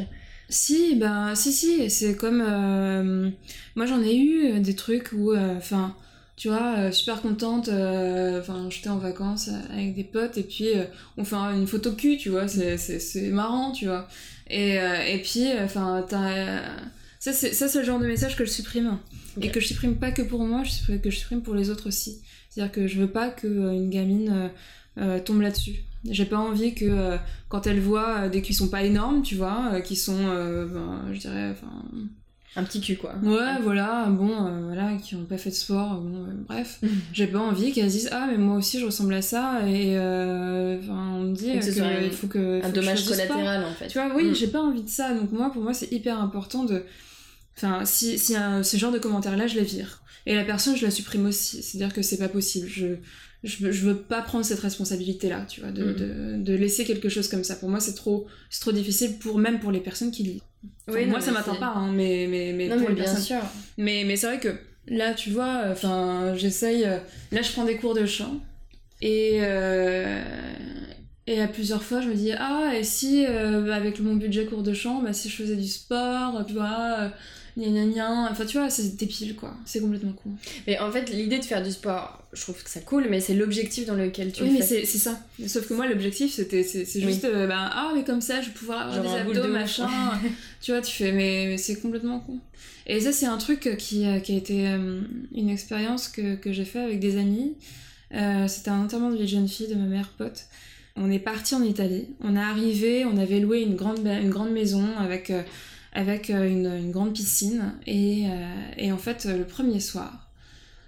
Si, 0.49 0.95
ben, 0.95 1.35
si, 1.35 1.53
si, 1.53 1.91
c'est 1.91 2.15
comme. 2.15 2.39
moi, 3.75 3.85
j'en 3.85 4.01
ai 4.01 4.17
eu 4.17 4.59
des 4.61 4.75
trucs 4.75 5.11
où, 5.13 5.35
enfin 5.35 5.95
tu 6.41 6.47
vois, 6.47 6.91
super 6.91 7.21
contente. 7.21 7.69
Enfin, 7.69 8.67
j'étais 8.71 8.89
en 8.89 8.97
vacances 8.97 9.51
avec 9.71 9.93
des 9.93 10.03
potes 10.03 10.39
et 10.39 10.43
puis 10.43 10.69
on 11.15 11.23
fait 11.23 11.35
une 11.35 11.67
photo 11.67 11.91
cul, 11.91 12.17
tu 12.17 12.29
vois, 12.29 12.47
c'est 12.47 13.29
marrant, 13.29 13.71
tu 13.71 13.85
vois. 13.85 14.07
Et, 14.49 14.79
euh, 14.79 15.03
et 15.05 15.19
puis, 15.21 15.45
enfin, 15.63 16.03
ça, 17.19 17.31
c'est 17.31 17.75
le 17.75 17.83
genre 17.83 17.99
de 17.99 18.07
message 18.07 18.35
que 18.35 18.43
je 18.43 18.49
supprime. 18.49 18.97
Et 19.39 19.49
que 19.49 19.59
je 19.59 19.67
supprime 19.67 19.97
pas 19.97 20.11
que 20.11 20.23
pour 20.23 20.43
moi, 20.43 20.63
je 20.63 20.97
que 20.97 21.11
je 21.11 21.17
supprime 21.17 21.43
pour 21.43 21.53
les 21.53 21.69
autres 21.69 21.87
aussi. 21.89 22.23
C'est-à-dire 22.49 22.71
que 22.71 22.87
je 22.87 22.99
veux 22.99 23.11
pas 23.11 23.29
qu'une 23.29 23.91
gamine 23.91 24.49
euh, 24.97 25.19
tombe 25.19 25.41
là-dessus. 25.41 25.83
J'ai 26.09 26.25
pas 26.25 26.39
envie 26.39 26.73
que 26.73 27.17
quand 27.49 27.67
elle 27.67 27.81
voit 27.81 28.29
des 28.29 28.41
qui 28.41 28.55
sont 28.55 28.67
pas 28.67 28.81
énormes, 28.81 29.21
tu 29.21 29.35
vois, 29.35 29.79
qui 29.81 29.95
sont, 29.95 30.25
ben, 30.25 31.05
je 31.13 31.19
dirais, 31.19 31.51
enfin 31.51 31.83
un 32.55 32.63
petit 32.63 32.81
cul 32.81 32.97
quoi. 32.97 33.15
Ouais, 33.23 33.61
voilà, 33.61 34.07
bon, 34.09 34.29
euh, 34.29 34.61
voilà, 34.65 34.97
qui 34.97 35.15
ont 35.15 35.23
pas 35.23 35.37
fait 35.37 35.51
de 35.51 35.55
sport, 35.55 35.95
bon, 35.95 36.25
euh, 36.25 36.33
bref. 36.47 36.81
J'ai 37.13 37.27
pas 37.27 37.39
envie 37.39 37.71
qu'elles 37.71 37.89
disent 37.89 38.09
ah 38.11 38.27
mais 38.29 38.37
moi 38.37 38.57
aussi 38.57 38.79
je 38.79 38.85
ressemble 38.85 39.13
à 39.13 39.21
ça 39.21 39.61
et 39.67 39.97
euh, 39.97 40.79
enfin 40.79 41.13
on 41.15 41.21
me 41.21 41.35
dit 41.35 41.51
qu'il 41.59 42.11
faut 42.11 42.27
que 42.27 42.63
un 42.63 42.69
dommage 42.69 43.05
collatéral 43.05 43.63
en 43.63 43.73
fait. 43.73 43.87
Tu 43.87 43.97
vois, 43.97 44.13
oui, 44.15 44.25
mm. 44.25 44.35
j'ai 44.35 44.47
pas 44.47 44.61
envie 44.61 44.83
de 44.83 44.89
ça, 44.89 45.13
donc 45.13 45.31
moi 45.31 45.51
pour 45.51 45.63
moi 45.63 45.73
c'est 45.73 45.91
hyper 45.91 46.19
important 46.19 46.65
de, 46.65 46.83
enfin 47.55 47.85
si 47.85 48.19
si 48.19 48.35
un, 48.35 48.63
ce 48.63 48.75
genre 48.75 48.91
de 48.91 48.99
commentaires 48.99 49.37
là 49.37 49.47
je 49.47 49.55
les 49.55 49.63
vire 49.63 50.01
et 50.25 50.35
la 50.35 50.43
personne 50.43 50.75
je 50.75 50.83
la 50.83 50.91
supprime 50.91 51.25
aussi, 51.25 51.63
c'est 51.63 51.77
à 51.77 51.85
dire 51.85 51.93
que 51.93 52.01
c'est 52.01 52.17
pas 52.17 52.29
possible, 52.29 52.67
je 52.67 52.97
je, 53.43 53.71
je 53.71 53.85
veux 53.85 53.97
pas 53.97 54.21
prendre 54.21 54.45
cette 54.45 54.59
responsabilité 54.59 55.29
là, 55.29 55.45
tu 55.47 55.61
vois, 55.61 55.71
de, 55.71 55.83
mm. 55.83 55.95
de, 55.95 56.43
de 56.43 56.53
laisser 56.53 56.85
quelque 56.85 57.09
chose 57.09 57.27
comme 57.27 57.43
ça. 57.43 57.55
Pour 57.55 57.69
moi 57.69 57.79
c'est 57.79 57.95
trop 57.95 58.27
c'est 58.49 58.61
trop 58.61 58.71
difficile 58.71 59.17
pour 59.17 59.37
même 59.37 59.59
pour 59.59 59.71
les 59.71 59.79
personnes 59.79 60.11
qui 60.11 60.23
lisent 60.23 60.41
oui, 60.87 61.05
moi, 61.05 61.21
ça 61.21 61.31
m'attend 61.31 61.55
pas, 61.55 61.73
hein, 61.75 61.91
mais, 61.91 62.27
mais, 62.29 62.53
mais, 62.53 62.69
pour 62.69 62.89
bien 62.91 63.15
sûr. 63.15 63.39
Mais, 63.77 64.03
mais 64.05 64.15
c'est 64.15 64.27
vrai 64.27 64.39
que 64.39 64.55
là, 64.87 65.13
tu 65.13 65.31
vois, 65.31 65.63
enfin, 65.71 66.33
j'essaye. 66.35 66.85
Euh, 66.85 66.97
là, 67.31 67.41
je 67.41 67.51
prends 67.51 67.65
des 67.65 67.77
cours 67.77 67.93
de 67.93 68.05
chant. 68.05 68.39
Et, 69.01 69.39
euh, 69.41 70.21
et 71.25 71.41
à 71.41 71.47
plusieurs 71.47 71.81
fois, 71.81 72.01
je 72.01 72.09
me 72.09 72.13
dis, 72.13 72.31
ah, 72.33 72.73
et 72.77 72.83
si, 72.83 73.25
euh, 73.25 73.71
avec 73.71 73.99
mon 73.99 74.15
budget 74.15 74.45
cours 74.45 74.63
de 74.63 74.73
chant, 74.73 75.01
bah, 75.01 75.13
si 75.13 75.29
je 75.29 75.35
faisais 75.35 75.55
du 75.55 75.67
sport, 75.67 76.43
tu 76.45 76.53
vois 76.53 77.11
Enfin, 77.57 78.45
tu 78.45 78.57
vois, 78.57 78.69
c'est 78.69 78.95
débile, 78.95 79.35
quoi. 79.35 79.53
C'est 79.65 79.81
complètement 79.81 80.13
con. 80.13 80.31
Mais 80.67 80.79
en 80.79 80.91
fait, 80.91 81.09
l'idée 81.09 81.39
de 81.39 81.45
faire 81.45 81.63
du 81.63 81.71
sport, 81.71 82.23
je 82.33 82.41
trouve 82.41 82.61
que 82.61 82.69
ça 82.69 82.79
cool, 82.79 83.07
mais 83.09 83.19
c'est 83.19 83.33
l'objectif 83.33 83.85
dans 83.85 83.95
lequel 83.95 84.31
tu 84.31 84.43
oui, 84.43 84.51
mais 84.57 84.61
c'est 84.61 84.85
ça. 84.85 85.19
Sauf 85.47 85.67
que 85.67 85.73
moi, 85.73 85.87
l'objectif, 85.87 86.33
c'était 86.33 86.63
c'est 86.63 87.01
juste, 87.01 87.25
euh, 87.25 87.47
ben, 87.47 87.69
ah, 87.71 87.91
mais 87.95 88.03
comme 88.03 88.21
ça, 88.21 88.41
je 88.41 88.47
vais 88.47 88.53
pouvoir 88.53 88.87
avoir 88.87 89.01
des 89.01 89.19
abdos, 89.19 89.47
machin. 89.47 89.89
tu 90.61 90.71
vois, 90.71 90.81
tu 90.81 90.91
fais, 90.91 91.11
mais, 91.11 91.57
c'est 91.57 91.79
complètement 91.81 92.19
con. 92.19 92.39
Et 92.87 92.99
ça, 92.99 93.11
c'est 93.11 93.27
un 93.27 93.37
truc 93.37 93.75
qui, 93.77 94.05
euh, 94.05 94.19
qui 94.19 94.33
a 94.33 94.37
été 94.37 94.67
euh, 94.67 95.01
une 95.33 95.49
expérience 95.49 96.07
que, 96.07 96.35
que 96.35 96.51
j'ai 96.51 96.65
fait 96.65 96.79
avec 96.79 96.99
des 96.99 97.17
amis. 97.17 97.53
c'était 98.47 98.69
un 98.69 98.83
enterrement 98.83 99.11
de 99.11 99.15
vie 99.15 99.23
de 99.23 99.27
jeune 99.27 99.47
fille 99.47 99.67
de 99.67 99.75
ma 99.75 99.85
mère 99.85 100.09
pote. 100.17 100.45
On 100.97 101.09
est 101.09 101.19
parti 101.19 101.55
en 101.55 101.63
Italie. 101.63 102.07
On 102.21 102.35
est 102.35 102.41
arrivé, 102.41 103.05
on 103.05 103.17
avait 103.17 103.39
loué 103.39 103.61
une 103.61 103.75
grande, 103.75 104.05
une 104.05 104.29
grande 104.29 104.51
maison 104.51 104.85
avec 104.99 105.31
avec 105.93 106.29
une, 106.29 106.65
une 106.65 106.91
grande 106.91 107.13
piscine. 107.13 107.73
Et, 107.85 108.25
et 108.77 108.91
en 108.91 108.97
fait, 108.97 109.25
le 109.25 109.45
premier 109.45 109.79
soir, 109.79 110.31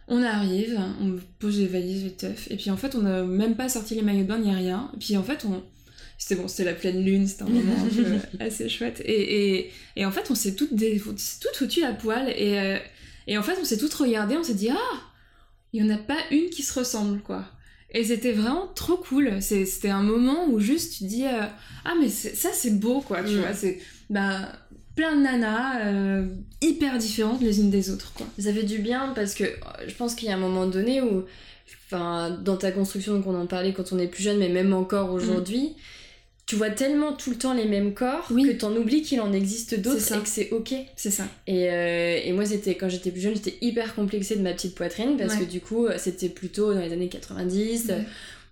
on 0.08 0.22
arrive, 0.22 0.80
on 1.02 1.18
pose 1.40 1.60
les 1.60 1.68
valises, 1.68 2.04
les 2.04 2.14
teufs, 2.14 2.48
et 2.52 2.58
puis 2.58 2.70
en 2.70 2.78
fait, 2.78 2.96
on 2.96 3.02
n'a 3.04 3.24
même 3.24 3.56
pas 3.56 3.70
sorti 3.70 3.96
les 3.96 4.02
maillots 4.02 4.24
de 4.24 4.28
bain, 4.28 4.40
ni 4.40 4.54
rien. 4.54 4.92
Et 4.94 4.98
puis 4.98 5.18
en 5.18 5.24
fait, 5.24 5.46
on. 5.46 5.64
C'était 6.18 6.36
bon, 6.36 6.48
c'était 6.48 6.66
la 6.66 6.74
pleine 6.74 7.04
lune, 7.04 7.28
c'était 7.28 7.44
un 7.44 7.50
moment 7.50 7.76
un 7.84 7.88
peu 7.88 8.44
assez 8.44 8.70
chouette. 8.70 9.02
Et, 9.06 9.56
et, 9.56 9.72
et, 9.96 10.06
en 10.06 10.12
fait, 10.12 10.30
on 10.30 10.36
s'est 10.36 10.56
toutes, 10.56 10.74
des... 10.74 11.00
toutes 11.00 11.56
foutues 11.56 11.84
à 11.84 11.94
poil, 11.94 12.30
et, 12.30 12.60
euh, 12.60 12.78
et 13.28 13.38
en 13.38 13.44
fait, 13.44 13.58
on 13.60 13.66
s'est 13.66 13.78
toutes 13.78 13.94
regardées, 13.94 14.38
on 14.38 14.44
s'est 14.44 14.54
dit, 14.54 14.70
ah, 14.70 15.02
il 15.72 15.84
n'y 15.84 15.92
en 15.92 15.96
a 15.96 15.98
pas 15.98 16.20
une 16.32 16.50
qui 16.50 16.64
se 16.64 16.78
ressemble, 16.78 17.22
quoi. 17.22 17.46
Et 17.92 18.04
c'était 18.04 18.32
vraiment 18.32 18.68
trop 18.68 18.98
cool. 18.98 19.42
C'était 19.42 19.90
un 19.90 20.02
moment 20.02 20.48
où 20.50 20.60
juste 20.60 20.98
tu 20.98 21.06
dis, 21.06 21.26
euh, 21.26 21.46
ah, 21.86 21.94
mais 22.00 22.10
ça, 22.10 22.50
c'est 22.54 22.80
beau, 22.80 23.02
quoi, 23.02 23.24
tu 23.24 23.38
vois. 23.38 23.54
C'est. 23.54 23.80
Bah, 24.10 24.52
plein 24.96 25.16
de 25.16 25.22
nanas 25.22 25.86
euh, 25.86 26.28
hyper 26.62 26.98
différentes 26.98 27.42
les 27.42 27.60
unes 27.60 27.70
des 27.70 27.90
autres 27.90 28.14
quoi. 28.14 28.26
Ça 28.40 28.54
fait 28.54 28.64
du 28.64 28.80
bien 28.80 29.12
parce 29.16 29.34
que 29.34 29.44
euh, 29.44 29.58
je 29.88 29.94
pense 29.96 30.16
qu'il 30.16 30.30
y 30.30 30.32
a 30.32 30.36
un 30.36 30.40
moment 30.40 30.66
donné 30.66 31.02
où 31.02 31.26
enfin 31.88 32.30
dans 32.30 32.58
ta 32.58 32.72
construction 32.72 33.16
donc 33.16 33.28
on 33.28 33.36
en 33.36 33.48
parlait 33.48 33.74
quand 33.74 33.92
on 33.92 34.00
est 34.00 34.08
plus 34.08 34.24
jeune 34.24 34.38
mais 34.38 34.50
même 34.50 34.74
encore 34.74 35.12
aujourd'hui 35.12 35.76
tu 36.46 36.56
vois 36.56 36.70
tellement 36.70 37.14
tout 37.14 37.30
le 37.30 37.38
temps 37.38 37.54
les 37.54 37.66
mêmes 37.66 37.94
corps 37.94 38.28
que 38.28 38.52
t'en 38.52 38.76
oublies 38.76 39.02
qu'il 39.02 39.22
en 39.22 39.32
existe 39.32 39.80
d'autres 39.80 40.14
et 40.14 40.20
que 40.20 40.28
c'est 40.28 40.52
ok. 40.52 40.74
C'est 40.98 41.10
ça. 41.10 41.24
Et, 41.48 41.70
euh, 41.72 42.20
et 42.22 42.34
moi, 42.34 42.44
c'était 42.44 42.76
quand 42.76 42.90
j'étais 42.90 43.12
plus 43.12 43.22
jeune, 43.22 43.34
j'étais 43.34 43.58
hyper 43.62 43.96
complexée 43.96 44.36
de 44.36 44.42
ma 44.42 44.52
petite 44.52 44.76
poitrine 44.76 45.16
parce 45.18 45.38
que 45.38 45.46
du 45.46 45.62
coup, 45.62 45.88
c'était 45.98 46.28
plutôt 46.28 46.74
dans 46.74 46.82
les 46.82 46.92
années 46.92 47.08
90 47.08 47.94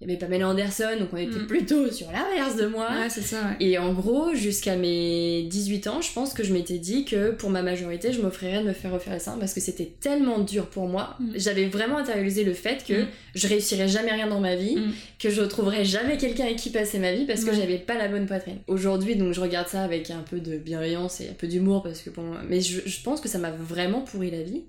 il 0.01 0.07
y 0.07 0.11
avait 0.11 0.19
Pamela 0.19 0.49
Anderson, 0.49 0.97
donc 0.99 1.09
on 1.13 1.17
était 1.17 1.39
mm. 1.39 1.47
plutôt 1.47 1.91
sur 1.91 2.07
l'inverse 2.11 2.55
de 2.55 2.65
moi. 2.65 2.89
Ouais, 2.89 3.09
c'est 3.09 3.21
ça, 3.21 3.51
Et 3.59 3.77
en 3.77 3.93
gros, 3.93 4.33
jusqu'à 4.33 4.75
mes 4.75 5.43
18 5.43 5.87
ans, 5.87 6.01
je 6.01 6.11
pense 6.11 6.33
que 6.33 6.43
je 6.43 6.53
m'étais 6.53 6.77
dit 6.77 7.05
que 7.05 7.31
pour 7.31 7.49
ma 7.49 7.61
majorité, 7.61 8.11
je 8.11 8.21
m'offrirais 8.21 8.61
de 8.61 8.67
me 8.67 8.73
faire 8.73 8.91
refaire 8.91 9.13
les 9.13 9.19
seins 9.19 9.37
parce 9.39 9.53
que 9.53 9.59
c'était 9.59 9.91
tellement 9.99 10.39
dur 10.39 10.67
pour 10.67 10.87
moi. 10.87 11.15
Mm. 11.19 11.31
J'avais 11.35 11.65
vraiment 11.67 11.97
intériorisé 11.97 12.43
le 12.43 12.53
fait 12.53 12.85
que 12.85 13.03
mm. 13.03 13.07
je 13.35 13.47
réussirais 13.47 13.87
jamais 13.87 14.11
rien 14.11 14.27
dans 14.27 14.39
ma 14.39 14.55
vie, 14.55 14.77
que 15.19 15.29
je 15.29 15.41
retrouverais 15.41 15.85
jamais 15.85 16.17
quelqu'un 16.17 16.45
avec 16.45 16.57
qui 16.57 16.69
passer 16.69 16.99
ma 16.99 17.13
vie 17.13 17.25
parce 17.25 17.43
que 17.43 17.53
j'avais 17.53 17.77
pas 17.77 17.97
la 17.97 18.07
bonne 18.07 18.25
poitrine. 18.25 18.57
Aujourd'hui, 18.67 19.15
donc 19.15 19.33
je 19.33 19.41
regarde 19.41 19.67
ça 19.67 19.83
avec 19.83 20.09
un 20.11 20.23
peu 20.29 20.39
de 20.39 20.57
bienveillance 20.57 21.21
et 21.21 21.29
un 21.29 21.33
peu 21.33 21.47
d'humour 21.47 21.83
parce 21.83 22.01
que 22.01 22.09
bon, 22.09 22.23
mais 22.47 22.61
je, 22.61 22.81
je 22.85 23.01
pense 23.01 23.21
que 23.21 23.29
ça 23.29 23.37
m'a 23.37 23.51
vraiment 23.51 24.01
pourri 24.01 24.31
la 24.31 24.41
vie. 24.41 24.63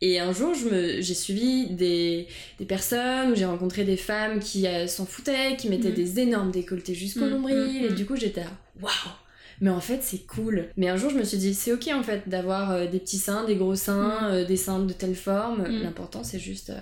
Et 0.00 0.18
un 0.18 0.32
jour, 0.32 0.52
j'ai 0.54 1.14
suivi 1.14 1.66
des, 1.70 2.26
des 2.58 2.64
personnes 2.64 2.82
j'ai 3.34 3.44
rencontré 3.44 3.84
des 3.84 3.96
femmes 3.96 4.40
qui 4.40 4.66
euh, 4.72 4.86
s'en 4.86 5.06
foutaient, 5.06 5.56
qui 5.56 5.68
mettaient 5.68 5.90
mm. 5.90 5.94
des 5.94 6.20
énormes 6.20 6.50
décolletés 6.50 6.94
jusqu'au 6.94 7.26
mm, 7.26 7.30
nombril, 7.30 7.82
mm, 7.82 7.84
et 7.84 7.92
du 7.92 8.06
coup 8.06 8.16
j'étais 8.16 8.42
là, 8.42 8.50
waouh! 8.80 8.92
Mais 9.60 9.70
en 9.70 9.80
fait, 9.80 10.00
c'est 10.02 10.26
cool. 10.26 10.66
Mais 10.76 10.88
un 10.88 10.96
jour, 10.96 11.10
je 11.10 11.16
me 11.16 11.22
suis 11.22 11.38
dit, 11.38 11.54
c'est 11.54 11.72
ok 11.72 11.88
en 11.94 12.02
fait 12.02 12.28
d'avoir 12.28 12.72
euh, 12.72 12.86
des 12.86 12.98
petits 12.98 13.18
seins, 13.18 13.44
des 13.44 13.54
gros 13.54 13.76
seins, 13.76 14.32
euh, 14.32 14.44
des 14.44 14.56
seins 14.56 14.80
de 14.80 14.92
telle 14.92 15.14
forme. 15.14 15.64
L'important, 15.68 16.24
c'est 16.24 16.40
juste 16.40 16.72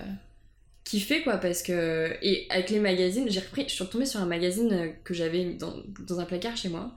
kiffer 0.83 1.21
quoi. 1.21 1.37
Parce 1.37 1.61
que. 1.61 2.11
Et 2.23 2.47
avec 2.49 2.71
les 2.71 2.79
magazines, 2.79 3.27
j'ai 3.29 3.39
repris. 3.39 3.65
Je 3.67 3.73
suis 3.73 3.83
retombée 3.83 4.07
sur 4.07 4.19
un 4.19 4.25
magazine 4.25 4.93
que 5.03 5.13
j'avais 5.13 5.53
dans, 5.53 5.75
dans 6.07 6.19
un 6.19 6.25
placard 6.25 6.57
chez 6.57 6.69
moi 6.69 6.95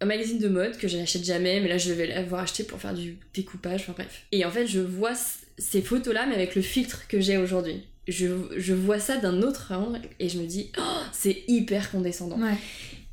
un 0.00 0.06
magazine 0.06 0.38
de 0.38 0.48
mode 0.48 0.76
que 0.76 0.88
je 0.88 0.96
n'achète 0.96 1.24
jamais, 1.24 1.60
mais 1.60 1.68
là 1.68 1.78
je 1.78 1.92
vais 1.92 2.06
l'avoir 2.06 2.42
acheté 2.42 2.64
pour 2.64 2.80
faire 2.80 2.94
du 2.94 3.16
découpage, 3.32 3.82
enfin 3.82 3.92
bref. 3.92 4.24
Et 4.32 4.44
en 4.44 4.50
fait, 4.50 4.66
je 4.66 4.80
vois 4.80 5.12
ces 5.58 5.82
photos-là, 5.82 6.26
mais 6.26 6.34
avec 6.34 6.54
le 6.54 6.62
filtre 6.62 7.06
que 7.08 7.20
j'ai 7.20 7.36
aujourd'hui. 7.36 7.84
Je, 8.06 8.26
je, 8.56 8.74
vois 8.74 8.98
ça 8.98 9.16
d'un 9.16 9.42
autre 9.42 9.72
angle 9.72 10.00
et 10.20 10.28
je 10.28 10.38
me 10.38 10.46
dis, 10.46 10.70
oh, 10.78 11.00
c'est 11.12 11.42
hyper 11.48 11.90
condescendant. 11.90 12.38
Ouais. 12.38 12.56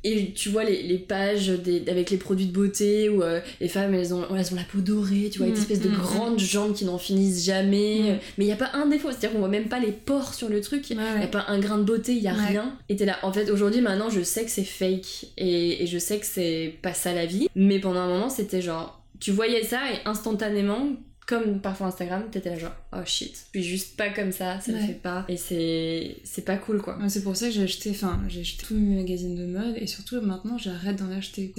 Et 0.04 0.32
tu 0.32 0.48
vois 0.48 0.64
les, 0.64 0.82
les 0.82 0.98
pages 0.98 1.48
des, 1.48 1.84
avec 1.88 2.10
les 2.10 2.16
produits 2.16 2.46
de 2.46 2.52
beauté 2.52 3.08
où 3.08 3.22
euh, 3.22 3.40
les 3.60 3.68
femmes 3.68 3.94
elles 3.94 4.12
ont, 4.12 4.24
elles 4.34 4.52
ont 4.52 4.56
la 4.56 4.64
peau 4.64 4.80
dorée, 4.80 5.30
tu 5.30 5.38
vois, 5.38 5.46
une 5.46 5.54
mm, 5.54 5.58
espèce 5.58 5.80
de 5.80 5.88
mm, 5.88 5.92
mm. 5.92 5.98
grandes 5.98 6.38
jambes 6.40 6.74
qui 6.74 6.84
n'en 6.84 6.98
finissent 6.98 7.44
jamais. 7.44 8.18
Mais 8.36 8.44
il 8.44 8.46
n'y 8.46 8.52
a 8.52 8.56
pas 8.56 8.70
un 8.74 8.86
défaut, 8.86 9.10
c'est-à-dire 9.10 9.32
qu'on 9.32 9.38
voit 9.38 9.48
même 9.48 9.68
pas 9.68 9.78
les 9.78 9.92
pores 9.92 10.34
sur 10.34 10.48
le 10.48 10.60
truc, 10.60 10.90
il 10.90 10.96
n'y 10.96 11.02
a 11.02 11.28
pas 11.28 11.44
un 11.46 11.60
grain 11.60 11.78
de 11.78 11.84
beauté, 11.84 12.14
il 12.14 12.22
n'y 12.22 12.28
a 12.28 12.34
rien. 12.34 12.76
Et 12.88 12.96
t'es 12.96 13.06
là, 13.06 13.18
en 13.22 13.32
fait, 13.32 13.48
aujourd'hui, 13.50 13.80
maintenant, 13.80 14.10
je 14.10 14.22
sais 14.22 14.44
que 14.44 14.50
c'est 14.50 14.64
fake 14.64 15.26
et, 15.36 15.84
et 15.84 15.86
je 15.86 15.98
sais 15.98 16.18
que 16.18 16.26
c'est 16.26 16.74
pas 16.82 16.94
ça 16.94 17.14
la 17.14 17.26
vie. 17.26 17.48
Mais 17.54 17.78
pendant 17.78 18.00
un 18.00 18.08
moment, 18.08 18.28
c'était 18.28 18.60
genre, 18.60 19.04
tu 19.20 19.30
voyais 19.30 19.62
ça 19.62 19.78
et 19.92 19.98
instantanément, 20.04 20.88
comme 21.26 21.60
parfois 21.60 21.88
Instagram, 21.88 22.24
t'étais 22.30 22.50
là 22.50 22.58
genre 22.58 22.74
oh 22.92 23.04
shit, 23.04 23.46
je 23.54 23.60
suis 23.60 23.68
juste 23.68 23.96
pas 23.96 24.10
comme 24.10 24.32
ça, 24.32 24.60
ça 24.60 24.72
le 24.72 24.78
fait 24.78 25.00
pas 25.00 25.24
et 25.28 25.36
c'est 25.36 26.16
c'est 26.24 26.44
pas 26.44 26.56
cool 26.56 26.82
quoi. 26.82 26.98
c'est 27.08 27.22
pour 27.22 27.36
ça 27.36 27.46
que 27.46 27.52
j'ai 27.52 27.62
acheté, 27.62 27.90
enfin 27.90 28.20
j'ai 28.28 28.40
acheté 28.40 28.66
tous 28.66 28.74
mes 28.74 28.96
magazines 28.96 29.36
de 29.36 29.46
mode 29.46 29.76
et 29.76 29.86
surtout 29.86 30.20
maintenant 30.20 30.58
j'arrête 30.58 30.96
d'en 30.96 31.10
acheter. 31.10 31.52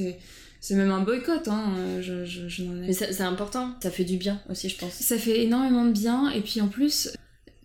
C'est 0.59 0.75
même 0.75 0.91
un 0.91 1.01
boycott, 1.01 1.49
hein. 1.49 1.73
Je, 1.99 2.23
je, 2.23 2.63
n'en 2.63 2.81
ai... 2.81 2.87
Mais 2.87 2.93
c'est 2.93 3.19
important, 3.19 3.75
ça 3.83 3.91
fait 3.91 4.05
du 4.05 4.15
bien 4.15 4.41
aussi, 4.49 4.69
je 4.69 4.77
pense. 4.77 4.93
Ça 4.93 5.17
fait 5.17 5.43
énormément 5.43 5.83
de 5.83 5.91
bien, 5.91 6.29
et 6.29 6.39
puis 6.39 6.61
en 6.61 6.69
plus, 6.69 7.11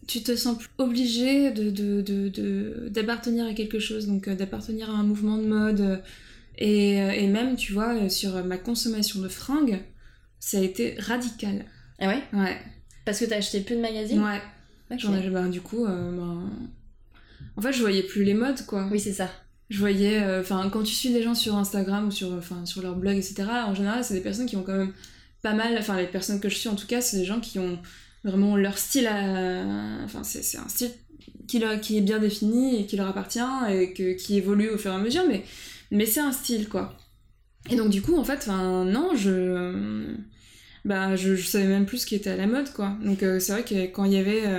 tu 0.09 0.21
te 0.25 0.35
sens 0.35 0.59
plus 0.59 0.69
obligé 0.79 1.53
de, 1.53 2.89
d'appartenir 2.89 3.47
à 3.47 3.55
quelque 3.55 3.79
chose, 3.79 4.09
donc 4.09 4.27
euh, 4.27 4.35
d'appartenir 4.35 4.91
à 4.91 4.95
un 4.95 5.05
mouvement 5.05 5.37
de 5.39 5.47
mode. 5.47 6.03
Et, 6.57 7.01
euh, 7.01 7.13
et 7.13 7.29
même, 7.29 7.55
tu 7.55 7.73
vois, 7.73 8.09
sur 8.09 8.45
ma 8.45 8.59
consommation 8.59 9.21
de 9.21 9.29
fringues, 9.29 9.79
ça 10.41 10.59
a 10.59 10.63
été 10.63 10.97
radical. 10.99 11.67
Ah 11.99 12.09
ouais? 12.09 12.23
Ouais. 12.33 12.57
Parce 13.05 13.19
que 13.21 13.25
t'as 13.25 13.37
acheté 13.37 13.61
plus 13.61 13.77
de 13.77 13.81
magazines? 13.81 14.23
Ouais. 14.23 14.41
J'en 14.97 15.15
ai, 15.15 15.29
bah, 15.29 15.49
du 15.49 15.61
coup, 15.61 15.85
euh, 15.85 16.17
bah, 16.17 16.51
en 17.57 17.61
fait, 17.61 17.73
je 17.73 17.81
voyais 17.81 18.03
plus 18.03 18.25
les 18.25 18.35
modes, 18.35 18.65
quoi. 18.67 18.89
Oui, 18.91 19.01
c'est 19.01 19.13
ça. 19.13 19.31
Je 19.69 19.79
voyais, 19.79 20.23
euh, 20.23 20.41
enfin, 20.41 20.71
quand 20.71 20.83
tu 20.83 20.95
suis 20.95 21.11
des 21.11 21.23
gens 21.23 21.35
sur 21.35 21.57
Instagram 21.57 22.09
ou 22.09 22.11
sur, 22.11 22.33
enfin, 22.33 22.65
sur 22.65 22.81
leur 22.81 22.97
blog, 22.97 23.17
etc., 23.17 23.45
en 23.67 23.75
général, 23.75 24.03
c'est 24.03 24.15
des 24.15 24.21
personnes 24.21 24.47
qui 24.47 24.57
ont 24.57 24.63
quand 24.63 24.77
même 24.77 24.93
pas 25.43 25.53
mal, 25.53 25.77
enfin, 25.79 25.97
les 25.97 26.07
personnes 26.07 26.41
que 26.41 26.49
je 26.49 26.55
suis, 26.55 26.69
en 26.69 26.75
tout 26.75 26.87
cas, 26.87 27.01
c'est 27.01 27.19
des 27.19 27.25
gens 27.25 27.41
qui 27.41 27.59
ont 27.59 27.79
vraiment 28.25 28.57
leur 28.57 28.79
style 28.79 29.07
à... 29.07 29.65
Enfin, 30.05 30.25
c'est 30.25 30.59
un 30.59 30.69
style 30.69 30.91
qui, 31.47 31.59
leur, 31.59 31.81
qui 31.81 31.99
est 31.99 32.03
bien 32.03 32.19
défini 32.19 32.81
et 32.81 32.87
qui 32.87 32.97
leur 32.97 33.09
appartient 33.09 33.41
et 33.69 33.93
que, 33.93 34.15
qui 34.15 34.37
évolue 34.37 34.71
au 34.71 34.79
fur 34.79 34.93
et 34.93 34.95
à 34.95 34.99
mesure, 34.99 35.25
mais, 35.29 35.45
mais 35.91 36.07
c'est 36.07 36.21
un 36.21 36.33
style, 36.33 36.69
quoi. 36.69 36.97
Et 37.71 37.77
donc, 37.77 37.91
du 37.91 38.01
coup, 38.01 38.17
en 38.17 38.25
fait, 38.25 38.39
enfin, 38.39 38.85
non, 38.85 39.15
je 39.15 40.15
bah 40.89 41.17
je, 41.17 41.37
je, 41.37 41.47
savais 41.47 41.67
même 41.67 41.87
plus 41.87 41.99
ce 41.99 42.07
qui 42.07 42.15
était 42.15 42.31
à 42.31 42.37
la 42.37 42.47
mode 42.47 42.73
quoi. 42.73 42.97
Donc 43.05 43.23
euh, 43.23 43.39
c'est 43.39 43.53
vrai 43.53 43.63
que 43.63 43.87
quand 43.93 44.05
il 44.05 44.15
y 44.15 44.19
avait 44.19 44.47
euh, 44.47 44.59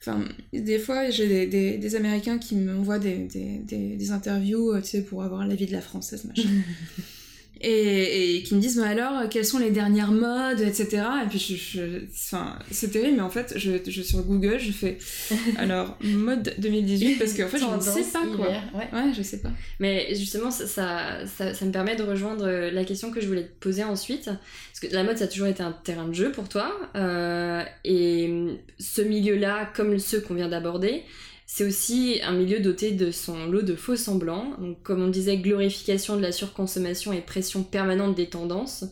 Enfin, 0.00 0.24
des 0.52 0.78
fois, 0.78 1.10
j'ai 1.10 1.46
des, 1.46 1.76
des, 1.76 1.96
Américains 1.96 2.38
qui 2.38 2.54
m'envoient 2.54 3.00
des, 3.00 3.26
des, 3.26 4.10
interviews, 4.12 4.70
euh, 4.70 4.80
tu 4.80 4.90
sais, 4.90 5.02
pour 5.02 5.24
avoir 5.24 5.44
l'avis 5.44 5.66
de 5.66 5.72
la 5.72 5.80
française. 5.80 6.30
et, 7.60 8.36
et 8.36 8.42
qui 8.42 8.54
me 8.54 8.60
disent 8.60 8.76
mais 8.76 8.88
alors 8.88 9.28
quelles 9.28 9.44
sont 9.44 9.58
les 9.58 9.70
dernières 9.70 10.12
modes 10.12 10.60
etc 10.60 11.02
et 11.24 11.28
puis 11.28 11.38
je, 11.38 12.02
enfin 12.10 12.58
c'est 12.70 12.90
terrible 12.90 13.16
mais 13.16 13.22
en 13.22 13.30
fait 13.30 13.54
je, 13.56 13.72
je 13.86 14.02
sur 14.02 14.22
Google 14.22 14.58
je 14.58 14.72
fais 14.72 14.98
alors 15.56 15.96
mode 16.02 16.54
2018 16.58 17.18
parce 17.18 17.34
qu'en 17.34 17.48
fait 17.48 17.58
je 17.58 17.64
ne 17.64 17.80
sais 17.80 18.10
pas 18.12 18.24
quoi. 18.36 18.48
Ouais. 18.48 18.88
ouais 18.92 19.12
je 19.16 19.22
sais 19.22 19.38
pas. 19.38 19.50
Mais 19.80 20.14
justement 20.14 20.50
ça, 20.50 20.66
ça, 20.66 21.54
ça, 21.54 21.64
me 21.64 21.72
permet 21.72 21.96
de 21.96 22.02
rejoindre 22.02 22.48
la 22.48 22.84
question 22.84 23.10
que 23.10 23.20
je 23.20 23.26
voulais 23.26 23.44
te 23.44 23.60
poser 23.60 23.84
ensuite. 23.84 24.26
Parce 24.26 24.80
que 24.80 24.94
la 24.94 25.04
mode 25.04 25.18
ça 25.18 25.24
a 25.24 25.28
toujours 25.28 25.48
été 25.48 25.62
un 25.62 25.72
terrain 25.72 26.06
de 26.06 26.14
jeu 26.14 26.32
pour 26.32 26.48
toi 26.48 26.72
euh, 26.96 27.62
et 27.84 28.32
ce 28.78 29.02
milieu 29.02 29.36
là 29.36 29.70
comme 29.74 29.98
ceux 29.98 30.20
qu'on 30.20 30.34
vient 30.34 30.48
d'aborder 30.48 31.02
c'est 31.50 31.64
aussi 31.64 32.20
un 32.22 32.32
milieu 32.32 32.60
doté 32.60 32.92
de 32.92 33.10
son 33.10 33.46
lot 33.46 33.62
de 33.62 33.74
faux 33.74 33.96
semblants. 33.96 34.54
Donc, 34.58 34.82
comme 34.82 35.02
on 35.02 35.08
disait, 35.08 35.38
glorification 35.38 36.14
de 36.14 36.20
la 36.20 36.30
surconsommation 36.30 37.10
et 37.14 37.22
pression 37.22 37.64
permanente 37.64 38.14
des 38.14 38.28
tendances 38.28 38.84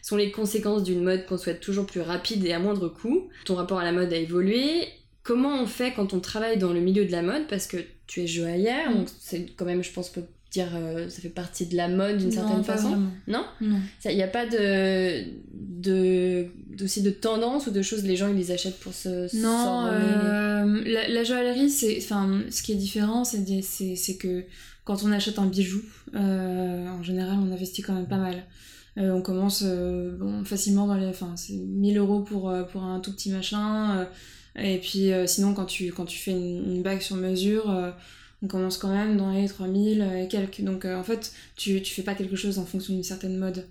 sont 0.00 0.16
les 0.16 0.30
conséquences 0.30 0.84
d'une 0.84 1.02
mode 1.02 1.26
qu'on 1.26 1.36
souhaite 1.36 1.58
toujours 1.58 1.86
plus 1.86 2.02
rapide 2.02 2.44
et 2.46 2.52
à 2.52 2.60
moindre 2.60 2.88
coût. 2.88 3.28
Ton 3.44 3.56
rapport 3.56 3.80
à 3.80 3.84
la 3.84 3.90
mode 3.90 4.12
a 4.12 4.16
évolué. 4.16 4.86
Comment 5.24 5.60
on 5.60 5.66
fait 5.66 5.92
quand 5.92 6.14
on 6.14 6.20
travaille 6.20 6.56
dans 6.56 6.72
le 6.72 6.80
milieu 6.80 7.04
de 7.04 7.10
la 7.10 7.22
mode? 7.22 7.48
Parce 7.48 7.66
que 7.66 7.78
tu 8.06 8.22
es 8.22 8.28
joaillère, 8.28 8.94
donc 8.94 9.08
c'est 9.18 9.46
quand 9.56 9.64
même, 9.64 9.82
je 9.82 9.90
pense, 9.90 10.12
dire 10.54 10.68
euh, 10.74 11.08
ça 11.08 11.20
fait 11.20 11.28
partie 11.28 11.66
de 11.66 11.76
la 11.76 11.88
mode 11.88 12.18
d'une 12.18 12.32
certaine 12.32 12.64
façon. 12.64 13.02
non 13.26 13.44
il 13.60 14.14
n'y 14.14 14.22
a 14.22 14.28
pas 14.28 14.46
de 14.46 15.24
de 15.52 16.46
aussi 16.82 17.02
de 17.02 17.10
tendance 17.10 17.66
ou 17.66 17.70
de 17.70 17.82
choses 17.82 18.04
les 18.04 18.16
gens 18.16 18.28
ils 18.28 18.36
les 18.36 18.50
achètent 18.50 18.80
pour 18.80 18.94
se 18.94 19.34
non 19.36 19.86
euh, 19.86 20.82
la, 21.08 21.24
joaillerie 21.24 21.70
c'est 21.70 21.98
enfin 21.98 22.42
ce 22.50 22.62
qui 22.62 22.72
est 22.72 22.76
différent 22.76 23.24
c'est 23.24 23.62
c'est 23.62 24.16
que 24.16 24.44
quand 24.84 25.02
on 25.04 25.12
achète 25.12 25.38
un 25.38 25.46
bijou 25.46 25.82
euh, 26.14 26.88
en 26.88 27.02
général 27.02 27.36
on 27.38 27.52
investit 27.52 27.82
quand 27.82 27.94
même 27.94 28.08
pas 28.08 28.18
mal. 28.18 28.44
On 28.96 29.22
commence 29.22 29.64
bon, 29.64 30.44
facilement 30.44 30.86
dans 30.86 30.94
les 30.94 31.08
enfin 31.08 31.32
c'est 31.34 31.54
1000 31.54 31.98
euros 31.98 32.20
pour 32.20 32.54
pour 32.70 32.84
un 32.84 33.00
tout 33.00 33.12
petit 33.12 33.30
machin 33.30 34.06
et 34.56 34.78
puis 34.78 35.10
sinon 35.26 35.52
quand 35.52 35.64
tu 35.64 35.90
quand 35.90 36.04
tu 36.04 36.16
fais 36.16 36.30
une, 36.30 36.74
une 36.76 36.82
bague 36.84 37.00
sur 37.00 37.16
mesure 37.16 37.92
on 38.44 38.46
commence 38.46 38.78
quand 38.78 38.92
même 38.92 39.16
dans 39.16 39.30
les 39.32 39.48
3000 39.48 40.06
et 40.22 40.28
quelques. 40.28 40.60
Donc 40.60 40.84
euh, 40.84 40.96
en 40.96 41.02
fait, 41.02 41.32
tu, 41.56 41.80
tu 41.82 41.92
fais 41.94 42.02
pas 42.02 42.14
quelque 42.14 42.36
chose 42.36 42.58
en 42.58 42.66
fonction 42.66 42.92
d'une 42.94 43.02
certaine 43.02 43.38
mode. 43.38 43.66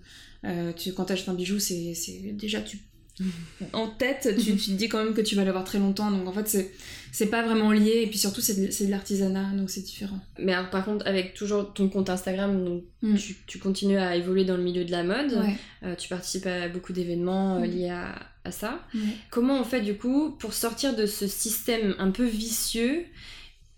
Euh, 0.46 0.74
tu, 0.74 0.92
quand 0.94 1.06
tu 1.06 1.14
achètes 1.14 1.30
un 1.30 1.34
bijou, 1.36 1.60
c'est 1.60 1.94
déjà 2.34 2.60
tu 2.62 2.80
en 3.74 3.88
tête, 3.90 4.36
tu, 4.44 4.56
tu 4.56 4.72
te 4.72 4.72
dis 4.72 4.90
quand 4.90 5.04
même 5.04 5.14
que 5.14 5.22
tu 5.22 5.36
vas 5.36 5.44
l'avoir 5.46 5.64
très 5.64 5.78
longtemps. 5.78 6.10
Donc 6.10 6.28
en 6.28 6.34
fait, 6.34 6.72
c'est 7.12 7.28
pas 7.28 7.44
vraiment 7.44 7.72
lié. 7.72 8.02
Et 8.04 8.08
puis 8.08 8.18
surtout, 8.18 8.42
c'est 8.42 8.60
de, 8.60 8.86
de 8.86 8.90
l'artisanat, 8.90 9.52
donc 9.56 9.70
c'est 9.70 9.82
différent. 9.82 10.20
Mais 10.40 10.52
alors, 10.54 10.72
par 10.72 10.84
contre, 10.84 11.06
avec 11.06 11.36
toujours 11.36 11.74
ton 11.74 11.90
compte 11.90 12.10
Instagram, 12.10 12.66
donc 12.66 12.84
Mm. 13.04 13.16
tu, 13.18 13.36
tu 13.46 13.60
continues 13.60 13.98
à 13.98 14.16
évoluer 14.16 14.46
dans 14.46 14.56
le 14.58 14.64
milieu 14.64 14.84
de 14.86 14.92
la 14.92 15.04
mode. 15.04 15.34
Ouais. 15.34 15.56
Euh, 15.84 15.94
tu 15.96 16.08
participes 16.08 16.46
à 16.48 16.70
beaucoup 16.70 16.94
d'événements 16.94 17.58
euh, 17.58 17.60
Mm. 17.60 17.66
liés 17.66 17.90
à, 17.90 18.16
à 18.46 18.52
ça. 18.52 18.80
Comment 19.30 19.60
on 19.60 19.64
fait 19.64 19.82
du 19.82 19.94
coup 19.96 20.32
pour 20.40 20.54
sortir 20.54 20.96
de 20.96 21.06
ce 21.06 21.28
système 21.28 21.94
un 22.00 22.10
peu 22.12 22.26
vicieux 22.26 23.06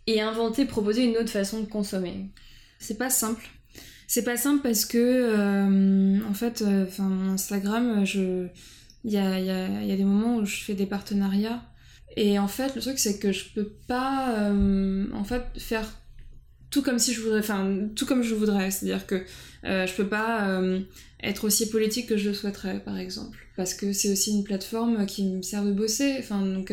et 0.07 0.21
inventer, 0.21 0.65
proposer 0.65 1.03
une 1.03 1.17
autre 1.17 1.29
façon 1.29 1.61
de 1.61 1.65
consommer 1.65 2.29
C'est 2.79 2.97
pas 2.97 3.09
simple. 3.09 3.47
C'est 4.07 4.23
pas 4.23 4.37
simple 4.37 4.61
parce 4.61 4.85
que, 4.85 4.97
euh, 4.97 6.19
en 6.29 6.33
fait, 6.33 6.63
enfin, 6.63 7.09
Instagram, 7.29 8.05
je... 8.05 8.47
il 9.03 9.11
y 9.11 9.17
a, 9.17 9.39
il 9.39 9.45
y, 9.45 9.49
a, 9.49 9.67
il 9.81 9.87
y 9.87 9.91
a 9.91 9.95
des 9.95 10.03
moments 10.03 10.37
où 10.37 10.45
je 10.45 10.57
fais 10.57 10.75
des 10.75 10.85
partenariats. 10.85 11.63
Et 12.15 12.37
en 12.39 12.47
fait, 12.47 12.75
le 12.75 12.81
truc, 12.81 12.99
c'est 12.99 13.19
que 13.19 13.31
je 13.31 13.45
peux 13.53 13.71
pas, 13.87 14.35
euh, 14.37 15.07
en 15.13 15.23
fait, 15.23 15.43
faire 15.57 15.91
tout 16.69 16.81
comme 16.81 16.99
si 16.99 17.13
je 17.13 17.21
voudrais, 17.21 17.39
enfin, 17.39 17.89
tout 17.95 18.05
comme 18.05 18.21
je 18.21 18.35
voudrais. 18.35 18.69
C'est-à-dire 18.69 19.07
que 19.07 19.23
euh, 19.65 19.87
je 19.87 19.93
peux 19.95 20.07
pas 20.07 20.61
être 21.21 21.45
aussi 21.45 21.69
politique 21.69 22.07
que 22.07 22.17
je 22.17 22.29
le 22.29 22.35
souhaiterais, 22.35 22.79
par 22.79 22.97
exemple. 22.97 23.39
Parce 23.57 23.73
que 23.73 23.91
c'est 23.91 24.11
aussi 24.11 24.31
une 24.31 24.43
plateforme 24.43 25.05
qui 25.07 25.25
me 25.25 25.41
sert 25.41 25.63
de 25.63 25.71
bosser. 25.71 26.15
Enfin, 26.19 26.41
donc, 26.45 26.71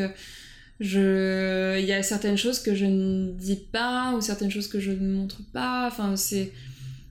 je... 0.81 1.79
il 1.79 1.85
y 1.87 1.93
a 1.93 2.03
certaines 2.03 2.37
choses 2.39 2.59
que 2.61 2.75
je 2.75 2.85
ne 2.87 3.33
dis 3.33 3.57
pas 3.71 4.15
ou 4.17 4.21
certaines 4.21 4.51
choses 4.51 4.69
que 4.69 4.81
je 4.81 4.91
ne 4.93 5.15
montre 5.15 5.41
pas. 5.53 5.87
Enfin, 5.87 6.17
c'est. 6.17 6.53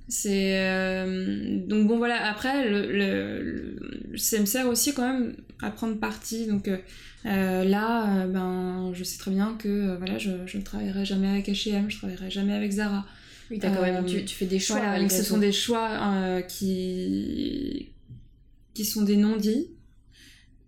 C'est. 0.07 0.59
euh, 0.59 1.59
Donc, 1.67 1.87
bon, 1.87 1.97
voilà. 1.97 2.29
Après, 2.29 2.69
le, 2.69 2.91
le- 2.91 3.77
le- 4.11 4.17
ça 4.17 4.39
me 4.39 4.45
sert 4.45 4.67
aussi 4.67 4.93
quand 4.93 5.07
même 5.11 5.35
à 5.61 5.71
prendre 5.71 5.97
parti. 5.99 6.47
Donc, 6.47 6.67
euh, 6.67 6.77
euh, 7.25 7.63
là, 7.63 8.23
euh, 8.23 8.27
ben, 8.27 8.91
je 8.93 9.03
sais 9.03 9.17
très 9.17 9.31
bien 9.31 9.55
que 9.57 9.95
voilà, 9.97 10.17
je, 10.17 10.31
je 10.47 10.57
ne 10.57 10.63
travaillerai 10.63 11.05
jamais 11.05 11.27
avec 11.29 11.47
HM, 11.47 11.89
je 11.89 11.97
travaillerai 11.97 12.29
jamais 12.31 12.53
avec 12.53 12.71
Zara. 12.71 13.05
Oui, 13.51 13.59
t'as 13.59 13.69
quand 13.69 13.81
même, 13.83 14.05
tu, 14.05 14.23
tu 14.25 14.35
fais 14.35 14.45
des 14.45 14.59
choix. 14.59 14.77
Voilà, 14.79 14.99
donc 14.99 15.11
ce 15.11 15.23
sont 15.23 15.37
des 15.37 15.51
choix 15.51 16.41
qui 16.47 17.89
qui 18.73 18.85
sont 18.85 19.01
des 19.03 19.17
non-dits, 19.17 19.67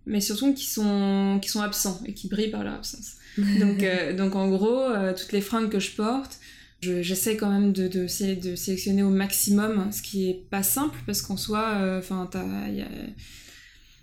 mais 0.05 0.21
surtout 0.21 0.53
qui 0.53 0.65
sont 0.65 1.39
qui 1.41 1.49
sont 1.49 1.61
absents 1.61 2.01
et 2.05 2.13
qui 2.13 2.27
brillent 2.27 2.51
par 2.51 2.63
leur 2.63 2.73
absence. 2.75 3.13
Donc 3.59 3.81
euh, 3.83 4.13
donc 4.15 4.35
en 4.35 4.47
gros, 4.49 4.79
euh, 4.81 5.13
toutes 5.13 5.31
les 5.31 5.41
fringues 5.41 5.69
que 5.69 5.79
je 5.79 5.91
porte, 5.91 6.37
je- 6.81 7.01
j'essaie 7.01 7.35
quand 7.37 7.49
même 7.49 7.73
de, 7.73 7.87
de, 7.87 8.05
sé- 8.07 8.35
de 8.35 8.55
sélectionner 8.55 9.01
au 9.03 9.09
maximum, 9.09 9.79
hein, 9.79 9.91
ce 9.91 10.01
qui 10.03 10.29
est 10.29 10.43
pas 10.49 10.61
simple 10.63 10.99
parce 11.07 11.21
qu'en 11.23 11.37
soi, 11.37 11.77
euh, 11.81 11.99
enfin, 11.99 12.29
il 12.69 12.75
y 12.75 12.81
a 12.81 12.87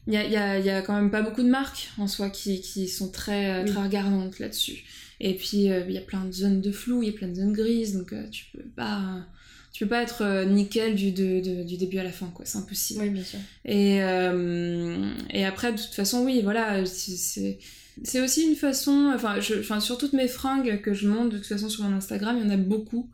il 0.07 0.15
y 0.15 0.17
a, 0.17 0.25
y, 0.27 0.37
a, 0.37 0.59
il 0.59 0.65
y 0.65 0.71
a 0.71 0.83
quand 0.83 0.95
même 0.95 1.11
pas 1.11 1.23
beaucoup 1.23 1.43
de 1.43 1.49
marques 1.51 1.91
en 1.99 2.09
soi 2.09 2.31
qui, 2.31 2.61
qui 2.63 2.89
sont 2.89 3.11
très, 3.11 3.61
euh, 3.61 3.65
Oui. 3.65 3.71
très 3.71 3.83
regardantes 3.85 4.39
là-dessus. 4.41 4.83
Et 5.21 5.35
puis 5.35 5.71
euh, 5.71 5.85
il 5.87 5.95
y 5.95 5.99
a 5.99 6.01
plein 6.01 6.25
de 6.25 6.33
zones 6.33 6.61
de 6.63 6.73
flou, 6.73 7.03
il 7.03 7.11
y 7.11 7.11
a 7.11 7.13
plein 7.13 7.29
de 7.29 7.35
zones 7.35 7.53
grises, 7.53 7.97
donc 7.97 8.13
euh, 8.13 8.27
tu 8.31 8.47
peux 8.53 8.65
pas 8.75 9.27
tu 9.73 9.85
peux 9.85 9.91
pas 9.91 10.03
être 10.03 10.23
euh, 10.23 10.45
nickel 10.45 10.95
du, 10.95 11.13
de- 11.13 11.41
de- 11.41 11.63
du 11.63 11.77
début 11.77 11.99
à 11.99 12.05
la 12.05 12.11
fin, 12.13 12.27
quoi, 12.35 12.45
c'est 12.45 12.59
impossible. 12.59 13.01
Oui, 13.03 13.11
bien 13.11 13.23
sûr. 13.25 13.39
Et, 13.65 14.03
euh, 14.03 15.11
et 15.31 15.45
après, 15.45 15.73
de 15.73 15.79
toute 15.81 15.95
façon, 15.95 16.25
oui, 16.25 16.41
voilà, 16.43 16.85
c'est- 16.87 17.17
c'est 17.17 17.59
c'est 18.03 18.21
aussi 18.23 18.45
une 18.49 18.57
façon, 18.57 19.13
enfin, 19.15 19.41
je, 19.41 19.55
enfin, 19.61 19.79
sur 19.79 19.99
toutes 19.99 20.15
mes 20.15 20.29
fringues 20.29 20.81
que 20.81 20.95
je 20.95 21.07
monte 21.07 21.31
de 21.31 21.37
toute 21.39 21.47
façon 21.47 21.69
sur 21.69 21.85
mon 21.85 21.95
Instagram, 21.95 22.37
il 22.39 22.45
y 22.45 22.47
en 22.47 22.51
a 22.51 22.57
beaucoup 22.57 23.11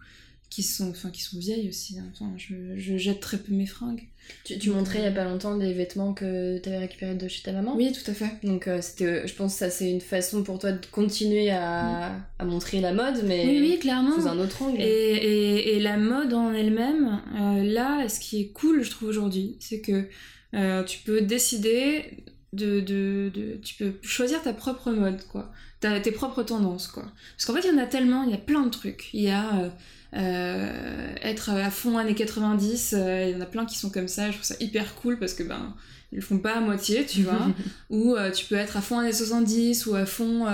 qui 0.51 0.63
sont, 0.63 0.91
enfin, 0.91 1.11
qui 1.11 1.23
sont 1.23 1.39
vieilles 1.39 1.69
aussi. 1.69 1.99
hein. 1.99 2.05
Enfin, 2.13 2.33
je, 2.37 2.55
je 2.77 2.97
jette 2.97 3.21
très 3.21 3.37
peu 3.39 3.53
mes 3.53 3.67
fringues. 3.67 4.05
Tu, 4.45 4.59
tu 4.59 4.71
montrais 4.71 4.99
il 5.01 5.05
y 5.05 5.09
a 5.09 5.13
pas 5.13 5.25
longtemps 5.25 5.57
des 5.57 5.73
vêtements 5.73 6.13
que 6.15 6.59
t'avais 6.59 6.79
récupérés 6.79 7.15
de 7.15 7.29
chez 7.29 7.43
ta 7.43 7.53
maman? 7.53 7.77
Oui, 7.77 7.93
tout 7.93 8.11
à 8.11 8.15
fait. 8.15 8.31
Donc 8.43 8.67
euh, 8.67 8.81
c'était, 8.81 9.27
je 9.29 9.35
pense 9.35 9.53
que 9.53 9.59
ça 9.61 9.71
c'est 9.71 9.89
une 9.91 10.01
façon 10.01 10.43
pour 10.43 10.59
toi 10.59 10.73
de 10.73 10.85
continuer 10.87 11.51
à, 11.51 12.17
à 12.39 12.45
montrer 12.45 12.81
la 12.81 12.93
mode, 12.93 13.23
mais 13.25 13.45
Oui, 13.47 13.59
oui, 13.61 13.79
clairement. 13.79 14.19
sous 14.21 14.27
un 14.27 14.39
autre 14.39 14.63
angle. 14.63 14.81
Et, 14.81 14.85
et, 14.87 15.77
et 15.77 15.81
la 15.81 15.97
mode 15.97 16.33
en 16.33 16.53
elle-même, 16.53 17.21
euh, 17.39 17.63
là, 17.63 18.09
ce 18.09 18.19
qui 18.19 18.41
est 18.41 18.49
cool, 18.49 18.83
je 18.83 18.91
trouve 18.91 19.09
aujourd'hui, 19.11 19.57
c'est 19.61 19.81
que 19.81 20.09
euh, 20.55 20.83
tu 20.85 20.99
peux 21.05 21.21
décider 21.21 22.25
de, 22.53 22.81
de, 22.81 23.31
de- 23.35 23.61
Tu 23.63 23.75
peux 23.77 23.95
choisir 24.03 24.43
ta 24.43 24.53
propre 24.53 24.91
mode, 24.91 25.23
quoi. 25.29 25.53
Ta- 25.81 26.01
tes 26.01 26.11
propres 26.11 26.43
tendances, 26.43 26.89
quoi. 26.89 27.05
Parce 27.37 27.45
qu'en 27.45 27.55
fait, 27.55 27.69
il 27.69 27.75
y 27.75 27.79
en 27.79 27.83
a 27.83 27.87
tellement, 27.87 28.23
il 28.25 28.31
y 28.31 28.35
a 28.35 28.39
plein 28.39 28.63
de 28.65 28.71
trucs. 28.71 29.11
Il 29.13 29.21
y 29.23 29.31
a 29.31 29.73
euh, 30.15 31.15
être 31.23 31.51
à 31.51 31.71
fond 31.71 31.99
années 31.99 32.15
90, 32.15 32.95
euh, 32.97 33.27
il 33.29 33.35
y 33.35 33.37
en 33.37 33.41
a 33.41 33.47
plein 33.47 33.67
qui 33.67 33.77
sont 33.77 33.91
comme 33.91 34.09
ça, 34.09 34.29
je 34.31 34.37
trouve 34.37 34.45
ça 34.45 34.55
hyper 34.61 34.95
cool 34.97 35.19
parce 35.19 35.35
que, 35.35 35.43
ben, 35.43 35.75
ils 36.13 36.17
le 36.17 36.23
font 36.23 36.39
pas 36.39 36.55
à 36.57 36.61
moitié, 36.61 37.05
tu 37.05 37.23
vois. 37.23 37.49
ou 37.91 38.15
euh, 38.15 38.31
tu 38.31 38.47
peux 38.47 38.55
être 38.55 38.77
à 38.77 38.81
fond 38.81 38.99
années 38.99 39.13
70 39.13 39.87
ou 39.87 39.95
à 39.95 40.07
fond 40.07 40.47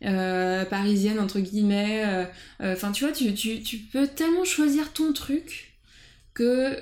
parisienne 0.00 1.20
entre 1.20 1.38
guillemets 1.38 2.26
enfin 2.60 2.90
tu 2.90 3.04
vois 3.04 3.12
tu, 3.12 3.32
tu, 3.34 3.62
tu 3.62 3.76
peux 3.76 4.08
tellement 4.08 4.44
choisir 4.44 4.92
ton 4.92 5.12
truc 5.12 5.74
que 6.34 6.76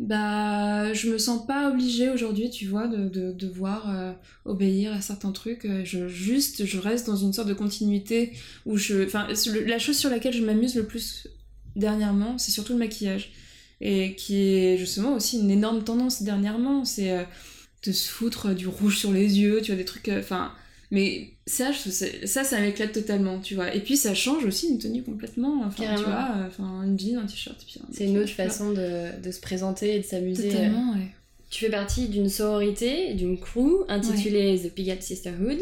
bah 0.00 0.92
je 0.92 1.08
me 1.08 1.18
sens 1.18 1.46
pas 1.46 1.70
obligée 1.70 2.10
aujourd'hui 2.10 2.50
tu 2.50 2.66
vois 2.66 2.88
de, 2.88 3.08
de 3.08 3.30
devoir 3.30 3.88
euh, 3.94 4.12
obéir 4.44 4.92
à 4.92 5.00
certains 5.00 5.30
trucs. 5.32 5.64
Euh, 5.64 5.84
je 5.84 6.08
juste 6.08 6.64
je 6.64 6.78
reste 6.78 7.06
dans 7.06 7.16
une 7.16 7.32
sorte 7.32 7.48
de 7.48 7.54
continuité 7.54 8.32
où 8.66 8.76
je 8.76 9.04
enfin 9.04 9.28
la 9.66 9.78
chose 9.78 9.96
sur 9.96 10.10
laquelle 10.10 10.34
je 10.34 10.44
m'amuse 10.44 10.74
le 10.74 10.84
plus 10.84 11.28
dernièrement 11.76 12.38
c'est 12.38 12.50
surtout 12.50 12.72
le 12.72 12.80
maquillage. 12.80 13.32
Et 13.80 14.14
qui 14.14 14.36
est 14.36 14.78
justement 14.78 15.14
aussi 15.14 15.38
une 15.38 15.50
énorme 15.50 15.84
tendance 15.84 16.22
dernièrement 16.22 16.84
c'est 16.84 17.12
euh, 17.12 17.24
de 17.86 17.92
se 17.92 18.08
foutre 18.08 18.54
du 18.54 18.66
rouge 18.66 18.98
sur 18.98 19.12
les 19.12 19.38
yeux 19.38 19.60
tu 19.62 19.72
vois 19.72 19.78
des 19.78 19.84
trucs 19.84 20.08
enfin 20.08 20.52
mais 20.94 21.30
ça 21.46 21.72
je- 21.72 21.90
ça 22.26 22.42
ça 22.44 22.60
m'éclate 22.60 22.92
totalement 22.92 23.38
tu 23.40 23.54
vois 23.54 23.74
et 23.74 23.80
puis 23.80 23.96
ça 23.96 24.14
change 24.14 24.44
aussi 24.46 24.68
une 24.68 24.78
tenue 24.78 25.02
complètement 25.02 25.62
enfin 25.66 25.84
tu 25.96 26.04
vois 26.04 26.28
euh, 26.38 26.46
enfin 26.46 26.64
un 26.64 26.96
jean 26.96 27.18
un 27.18 27.26
t-shirt 27.26 27.56
C'est 27.92 28.04
une 28.06 28.16
autre 28.18 28.30
façon 28.30 28.70
de, 28.72 29.20
de 29.22 29.30
se 29.30 29.40
présenter 29.40 29.96
et 29.96 29.98
de 30.00 30.04
s'amuser. 30.04 30.48
voilà. 30.50 30.66
totalement 30.68 30.92
ouais 30.94 31.08
Tu 31.54 31.66
fais 31.66 31.70
partie 31.70 32.08
d'une 32.08 32.28
sororité, 32.28 33.14
d'une 33.14 33.38
crew 33.38 33.84
intitulée 33.86 34.58
The 34.58 34.74
Pigalle 34.74 35.00
Sisterhood, 35.00 35.60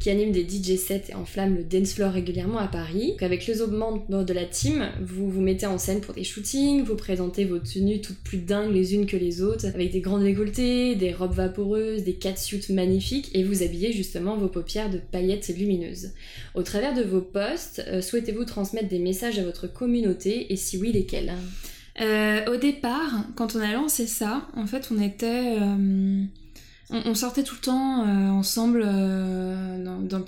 qui 0.00 0.10
anime 0.10 0.32
des 0.32 0.42
DJ 0.42 0.76
sets 0.76 1.04
et 1.10 1.14
enflamme 1.14 1.54
le 1.54 1.62
dance 1.62 1.92
floor 1.92 2.10
régulièrement 2.10 2.58
à 2.58 2.66
Paris. 2.66 3.10
Donc 3.10 3.22
avec 3.22 3.46
les 3.46 3.54
membres 3.68 4.24
de 4.24 4.32
la 4.32 4.46
team, 4.46 4.90
vous 5.00 5.30
vous 5.30 5.40
mettez 5.40 5.66
en 5.66 5.78
scène 5.78 6.00
pour 6.00 6.12
des 6.12 6.24
shootings, 6.24 6.82
vous 6.82 6.96
présentez 6.96 7.44
vos 7.44 7.60
tenues 7.60 8.00
toutes 8.00 8.18
plus 8.18 8.38
dingues 8.38 8.74
les 8.74 8.96
unes 8.96 9.06
que 9.06 9.16
les 9.16 9.40
autres, 9.40 9.66
avec 9.66 9.92
des 9.92 10.00
grandes 10.00 10.24
décolletés, 10.24 10.96
des 10.96 11.12
robes 11.12 11.34
vaporeuses, 11.34 12.02
des 12.02 12.14
catsuits 12.14 12.72
magnifiques, 12.72 13.30
et 13.32 13.44
vous 13.44 13.62
habillez 13.62 13.92
justement 13.92 14.36
vos 14.36 14.48
paupières 14.48 14.90
de 14.90 14.98
paillettes 14.98 15.56
lumineuses. 15.56 16.14
Au 16.56 16.64
travers 16.64 16.94
de 16.94 17.04
vos 17.04 17.20
posts, 17.20 17.80
euh, 17.86 18.02
souhaitez-vous 18.02 18.44
transmettre 18.44 18.88
des 18.88 18.98
messages 18.98 19.38
à 19.38 19.44
votre 19.44 19.72
communauté, 19.72 20.52
et 20.52 20.56
si 20.56 20.78
oui, 20.78 20.90
lesquels? 20.90 21.32
Euh, 22.00 22.44
au 22.46 22.56
départ, 22.56 23.24
quand 23.34 23.56
on 23.56 23.60
a 23.60 23.72
lancé 23.72 24.06
ça, 24.06 24.46
en 24.54 24.66
fait, 24.66 24.88
on 24.90 25.00
était. 25.00 25.58
euh, 25.60 26.24
on, 26.90 27.14
sortait 27.14 27.42
tout 27.42 27.56
le 27.56 27.60
temps 27.60 28.06
euh, 28.06 28.30
ensemble 28.30 28.82
dans, 28.82 30.00
dans 30.00 30.24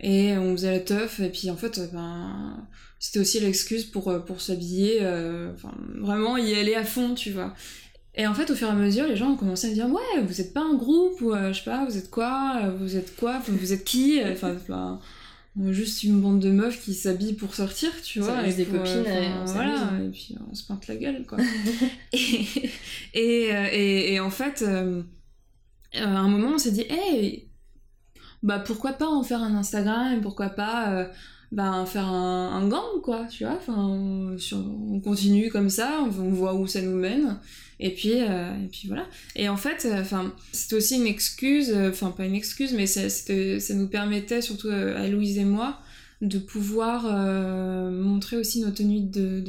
et 0.00 0.36
on 0.36 0.52
faisait 0.52 0.72
la 0.72 0.80
teuf. 0.80 1.20
Et 1.20 1.28
puis 1.28 1.50
en 1.50 1.56
fait, 1.56 1.80
ben, 1.92 2.66
c'était 2.98 3.20
aussi 3.20 3.38
l'excuse 3.38 3.84
pour, 3.84 4.12
pour 4.24 4.40
s'habiller, 4.40 5.00
enfin, 5.54 5.72
vraiment 6.00 6.36
y 6.36 6.54
aller 6.54 6.74
à 6.74 6.84
fond, 6.84 7.14
tu 7.14 7.30
vois. 7.30 7.54
Et 8.14 8.26
en 8.26 8.34
fait, 8.34 8.50
au 8.50 8.54
fur 8.54 8.68
et 8.68 8.70
à 8.70 8.74
mesure, 8.74 9.06
les 9.06 9.16
gens 9.16 9.30
ont 9.30 9.36
commencé 9.36 9.68
à 9.68 9.70
me 9.70 9.74
dire 9.74 9.88
Ouais, 9.88 10.22
vous 10.22 10.40
êtes 10.40 10.52
pas 10.52 10.62
un 10.62 10.74
groupe, 10.74 11.20
ou 11.20 11.32
je 11.34 11.52
sais 11.52 11.64
pas, 11.64 11.84
vous 11.84 11.96
êtes 11.96 12.10
quoi, 12.10 12.72
vous 12.78 12.96
êtes 12.96 13.14
quoi, 13.16 13.40
vous 13.46 13.72
êtes 13.72 13.84
qui 13.84 14.20
Enfin, 14.24 14.56
ben, 14.68 15.00
juste 15.70 16.02
une 16.02 16.20
bande 16.20 16.40
de 16.40 16.50
meufs 16.50 16.80
qui 16.82 16.94
s'habillent 16.94 17.34
pour 17.34 17.54
sortir, 17.54 17.90
tu 18.02 18.20
vois. 18.20 18.46
et 18.46 18.54
des 18.54 18.64
pour, 18.64 18.78
copines, 18.78 19.04
et 19.06 19.28
on 19.40 19.44
voilà, 19.44 19.90
et 20.02 20.08
puis 20.08 20.36
on 20.50 20.54
se 20.54 20.64
peinte 20.66 20.86
la 20.86 20.96
gueule, 20.96 21.26
quoi. 21.26 21.38
et, 22.12 22.46
et, 23.14 23.54
euh, 23.54 23.66
et, 23.72 24.14
et 24.14 24.20
en 24.20 24.30
fait, 24.30 24.64
euh, 24.66 25.02
à 25.94 26.06
un 26.08 26.28
moment, 26.28 26.52
on 26.54 26.58
s'est 26.58 26.72
dit, 26.72 26.86
hey, 26.88 27.48
bah 28.42 28.58
pourquoi 28.60 28.92
pas 28.92 29.08
en 29.08 29.22
faire 29.22 29.42
un 29.42 29.54
Instagram, 29.54 30.20
pourquoi 30.22 30.48
pas 30.48 30.92
euh, 30.94 31.06
bah, 31.52 31.84
faire 31.86 32.06
un, 32.08 32.52
un 32.54 32.66
gang, 32.68 33.00
quoi, 33.02 33.26
tu 33.26 33.44
vois. 33.44 33.56
Enfin, 33.56 33.76
on, 33.76 34.38
sur- 34.38 34.56
on 34.90 35.00
continue 35.00 35.50
comme 35.50 35.68
ça, 35.68 36.00
on, 36.02 36.06
on 36.06 36.30
voit 36.30 36.54
où 36.54 36.66
ça 36.66 36.80
nous 36.80 36.96
mène. 36.96 37.38
Et 37.84 37.90
puis, 37.90 38.12
euh, 38.14 38.54
et 38.64 38.68
puis 38.68 38.86
voilà. 38.86 39.06
Et 39.34 39.48
en 39.48 39.56
fait, 39.56 39.84
euh, 39.84 40.00
enfin, 40.00 40.32
c'était 40.52 40.76
aussi 40.76 40.96
une 40.96 41.06
excuse, 41.08 41.72
euh, 41.74 41.90
enfin 41.90 42.12
pas 42.12 42.24
une 42.24 42.36
excuse, 42.36 42.72
mais 42.74 42.86
ça, 42.86 43.02
nous 43.74 43.88
permettait, 43.88 44.40
surtout 44.40 44.68
à 44.68 45.08
Louise 45.08 45.36
et 45.36 45.44
moi, 45.44 45.80
de 46.20 46.38
pouvoir 46.38 47.02
montrer 47.90 48.36
aussi 48.36 48.60
nos 48.60 48.70
tenues 48.70 49.00
de, 49.00 49.42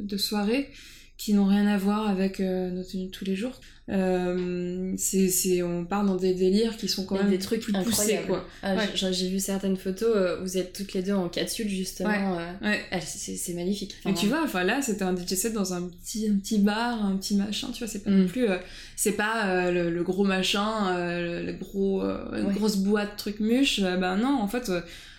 de 0.00 0.16
soirée 0.16 0.70
qui 1.16 1.32
n'ont 1.32 1.46
rien 1.46 1.66
à 1.68 1.78
voir 1.78 2.08
avec 2.08 2.40
euh, 2.40 2.70
nos 2.70 2.82
tenues 2.82 3.06
de 3.06 3.10
tous 3.10 3.24
les 3.24 3.36
jours. 3.36 3.60
Euh, 3.88 4.92
c'est, 4.96 5.28
c'est, 5.28 5.62
on 5.62 5.84
part 5.84 6.04
dans 6.04 6.16
des 6.16 6.34
délires 6.34 6.76
qui 6.76 6.88
sont 6.88 7.04
quand 7.04 7.16
même 7.16 7.30
des 7.30 7.38
trucs 7.38 7.60
plus 7.60 7.72
poussés, 7.72 8.20
quoi. 8.26 8.44
Ah, 8.62 8.74
Ouais. 8.74 8.88
j'ai- 8.94 9.12
J'ai 9.12 9.28
vu 9.28 9.38
certaines 9.38 9.76
photos, 9.76 10.10
euh, 10.16 10.40
vous 10.40 10.56
êtes 10.58 10.72
toutes 10.72 10.92
les 10.94 11.02
deux 11.02 11.12
en 11.12 11.28
capsule 11.28 11.68
justement. 11.68 12.10
euh, 12.38 12.52
Ouais. 12.62 12.80
ah, 12.90 13.00
c'est 13.00 13.36
c'est 13.36 13.52
magnifique. 13.54 13.94
Mais 14.04 14.10
Enfin, 14.12 14.20
tu 14.20 14.26
vois, 14.26 14.42
enfin 14.42 14.64
là, 14.64 14.80
c'était 14.82 15.04
un 15.04 15.14
DJ 15.14 15.34
set 15.34 15.52
dans 15.52 15.72
un 15.74 15.82
petit, 15.82 16.28
un 16.28 16.36
petit 16.38 16.58
bar, 16.58 17.04
un 17.04 17.16
petit 17.16 17.36
machin, 17.36 17.68
tu 17.72 17.78
vois, 17.78 17.88
c'est 17.88 18.02
pas 18.02 18.10
Mm. 18.10 18.20
non 18.22 18.26
plus. 18.26 18.48
euh, 18.48 18.56
c'est 18.96 19.12
pas 19.12 19.48
euh, 19.48 19.70
le, 19.70 19.90
le 19.90 20.02
gros 20.02 20.24
machin, 20.24 20.96
le, 21.20 21.44
le 21.46 21.52
gros, 21.52 22.02
Ouais. 22.02 22.52
grosse 22.54 22.76
boîte, 22.78 23.16
truc 23.16 23.38
muche. 23.40 23.80
bah 23.80 24.16
non, 24.16 24.34
en 24.40 24.48
fait, 24.48 24.70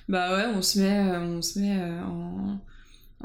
bah 0.09 0.35
ouais, 0.35 0.45
on 0.55 0.61
se 0.61 0.79
met, 0.79 0.99
on 1.17 1.41
se 1.41 1.59
met 1.59 1.77
en, 2.05 2.59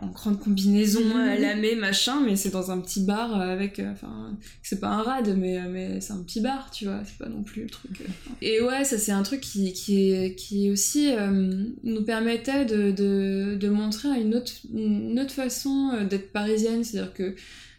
en 0.02 0.06
grande 0.08 0.40
combinaison, 0.40 1.00
à 1.16 1.36
lamé, 1.36 1.74
machin, 1.76 2.20
mais 2.24 2.34
c'est 2.36 2.50
dans 2.50 2.70
un 2.70 2.80
petit 2.80 3.00
bar 3.02 3.38
euh, 3.40 3.52
avec. 3.52 3.78
euh, 3.78 3.90
Enfin, 3.92 4.36
c'est 4.62 4.80
pas 4.80 4.88
un 4.88 5.02
rad, 5.02 5.34
mais, 5.36 5.58
euh, 5.58 5.68
mais 5.70 6.00
c'est 6.00 6.12
un 6.12 6.22
petit 6.22 6.40
bar, 6.40 6.70
tu 6.70 6.86
vois, 6.86 7.00
c'est 7.04 7.18
pas 7.18 7.28
non 7.28 7.42
plus 7.42 7.62
le 7.64 7.68
truc. 7.68 8.00
Et 8.40 8.60
ouais, 8.62 8.84
ça 8.84 8.98
c'est 8.98 9.12
un 9.12 9.22
truc 9.22 9.40
qui, 9.40 9.72
qui, 9.72 10.10
est, 10.12 10.34
qui 10.34 10.70
aussi 10.70 11.12
euh, 11.12 11.64
nous 11.84 12.02
permettait 12.04 12.64
de, 12.64 12.90
de, 12.90 13.56
de 13.60 13.68
montrer 13.68 14.20
une 14.20 14.34
autre, 14.34 14.52
une 14.74 15.18
autre 15.20 15.32
façon 15.34 15.92
d'être 16.08 16.32
parisienne, 16.32 16.82
c'est-à-dire 16.84 17.12
que 17.12 17.34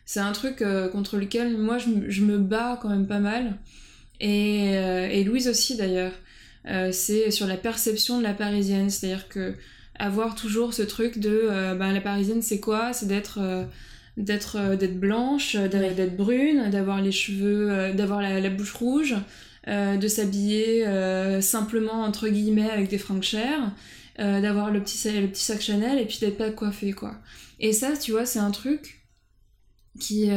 c'est 0.06 0.20
un 0.20 0.32
truc 0.34 0.62
euh, 0.62 0.90
contre 0.90 1.18
lequel 1.18 1.58
moi 1.58 1.78
je, 1.78 1.88
me- 1.90 2.10
je 2.10 2.24
me 2.24 2.38
bats 2.38 2.78
quand 2.82 2.90
même 2.90 3.08
pas 3.08 3.20
mal, 3.20 3.58
et, 4.20 4.78
euh, 4.78 5.08
et 5.10 5.24
Louise 5.24 5.48
aussi 5.48 5.76
d'ailleurs. 5.78 6.14
C'est 6.92 7.32
sur 7.32 7.48
la 7.48 7.58
perception 7.58 8.20
de 8.20 8.24
la 8.24 8.36
parisienne, 8.36 8.92
c'est-à-dire 8.92 9.28
que 9.30 9.56
avoir 10.02 10.36
toujours 10.36 10.74
ce 10.74 10.82
truc 10.82 11.20
de 11.20 11.30
euh, 11.44 11.76
ben, 11.76 11.94
la 11.94 12.02
parisienne 12.02 12.42
c'est 12.42 12.60
quoi? 12.60 12.92
C'est 12.94 13.06
d'être 13.08 13.40
euh, 13.40 13.64
d'être 14.18 14.58
euh, 14.60 14.76
d'être 14.76 15.00
blanche, 15.00 15.56
Ouais. 15.56 15.70
d'être 15.70 16.18
brune, 16.18 16.70
d'avoir 16.72 17.02
les 17.02 17.12
cheveux, 17.12 17.94
d'avoir 17.94 18.22
la, 18.22 18.40
la 18.40 18.50
bouche 18.50 18.74
rouge, 18.74 19.16
de 19.68 20.08
s'habiller 20.08 20.86
simplement 21.42 22.02
entre 22.04 22.28
guillemets 22.30 22.70
avec 22.70 22.90
des 22.90 22.98
fringues 22.98 23.22
chères, 23.24 23.72
d'avoir 24.18 24.72
le 24.72 24.82
petit 24.82 24.98
le 25.22 25.28
petit 25.28 25.44
sac 25.44 25.62
Chanel 25.62 26.00
et 26.00 26.06
puis 26.06 26.18
d'être 26.20 26.38
pas 26.38 26.50
coiffée 26.52 26.94
quoi. 26.94 27.14
Et 27.60 27.74
ça, 27.74 27.96
tu 27.96 28.12
vois, 28.12 28.26
c'est 28.26 28.40
un 28.40 28.50
truc 28.52 29.02
qui 30.00 30.28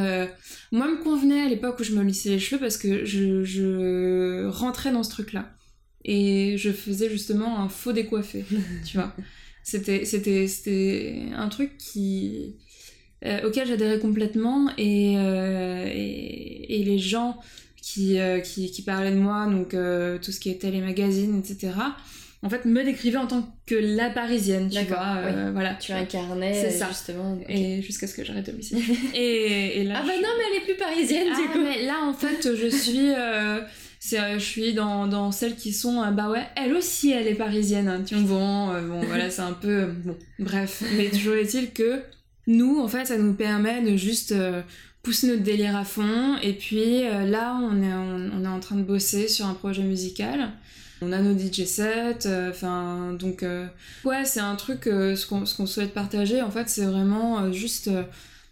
moi 0.73 0.89
me 0.89 1.03
convenait 1.03 1.43
à 1.43 1.49
l'époque 1.49 1.81
où 1.81 1.85
je 1.85 1.93
me 1.93 2.03
lissais 2.03 2.29
les 2.29 2.39
cheveux 2.39 2.61
parce 2.61 2.77
que 2.77 3.05
je, 3.07 3.45
je 3.45 4.47
rentrais 4.49 4.93
dans 4.93 5.03
ce 5.03 5.11
truc 5.11 5.33
là 5.33 5.51
et 6.05 6.57
je 6.59 6.71
faisais 6.71 7.09
justement 7.09 7.61
un 7.61 7.69
faux 7.71 7.93
décoiffé 7.93 8.45
tu 8.85 8.99
vois 8.99 9.13
c'était 9.65 10.05
c'était 10.05 10.47
c'était 10.47 11.23
un 11.35 11.49
truc 11.49 11.77
qui 11.79 12.55
euh, 13.27 13.47
auquel 13.49 13.67
j'adhérais 13.67 13.99
complètement 13.99 14.69
et, 14.79 15.15
euh, 15.19 15.87
et 15.93 16.81
et 16.81 16.85
les 16.85 16.99
gens 16.99 17.39
qui, 17.83 18.19
euh, 18.19 18.39
qui 18.41 18.71
qui 18.71 18.83
parlaient 18.83 19.11
de 19.11 19.17
moi 19.19 19.47
donc 19.47 19.71
tout 20.23 20.33
ce 20.33 20.39
qui 20.41 20.51
était 20.51 20.71
les 20.71 20.81
magazines 20.81 21.39
etc 21.39 21.73
en 22.43 22.51
fait 22.51 22.67
me 22.67 22.83
décrivaient 22.85 23.17
en 23.19 23.27
tant 23.27 23.49
que 23.67 23.75
la 23.75 24.11
parisienne 24.11 24.69
tu 24.69 24.85
vois 24.85 25.17
voilà 25.53 25.75
Tu 25.81 25.93
incarnais 25.93 26.53
C'est 26.55 26.71
ça. 26.71 26.89
justement. 26.89 27.39
et 27.49 27.81
jusqu'à 27.81 28.07
ce 28.07 28.15
que 28.15 28.23
j'arrête 28.25 28.49
laisser. 28.55 28.77
et, 29.15 29.81
et 29.81 29.85
là 29.85 30.01
Ah 30.03 30.07
bah 30.07 30.13
je- 30.17 30.23
non, 30.23 30.29
mais 30.37 30.45
elle 30.51 30.63
est 30.63 30.65
plus 30.67 30.77
parisienne 30.77 31.29
ah, 31.33 31.41
du 31.41 31.49
coup. 31.49 31.59
mais 31.65 31.87
là 31.87 32.01
en 32.05 32.13
fait 32.13 32.55
je 32.55 32.69
suis 32.69 33.09
je 34.11 34.39
suis 34.39 34.75
dans, 34.75 35.07
dans 35.07 35.33
celles 35.33 35.57
qui 35.57 35.73
sont 35.73 36.03
euh, 36.03 36.11
bah 36.11 36.31
ouais 36.31 36.47
elle 36.57 36.75
aussi 36.75 37.11
elle 37.11 37.27
est 37.27 37.35
parisienne. 37.35 37.89
Hein, 37.89 38.03
tu 38.07 38.15
vois 38.17 38.25
bon, 38.25 38.71
euh, 38.71 38.81
bon 38.89 39.01
voilà 39.09 39.31
c'est 39.31 39.43
un 39.43 39.53
peu 39.53 39.69
euh, 39.83 39.93
bon 40.05 40.17
bref. 40.39 40.83
Mais 40.97 41.11
toujours 41.11 41.35
est-il 41.35 41.73
que 41.73 42.01
nous 42.47 42.81
en 42.81 42.89
fait 42.89 43.07
ça 43.07 43.17
nous 43.19 43.35
permet 43.35 43.83
de 43.83 43.97
juste 43.97 44.33
euh, 44.33 44.63
pousser 45.03 45.29
notre 45.29 45.43
délire 45.43 45.77
à 45.77 45.85
fond. 45.85 46.37
Et 46.43 46.53
puis 46.53 47.05
euh, 47.05 47.25
là 47.25 47.59
on 47.63 47.83
est 47.83 47.93
on, 47.93 48.31
on 48.41 48.45
est 48.45 48.49
en 48.49 48.61
train 48.61 48.77
de 48.77 48.83
bosser 48.83 49.29
sur 49.29 49.47
un 49.47 49.55
projet 49.55 49.83
musical. 49.83 50.51
On 51.03 51.13
a 51.13 51.19
nos 51.19 51.37
DJ 51.37 51.65
sets, 51.65 52.27
euh, 52.27 52.51
enfin 52.51 53.13
donc 53.19 53.43
euh, 53.43 53.67
ouais 54.05 54.25
c'est 54.25 54.41
un 54.41 54.55
truc 54.57 54.87
euh, 54.87 55.17
ce 55.17 55.27
qu'on 55.27 55.45
ce 55.45 55.55
qu'on 55.57 55.67
souhaite 55.67 55.93
partager. 55.93 56.41
En 56.43 56.51
fait 56.51 56.69
c'est 56.69 56.85
vraiment 56.85 57.41
euh, 57.41 57.53
juste 57.53 57.89
euh, 57.89 58.03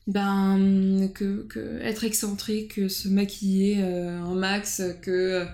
ben 0.07 1.09
que, 1.15 1.43
que 1.49 1.81
être 1.83 2.05
excentrique, 2.05 2.75
que 2.77 2.89
se 2.89 3.09
maquiller 3.09 3.79
euh, 3.83 4.21
un 4.21 4.35
max, 4.35 4.83
que 5.03 5.45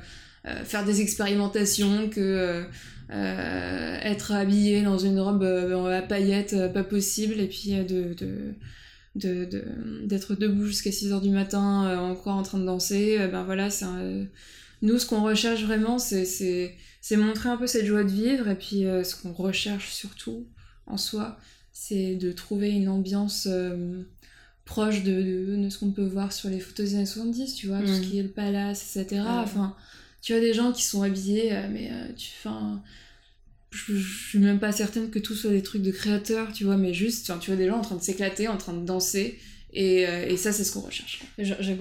euh, 0.47 0.65
faire 0.65 0.85
des 0.85 1.01
expérimentations, 1.01 2.09
que 2.09 2.21
euh, 2.21 2.63
euh, 3.11 3.99
être 4.03 4.33
habillé 4.33 4.83
dans 4.83 4.99
une 4.99 5.19
robe 5.21 5.43
euh, 5.43 5.99
à 5.99 6.03
paillettes 6.03 6.53
euh, 6.55 6.69
pas 6.69 6.85
possible 6.85 7.41
et 7.41 7.49
puis 7.49 7.75
euh, 7.75 7.85
de, 7.85 8.15
de 8.15 8.55
de- 9.17 9.45
de- 9.47 10.07
d'être 10.07 10.35
debout 10.35 10.67
jusqu'à 10.67 10.93
6h 10.93 11.21
du 11.21 11.31
matin 11.31 11.87
euh, 11.87 11.97
encore 11.99 12.37
en 12.37 12.43
train 12.43 12.59
de 12.59 12.65
danser 12.67 13.17
euh, 13.19 13.29
ben 13.29 13.43
voilà 13.45 13.71
c'est 13.71 13.85
un- 13.87 14.27
nous 14.83 14.99
ce 14.99 15.07
qu'on 15.07 15.23
recherche 15.23 15.63
vraiment 15.65 15.99
c'est 15.99 16.27
montrer 17.17 17.49
un 17.49 17.57
peu 17.57 17.67
cette 17.67 17.87
joie 17.87 18.05
de 18.05 18.11
vivre 18.11 18.49
et 18.49 18.55
puis 18.57 18.85
euh, 18.87 19.03
ce 19.05 19.17
qu'on 19.17 19.33
recherche 19.33 19.91
surtout 19.93 20.47
en 20.87 20.97
soi 20.99 21.39
c'est 21.73 22.17
de 22.17 22.33
trouver 22.33 22.71
une 22.71 22.89
ambiance 22.89 23.47
euh, 23.51 24.03
proche 24.69 25.03
de, 25.03 25.11
de, 25.23 25.57
de 25.65 25.71
ce 25.71 25.79
qu'on 25.79 25.91
peut 25.91 26.05
voir 26.05 26.33
sur 26.33 26.49
les 26.51 26.61
photos 26.61 26.91
des 26.91 26.95
années 26.97 27.07
70, 27.07 27.55
tu 27.55 27.67
vois, 27.69 27.81
tout 27.81 27.87
ce 27.87 27.93
Mhm. 28.01 28.05
qui 28.05 28.19
est 28.19 28.23
le 28.23 28.29
palace, 28.29 28.97
etc. 28.97 29.23
Enfin, 29.27 29.75
tu 30.23 30.33
vois 30.33 30.41
des 30.41 30.53
gens 30.55 30.73
qui 30.73 30.83
sont 30.85 31.03
habillés, 31.03 31.53
euh, 31.53 31.63
mais 31.73 31.89
euh, 31.91 32.13
tu 32.17 32.29
enfin, 32.39 32.83
je, 33.71 33.97
je 33.97 34.29
suis 34.29 34.39
même 34.39 34.59
pas 34.59 34.73
certaine 34.73 35.11
que 35.11 35.19
tout 35.19 35.35
soit 35.35 35.51
des 35.51 35.63
trucs 35.63 35.83
de 35.83 35.91
créateurs, 35.91 36.53
tu 36.53 36.65
vois, 36.65 36.77
mais 36.77 36.93
juste, 36.95 37.33
tu 37.41 37.51
vois 37.51 37.57
des 37.57 37.67
gens 37.67 37.79
en 37.79 37.83
train 37.83 37.97
de 37.97 38.03
s'éclater, 38.03 38.47
en 38.49 38.57
train 38.57 38.75
de 38.75 38.85
danser, 38.85 39.39
et, 39.73 40.07
euh, 40.07 40.27
et 40.29 40.37
ça, 40.39 40.51
c'est 40.53 40.65
ce 40.65 40.73
qu'on 40.73 40.81
recherche. 40.81 41.21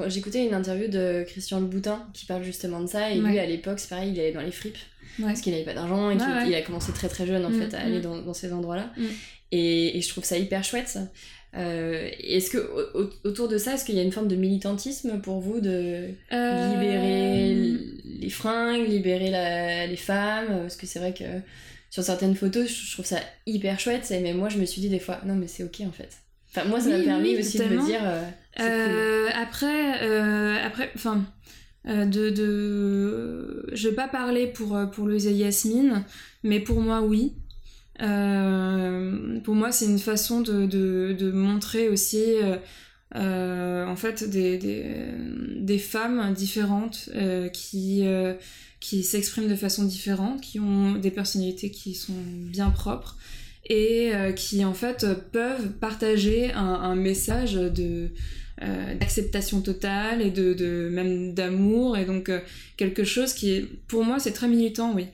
J'écoutais 0.07 0.45
une 0.45 0.53
interview 0.53 0.87
de 0.89 1.23
Christian 1.27 1.59
Louboutin 1.61 2.05
qui 2.13 2.25
parle 2.25 2.43
justement 2.43 2.81
de 2.81 2.87
ça 2.87 3.11
et 3.11 3.19
lui 3.19 3.39
à 3.39 3.45
l'époque 3.45 3.79
c'est 3.79 3.89
pareil 3.89 4.11
il 4.13 4.19
allait 4.19 4.33
dans 4.33 4.41
les 4.41 4.51
fripes 4.51 4.77
Ouais. 5.19 5.25
parce 5.27 5.41
qu'il 5.41 5.51
n'avait 5.53 5.63
pas 5.65 5.73
d'argent 5.73 6.11
et 6.11 6.15
Ouais, 6.15 6.43
qu'il 6.45 6.53
a 6.53 6.61
commencé 6.61 6.91
très 6.91 7.07
très 7.09 7.25
jeune 7.25 7.43
en 7.45 7.49
Mm, 7.49 7.59
fait 7.61 7.73
à 7.75 7.79
aller 7.79 7.99
mm. 7.99 8.01
dans, 8.01 8.21
dans 8.21 8.33
ces 8.35 8.51
endroits-là 8.53 8.91
Mm. 8.97 9.03
et, 9.53 9.97
et 9.97 10.01
je 10.01 10.09
trouve 10.09 10.23
ça 10.25 10.37
hyper 10.37 10.63
chouette. 10.63 10.99
Euh, 11.57 12.09
est-ce 12.19 12.49
que 12.51 12.57
au- 12.59 13.01
au- 13.03 13.09
autour 13.23 13.47
de 13.47 13.57
ça 13.57 13.73
est-ce 13.73 13.85
qu'il 13.85 13.95
y 13.95 13.99
a 13.99 14.03
une 14.03 14.11
forme 14.11 14.27
de 14.27 14.35
militantisme 14.35 15.19
pour 15.21 15.39
vous 15.39 15.59
de 15.59 16.09
Euh, 16.31 16.71
libérer 16.71 17.77
les 18.19 18.29
fringues 18.29 18.87
libérer 18.87 19.31
la- 19.31 19.87
les 19.87 19.95
femmes? 19.95 20.47
Parce 20.61 20.75
que 20.75 20.85
c'est 20.85 20.99
vrai 20.99 21.13
que 21.13 21.23
sur 21.89 22.03
certaines 22.03 22.35
photos 22.35 22.67
je 22.67 22.91
trouve 22.93 23.05
ça 23.05 23.19
hyper 23.45 23.79
chouette 23.79 24.11
mais 24.21 24.33
moi 24.33 24.49
je 24.49 24.57
me 24.59 24.65
suis 24.65 24.81
dit 24.81 24.89
des 24.89 24.99
fois 24.99 25.19
non 25.25 25.35
mais 25.35 25.47
c'est 25.47 25.63
ok 25.63 25.81
en 25.87 25.91
fait 25.91 26.09
enfin 26.49 26.67
moi 26.67 26.79
ça 26.79 26.89
m'a 26.89 26.99
permis 26.99 27.29
oui, 27.33 27.39
aussi 27.39 27.57
de 27.57 27.63
me 27.63 27.85
dire 27.85 28.01
euh, 28.03 28.21
cool. 28.57 28.65
Euh, 28.65 29.29
Après, 29.33 30.03
euh, 30.03 30.55
après, 30.63 30.91
enfin, 30.95 31.23
euh, 31.87 32.05
de, 32.05 32.29
de, 32.31 33.69
je 33.73 33.89
vais 33.89 33.95
pas 33.95 34.07
parler 34.07 34.47
pour 34.47 34.75
euh, 34.75 34.85
pour 34.87 35.09
et 35.09 35.31
Yasmine, 35.31 36.03
mais 36.43 36.59
pour 36.59 36.81
moi 36.81 37.01
oui. 37.01 37.33
Euh, 38.01 39.39
pour 39.41 39.55
moi, 39.55 39.71
c'est 39.71 39.85
une 39.85 39.99
façon 39.99 40.41
de, 40.41 40.65
de, 40.65 41.15
de 41.17 41.31
montrer 41.31 41.89
aussi, 41.89 42.21
euh, 42.23 42.57
euh, 43.15 43.85
en 43.85 43.95
fait, 43.95 44.29
des, 44.29 44.57
des, 44.57 44.85
des 45.57 45.79
femmes 45.79 46.33
différentes 46.33 47.09
qui 47.53 48.03
qui 48.79 49.03
s'expriment 49.03 49.47
de 49.47 49.55
façon 49.55 49.85
différente, 49.85 50.39
qui 50.41 50.59
ont 50.59 50.93
des 50.93 51.09
personnalités 51.09 51.71
qui 51.71 51.95
sont 51.95 52.13
bien 52.51 52.69
propres 52.69 53.17
et 53.69 54.11
qui 54.35 54.63
en 54.63 54.73
fait 54.73 55.05
peuvent 55.31 55.71
partager 55.79 56.51
un, 56.53 56.63
un 56.63 56.95
message 56.95 57.53
de 57.53 58.09
d'acceptation 58.99 59.61
totale 59.61 60.21
et 60.21 60.31
de, 60.31 60.53
de 60.53 60.89
même 60.89 61.33
d'amour 61.33 61.97
et 61.97 62.05
donc 62.05 62.31
quelque 62.75 63.03
chose 63.03 63.33
qui 63.33 63.51
est 63.51 63.61
pour 63.87 64.03
moi 64.03 64.17
c'est 64.17 64.31
très 64.31 64.47
militant 64.47 64.93
oui 64.95 65.07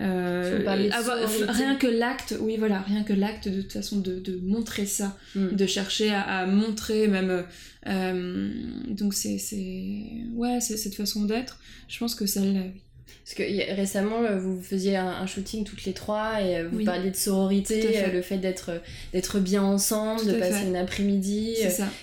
Euh, 0.00 0.64
avoir- 0.92 1.18
rien 1.54 1.76
que 1.76 1.86
l'acte 1.86 2.34
oui 2.40 2.56
voilà 2.58 2.80
rien 2.80 3.02
que 3.04 3.12
l'acte 3.12 3.46
de 3.48 3.60
toute 3.60 3.72
façon 3.74 3.98
de, 4.00 4.18
de 4.20 4.36
montrer 4.42 4.86
ça 4.86 5.18
Mm. 5.34 5.48
de 5.54 5.66
chercher 5.66 6.08
à, 6.10 6.22
à 6.22 6.46
montrer 6.46 7.08
même 7.08 7.44
euh, 7.86 8.50
donc 8.88 9.12
c'est 9.12 9.36
c'est 9.36 10.02
ouais 10.34 10.60
c'est 10.60 10.76
cette 10.78 10.94
façon 10.94 11.24
d'être. 11.24 11.58
Je 11.88 11.98
pense 11.98 12.14
que 12.14 12.24
celle-là 12.26 12.60
oui 12.74 12.80
Parce 13.24 13.34
que 13.34 13.74
récemment, 13.74 14.22
euh, 14.22 14.38
vous 14.38 14.60
faisiez 14.62 14.96
un, 14.96 15.06
un 15.08 15.26
shooting 15.26 15.64
toutes 15.64 15.84
les 15.84 15.92
trois 15.92 16.40
et 16.42 16.56
euh, 16.58 16.68
vous 16.68 16.78
Oui. 16.78 16.84
parliez 16.84 17.10
de 17.10 17.16
sororité, 17.16 17.80
fait. 17.80 18.04
euh, 18.08 18.12
le 18.12 18.22
fait 18.22 18.38
d'être 18.38 18.70
d'être 19.12 19.38
bien 19.38 19.62
ensemble, 19.62 20.24
de 20.26 20.32
passer 20.38 20.60
fait. 20.60 20.66
une 20.66 20.76
après-midi, 20.76 21.54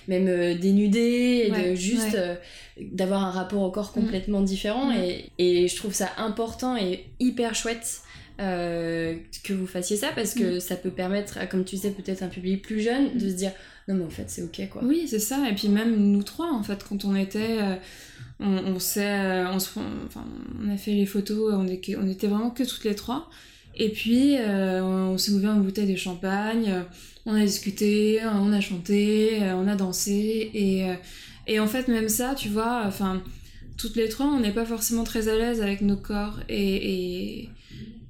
même 0.07 0.27
euh, 0.27 0.55
dénudé, 0.55 1.45
et 1.47 1.49
de 1.49 1.55
Ouais, 1.55 1.75
juste 1.75 2.13
ouais. 2.13 2.19
euh, 2.19 2.35
d'avoir 2.79 3.23
un 3.25 3.31
rapport 3.31 3.61
au 3.61 3.71
corps 3.71 3.91
complètement 3.91 4.41
différent. 4.41 4.91
Mm. 4.91 4.95
Et, 5.37 5.63
et 5.63 5.67
je 5.67 5.75
trouve 5.75 5.93
ça 5.93 6.09
important 6.17 6.77
et 6.77 7.05
hyper 7.19 7.53
chouette. 7.55 8.01
euh, 8.41 9.15
que 9.43 9.51
vous 9.51 9.67
fassiez 9.67 9.97
ça 9.97 10.11
parce 10.15 10.33
que 10.33 10.55
Mm. 10.55 10.59
ça 10.61 10.77
peut 10.77 10.91
permettre 10.91 11.37
à, 11.39 11.45
comme 11.45 11.65
tu 11.65 11.75
disais 11.75 11.91
peut-être 11.91 12.23
un 12.23 12.29
public 12.29 12.61
plus 12.61 12.79
jeune 12.79 13.17
de 13.17 13.27
se 13.29 13.33
dire 13.33 13.51
non 13.89 13.95
mais 13.95 14.05
en 14.05 14.09
fait 14.09 14.25
c'est 14.29 14.43
ok 14.43 14.61
quoi 14.71 14.81
Oui, 14.85 15.07
c'est 15.09 15.19
ça. 15.19 15.39
Et 15.51 15.53
puis 15.55 15.67
même 15.67 15.93
nous 15.97 16.23
trois, 16.23 16.49
en 16.53 16.63
fait, 16.63 16.81
quand 16.87 17.03
on 17.03 17.15
était, 17.17 17.57
euh, 17.59 17.75
on, 18.39 18.77
euh, 18.97 19.45
on, 19.45 20.69
a 20.69 20.77
fait 20.77 20.93
les 20.93 21.05
photos, 21.05 21.53
on, 21.53 21.67
est- 21.67 21.89
était 21.89 22.27
vraiment 22.27 22.51
que 22.51 22.63
toutes 22.63 22.83
les 22.83 22.95
trois. 22.95 23.29
Et 23.75 23.89
puis, 23.89 24.35
on 24.37 25.17
s'est 25.17 25.31
ouvert 25.31 25.53
une 25.53 25.61
bouteille 25.61 25.89
de 25.89 25.95
champagne, 25.95 26.83
on 27.25 27.33
a 27.33 27.45
discuté, 27.45 28.19
on 28.25 28.51
a 28.51 28.59
chanté, 28.59 29.39
on 29.41 29.67
a 29.67 29.75
dansé. 29.75 30.51
Et, 30.53 30.85
et 31.47 31.59
en 31.59 31.67
fait, 31.67 31.87
même 31.87 32.09
ça, 32.09 32.35
tu 32.35 32.49
vois, 32.49 32.83
enfin, 32.85 33.23
toutes 33.77 33.95
les 33.95 34.09
trois, 34.09 34.27
on 34.27 34.39
n'est 34.39 34.51
pas 34.51 34.65
forcément 34.65 35.03
très 35.03 35.29
à 35.29 35.37
l'aise 35.37 35.61
avec 35.61 35.81
nos 35.81 35.95
corps. 35.95 36.39
Et, 36.49 37.39
et, 37.39 37.49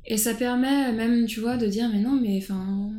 et, 0.08 0.18
ça 0.18 0.34
permet 0.34 0.92
même, 0.92 1.26
tu 1.28 1.40
vois, 1.40 1.56
de 1.56 1.68
dire, 1.68 1.90
mais 1.94 2.00
non, 2.00 2.20
mais 2.20 2.40
enfin 2.42 2.92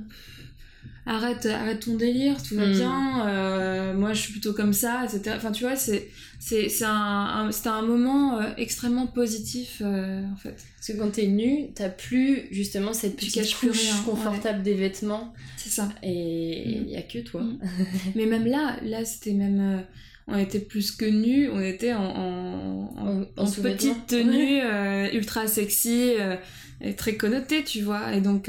arrête, 1.10 1.46
arrête 1.46 1.80
ton 1.80 1.96
délire, 1.96 2.42
tout 2.42 2.54
va 2.54 2.66
hmm. 2.66 2.72
bien, 2.72 3.26
euh, 3.26 3.94
moi 3.94 4.12
je 4.12 4.20
suis 4.20 4.32
plutôt 4.32 4.52
comme 4.52 4.72
ça, 4.72 5.04
etc. 5.04 5.34
Enfin, 5.36 5.50
tu 5.50 5.64
vois, 5.64 5.76
c'est, 5.76 6.08
c'est, 6.38 6.68
c'est 6.68 6.84
un, 6.86 7.48
c'était 7.50 7.68
un 7.68 7.82
moment 7.82 8.38
euh, 8.38 8.50
extrêmement 8.56 9.06
positif, 9.06 9.82
euh, 9.84 10.22
en 10.32 10.36
fait. 10.36 10.56
Parce 10.76 10.86
que 10.86 10.92
quand 10.92 11.10
t'es 11.10 11.26
nu, 11.26 11.72
t'as 11.74 11.88
plus 11.88 12.46
justement 12.52 12.92
cette 12.92 13.16
petite 13.16 13.54
couche 13.56 13.90
confortable 14.04 14.62
des 14.62 14.74
vêtements. 14.74 15.34
C'est 15.56 15.70
ça. 15.70 15.88
Et 16.02 16.68
il 16.68 16.88
y 16.88 16.96
a 16.96 17.02
que 17.02 17.18
toi. 17.18 17.42
Hmm. 17.42 17.58
Mais 18.14 18.26
même 18.26 18.46
là, 18.46 18.76
là 18.84 19.04
c'était 19.04 19.32
même... 19.32 19.84
on 20.28 20.38
était 20.38 20.60
plus 20.60 20.92
que 20.92 21.06
nus, 21.06 21.48
on 21.50 21.60
était 21.60 21.92
en, 21.92 22.04
en, 22.04 23.26
en, 23.36 23.50
petite 23.50 24.06
tenue 24.06 24.60
ultra 25.12 25.48
sexy 25.48 26.12
et 26.80 26.94
très 26.94 27.16
connotée, 27.16 27.64
tu 27.64 27.82
vois. 27.82 28.14
Et 28.14 28.20
donc... 28.20 28.48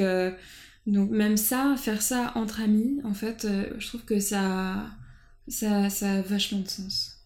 Donc 0.87 1.11
même 1.11 1.37
ça, 1.37 1.75
faire 1.77 2.01
ça 2.01 2.31
entre 2.35 2.61
amis, 2.61 2.99
en 3.03 3.13
fait, 3.13 3.45
euh, 3.45 3.65
je 3.77 3.87
trouve 3.87 4.03
que 4.03 4.19
ça, 4.19 4.87
ça, 5.47 5.89
ça 5.89 6.13
a 6.13 6.21
vachement 6.21 6.59
de 6.59 6.67
sens. 6.67 7.21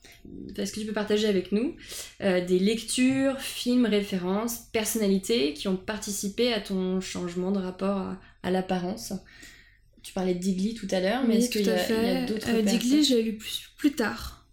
Est-ce 0.57 0.71
que 0.71 0.79
tu 0.79 0.85
peux 0.85 0.93
partager 0.93 1.27
avec 1.27 1.51
nous 1.51 1.75
euh, 2.21 2.45
des 2.45 2.59
lectures, 2.59 3.39
films, 3.39 3.85
références, 3.85 4.59
personnalités 4.71 5.53
qui 5.53 5.67
ont 5.67 5.75
participé 5.75 6.53
à 6.53 6.61
ton 6.61 7.01
changement 7.01 7.51
de 7.51 7.59
rapport 7.59 8.15
à, 8.43 8.51
l'apparence 8.51 9.13
Tu 10.01 10.13
parlais 10.13 10.33
de 10.33 10.39
Digli 10.39 10.73
tout 10.73 10.87
à 10.91 10.99
l'heure, 10.99 11.23
mais 11.27 11.37
est-ce 11.37 11.49
qu'il 11.49 11.65
y, 11.65 11.69
a, 11.69 12.25
d'autres 12.25 12.49
euh, 12.49 12.61
Digli, 12.61 13.03
j'ai 13.03 13.21
lu 13.21 13.37
plus, 13.77 13.91
tard. 13.93 14.47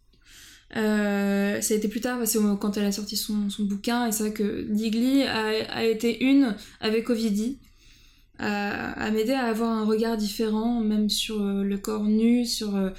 Euh, 0.76 1.61
ça 1.61 1.74
a 1.74 1.76
été 1.76 1.88
plus 1.88 2.00
tard 2.00 2.18
parce 2.18 2.32
que 2.32 2.55
quand 2.57 2.76
elle 2.76 2.86
a 2.86 2.92
sorti 2.92 3.16
son, 3.16 3.48
son 3.48 3.64
bouquin, 3.64 4.09
et 4.09 4.12
c'est 4.12 4.24
vrai 4.24 4.32
que 4.32 4.66
Digli 4.70 5.22
a, 5.22 5.46
a, 5.70 5.84
été 5.84 6.24
une 6.24 6.57
avec 6.80 7.11
Ovidi, 7.11 7.59
à, 8.43 9.11
m'aider 9.11 9.32
à 9.32 9.45
avoir 9.45 9.70
un 9.70 9.84
regard 9.84 10.16
différent, 10.16 10.80
même 10.80 11.09
sur 11.09 11.43
euh, 11.43 11.62
le 11.62 11.78
corps 11.78 12.05
nu, 12.05 12.45
sur 12.45 12.76
euh, 12.76 12.90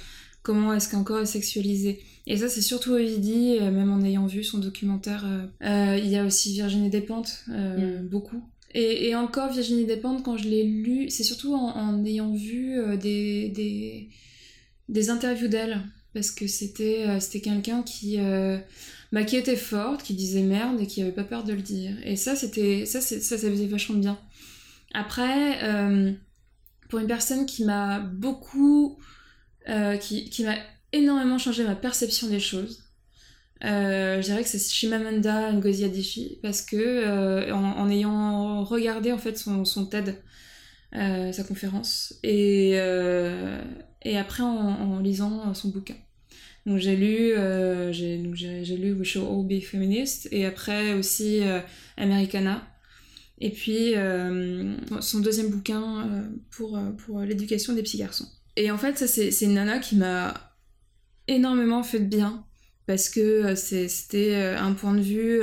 comment 0.42 0.72
est-ce 0.72 0.88
qu'un 0.88 1.04
corps 1.04 1.20
est 1.20 1.26
sexualisé. 1.26 2.00
Et 2.26 2.38
ça, 2.38 2.48
c'est 2.48 2.62
surtout 2.62 2.92
Ovidie, 2.92 3.58
euh, 3.60 3.70
même 3.70 3.92
en 3.92 4.02
ayant 4.02 4.26
vu 4.26 4.42
son 4.42 4.58
documentaire. 4.58 5.26
il 5.60 6.06
y 6.06 6.16
a 6.16 6.24
aussi 6.24 6.54
Virginie 6.54 6.90
Despentes, 6.90 7.44
mm. 7.48 8.06
beaucoup. 8.08 8.42
Et, 8.76 9.14
encore, 9.14 9.52
Virginie 9.52 9.84
Despentes, 9.84 10.24
quand 10.24 10.36
je 10.36 10.48
l'ai 10.48 10.64
lu, 10.64 11.08
c'est 11.08 11.22
surtout 11.22 11.54
en, 11.54 12.04
ayant 12.04 12.32
vu 12.32 12.76
des, 12.98 13.48
des, 13.50 14.08
des, 14.88 15.10
interviews 15.10 15.48
d'elle. 15.48 15.80
Parce 16.12 16.30
que 16.30 16.46
c'était 16.46 17.20
c'était 17.20 17.40
quelqu'un 17.40 17.82
qui, 17.82 18.18
bah, 19.12 19.22
qui 19.24 19.36
était 19.36 19.54
forte, 19.54 20.02
qui 20.02 20.14
disait 20.14 20.42
merde 20.42 20.80
et 20.80 20.86
qui 20.86 21.02
avait 21.02 21.12
pas 21.12 21.22
peur 21.22 21.44
de 21.44 21.52
le 21.52 21.62
dire. 21.62 21.92
Et 22.04 22.16
ça, 22.16 22.34
c'était 22.34 22.84
ça, 22.84 23.00
ça, 23.00 23.20
ça 23.20 23.38
faisait 23.38 23.66
vachement 23.66 23.98
bien. 23.98 24.18
Après, 24.94 25.62
euh, 25.64 26.12
pour 26.88 27.00
une 27.00 27.08
personne 27.08 27.46
qui 27.46 27.64
m'a 27.64 27.98
beaucoup, 27.98 28.98
euh, 29.68 29.96
qui, 29.96 30.44
m'a 30.44 30.54
énormément 30.92 31.36
changé 31.36 31.64
ma 31.64 31.74
perception 31.74 32.28
des 32.28 32.38
choses, 32.38 32.84
euh, 33.64 34.22
je 34.22 34.26
dirais 34.26 34.42
que 34.42 34.48
c'est 34.48 34.58
Shimamanda 34.58 35.52
Ngozi 35.52 35.84
Adichie 35.84 36.38
parce 36.42 36.62
que 36.62 37.50
en, 37.50 37.90
ayant 37.90 38.62
regardé 38.62 39.10
en 39.10 39.18
fait 39.18 39.36
son, 39.36 39.86
TED, 39.86 40.22
sa 40.92 41.44
conférence, 41.44 42.14
et, 42.22 42.70
et 42.70 44.16
après 44.16 44.44
en, 44.44 44.46
en, 44.46 45.00
lisant 45.00 45.52
son 45.54 45.70
bouquin. 45.70 45.96
Donc 46.66 46.78
j'ai 46.78 46.94
lu, 46.94 47.32
j'ai 47.90 48.76
lu 48.76 48.92
We 48.92 49.08
Should 49.08 49.26
All 49.26 49.44
Be 49.44 49.60
Feminist 49.60 50.28
et 50.30 50.46
après 50.46 50.92
aussi 50.94 51.40
Americana 51.96 52.62
et 53.40 53.50
puis 53.50 53.94
euh, 53.96 54.76
son 55.00 55.20
deuxième 55.20 55.48
bouquin 55.48 56.06
euh, 56.06 56.22
pour, 56.50 56.76
euh, 56.76 56.90
pour 56.90 57.20
l'éducation 57.20 57.72
des 57.72 57.82
petits 57.82 57.98
garçons. 57.98 58.28
Et 58.56 58.70
en 58.70 58.78
fait, 58.78 58.96
ça, 58.98 59.06
c'est, 59.06 59.30
une 59.42 59.54
nana 59.54 59.80
qui 59.80 59.96
m'a 59.96 60.34
énormément 61.26 61.82
fait 61.82 61.98
de 61.98 62.04
bien, 62.04 62.44
parce 62.86 63.08
que 63.08 63.54
c'était 63.56 64.36
un 64.36 64.74
point 64.74 64.94
de 64.94 65.00
vue, 65.00 65.40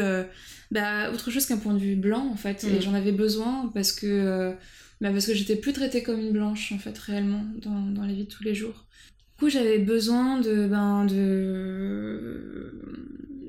bah, 0.70 1.12
autre 1.12 1.30
chose 1.30 1.46
qu'un 1.46 1.58
point 1.58 1.74
de 1.74 1.80
vue 1.80 1.98
blanc, 1.98 2.26
en 2.32 2.38
fait, 2.38 2.64
et 2.64 2.78
mm. 2.78 2.82
j'en 2.82 2.94
avais 2.94 3.12
besoin 3.12 3.70
parce 3.74 3.92
que, 3.92 4.54
bah, 5.02 5.12
parce 5.12 5.26
que 5.26 5.34
j'étais 5.34 5.58
plus 5.58 5.74
traitée 5.74 6.04
comme 6.04 6.22
une 6.22 6.32
blanche, 6.32 6.72
en 6.72 6.78
fait, 6.78 6.98
réellement, 6.98 7.44
dans, 7.62 7.82
dans 7.88 8.06
la 8.06 8.14
vie 8.14 8.24
de 8.24 8.30
tous 8.30 8.44
les 8.44 8.56
jours. 8.56 8.86
Du 9.10 9.46
coup, 9.46 9.50
j'avais 9.50 9.80
besoin 9.80 10.40
de, 10.40 10.68
ben, 10.68 11.04
de, 11.04 12.80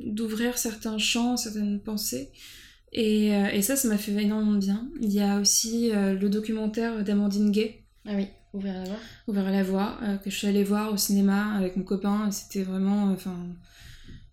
d'ouvrir 0.07 0.59
certains 0.59 0.99
champs, 0.99 1.36
certaines 1.36 1.80
pensées, 1.80 2.30
et, 2.93 3.34
euh, 3.34 3.49
et 3.53 3.62
ça, 3.62 3.74
ça 3.76 3.88
m'a 3.88 3.97
fait 3.97 4.12
énormément 4.12 4.59
bien. 4.59 4.86
Il 5.01 5.12
y 5.12 5.20
a 5.20 5.40
aussi 5.40 5.90
euh, 5.90 6.14
le 6.14 6.28
documentaire 6.28 7.03
d'Amandine 7.03 7.51
Gay. 7.51 7.84
Ah 8.07 8.12
oui, 8.14 8.26
Ouvrir 8.53 8.74
la 8.74 8.84
voie. 8.84 8.97
Ouvrir 9.28 9.51
la 9.51 9.62
voie, 9.62 9.99
euh, 10.03 10.16
que 10.18 10.28
je 10.28 10.36
suis 10.36 10.47
allée 10.47 10.64
voir 10.64 10.93
au 10.93 10.97
cinéma 10.99 11.55
avec 11.57 11.76
mon 11.76 11.84
copain. 11.84 12.30
C'était 12.30 12.62
vraiment. 12.62 13.05
Enfin. 13.05 13.36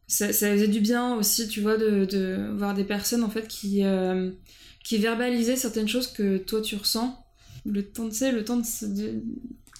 Ça, 0.08 0.34
ça, 0.34 0.52
faisait 0.52 0.68
du 0.68 0.80
bien 0.80 1.16
aussi, 1.16 1.48
tu 1.48 1.62
vois, 1.62 1.78
de, 1.78 2.04
de 2.06 2.52
voir 2.58 2.74
des 2.74 2.84
personnes 2.84 3.24
en 3.24 3.30
fait 3.30 3.48
qui, 3.48 3.84
qui 4.84 4.98
verbalisaient 4.98 5.56
certaines 5.56 5.88
choses 5.88 6.08
que 6.08 6.40
toi 6.40 6.62
tu 6.62 6.76
ressens. 6.76 7.24
Le 7.64 7.84
temps, 7.84 8.06
de 8.06 8.10
sais, 8.10 8.32
le 8.32 8.44
temps 8.44 8.58
de, 8.58 8.88
de, 8.88 9.22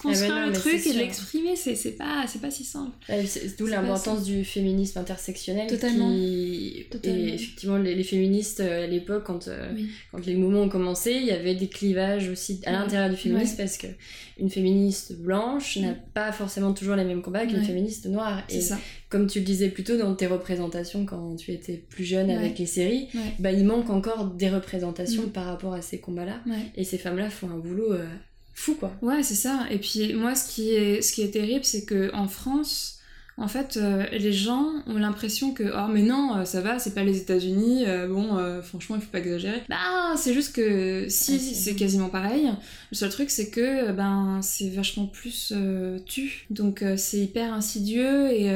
construire 0.02 0.34
ah 0.36 0.46
un 0.46 0.52
truc 0.52 0.86
et 0.88 0.94
l'exprimer, 0.94 1.56
c'est 1.56 1.92
pas, 1.92 2.26
pas 2.42 2.52
si 2.52 2.64
simple. 2.64 2.92
c'est 3.26 3.58
D'où 3.58 3.68
l'importance 3.68 4.24
du 4.24 4.46
féminisme 4.46 4.98
intersectionnel. 5.00 5.68
Totalement. 5.68 6.12
Et 6.14 6.88
effectivement, 7.04 7.78
les, 7.78 8.04
féministes 8.04 8.62
euh, 8.62 8.86
à 8.86 8.88
l'époque, 8.88 9.24
quand, 9.26 9.50
euh, 9.50 9.74
quand 10.12 10.26
les 10.26 10.36
mouvements 10.36 10.62
ont 10.62 10.70
commencé, 10.70 11.12
il 11.12 11.26
y 11.26 11.32
avait 11.32 11.56
des 11.56 11.68
clivages 11.68 12.30
aussi 12.30 12.62
à 12.66 12.72
l'intérieur 12.72 13.10
du 13.10 13.18
féminisme 13.18 13.58
parce 13.58 13.78
que 13.78 13.88
une 14.40 14.50
féministe 14.50 15.18
blanche 15.20 15.78
n'a 15.78 15.94
pas 16.14 16.32
forcément 16.32 16.74
toujours 16.74 16.96
les 16.96 17.04
mêmes 17.04 17.22
combats 17.22 17.46
qu'une 17.46 17.64
féministe 17.64 18.06
noire. 18.06 18.44
Et 18.48 18.62
ça. 18.62 18.78
comme 19.10 19.28
tu 19.28 19.40
le 19.40 19.46
disais 19.46 19.68
plus 19.68 19.84
tôt 19.84 19.98
dans 19.98 20.16
tes 20.16 20.28
représentations 20.28 21.06
quand 21.06 21.36
tu 21.36 21.52
étais 21.52 21.74
plus 21.90 22.06
jeune 22.06 22.30
avec 22.30 22.58
les 22.58 22.66
séries, 22.66 23.10
bah, 23.40 23.52
il 23.52 23.66
manque 23.66 23.90
encore 23.90 24.26
des 24.28 24.50
représentations 24.50 25.24
mm. 25.24 25.32
par 25.32 25.46
rapport 25.46 25.74
à 25.74 25.82
ces 25.82 26.00
combats-là. 26.00 26.42
Et 26.76 26.86
ces 26.86 26.98
femmes-là 26.98 27.30
font 27.30 27.50
un 27.50 27.58
boulot 27.58 27.92
euh, 27.92 28.08
fou 28.60 28.76
quoi. 28.76 28.92
Ouais, 29.02 29.24
c'est 29.24 29.36
ça. 29.36 29.66
Et 29.72 29.78
puis 29.78 30.14
moi, 30.14 30.36
ce 30.36 30.54
qui 30.54 30.72
est, 30.72 31.02
ce 31.02 31.14
qui 31.14 31.22
est 31.22 31.32
terrible, 31.32 31.64
c'est 31.64 31.86
que 31.86 32.14
en 32.14 32.28
France, 32.28 33.00
en 33.38 33.48
fait, 33.48 33.78
euh, 33.78 34.06
les 34.12 34.34
gens 34.34 34.68
ont 34.86 34.98
l'impression 34.98 35.54
que 35.54 35.64
oh 35.64 35.88
mais 35.90 36.02
non, 36.02 36.36
euh, 36.36 36.44
ça 36.46 36.60
va, 36.60 36.78
c'est 36.78 36.94
pas 36.94 37.06
les 37.06 37.18
États-Unis. 37.20 37.86
Euh, 37.88 38.08
bon, 38.10 38.38
franchement, 38.62 38.98
il 38.98 39.02
faut 39.02 39.12
pas 39.12 39.20
exagérer. 39.20 39.64
Bah, 39.70 40.14
c'est 40.18 40.34
juste 40.34 40.54
que 40.54 41.06
si, 41.08 41.40
c'est 41.40 41.76
quasiment 41.76 42.10
pareil. 42.10 42.52
Le 42.92 42.98
seul 42.98 43.10
truc, 43.10 43.30
c'est 43.30 43.50
que 43.50 43.92
ben 43.94 44.42
c'est 44.42 44.70
vachement 44.70 45.08
plus 45.08 45.54
tu. 46.06 46.46
Donc 46.50 46.84
c'est 46.98 47.20
hyper 47.20 47.54
insidieux 47.54 48.30
et 48.32 48.52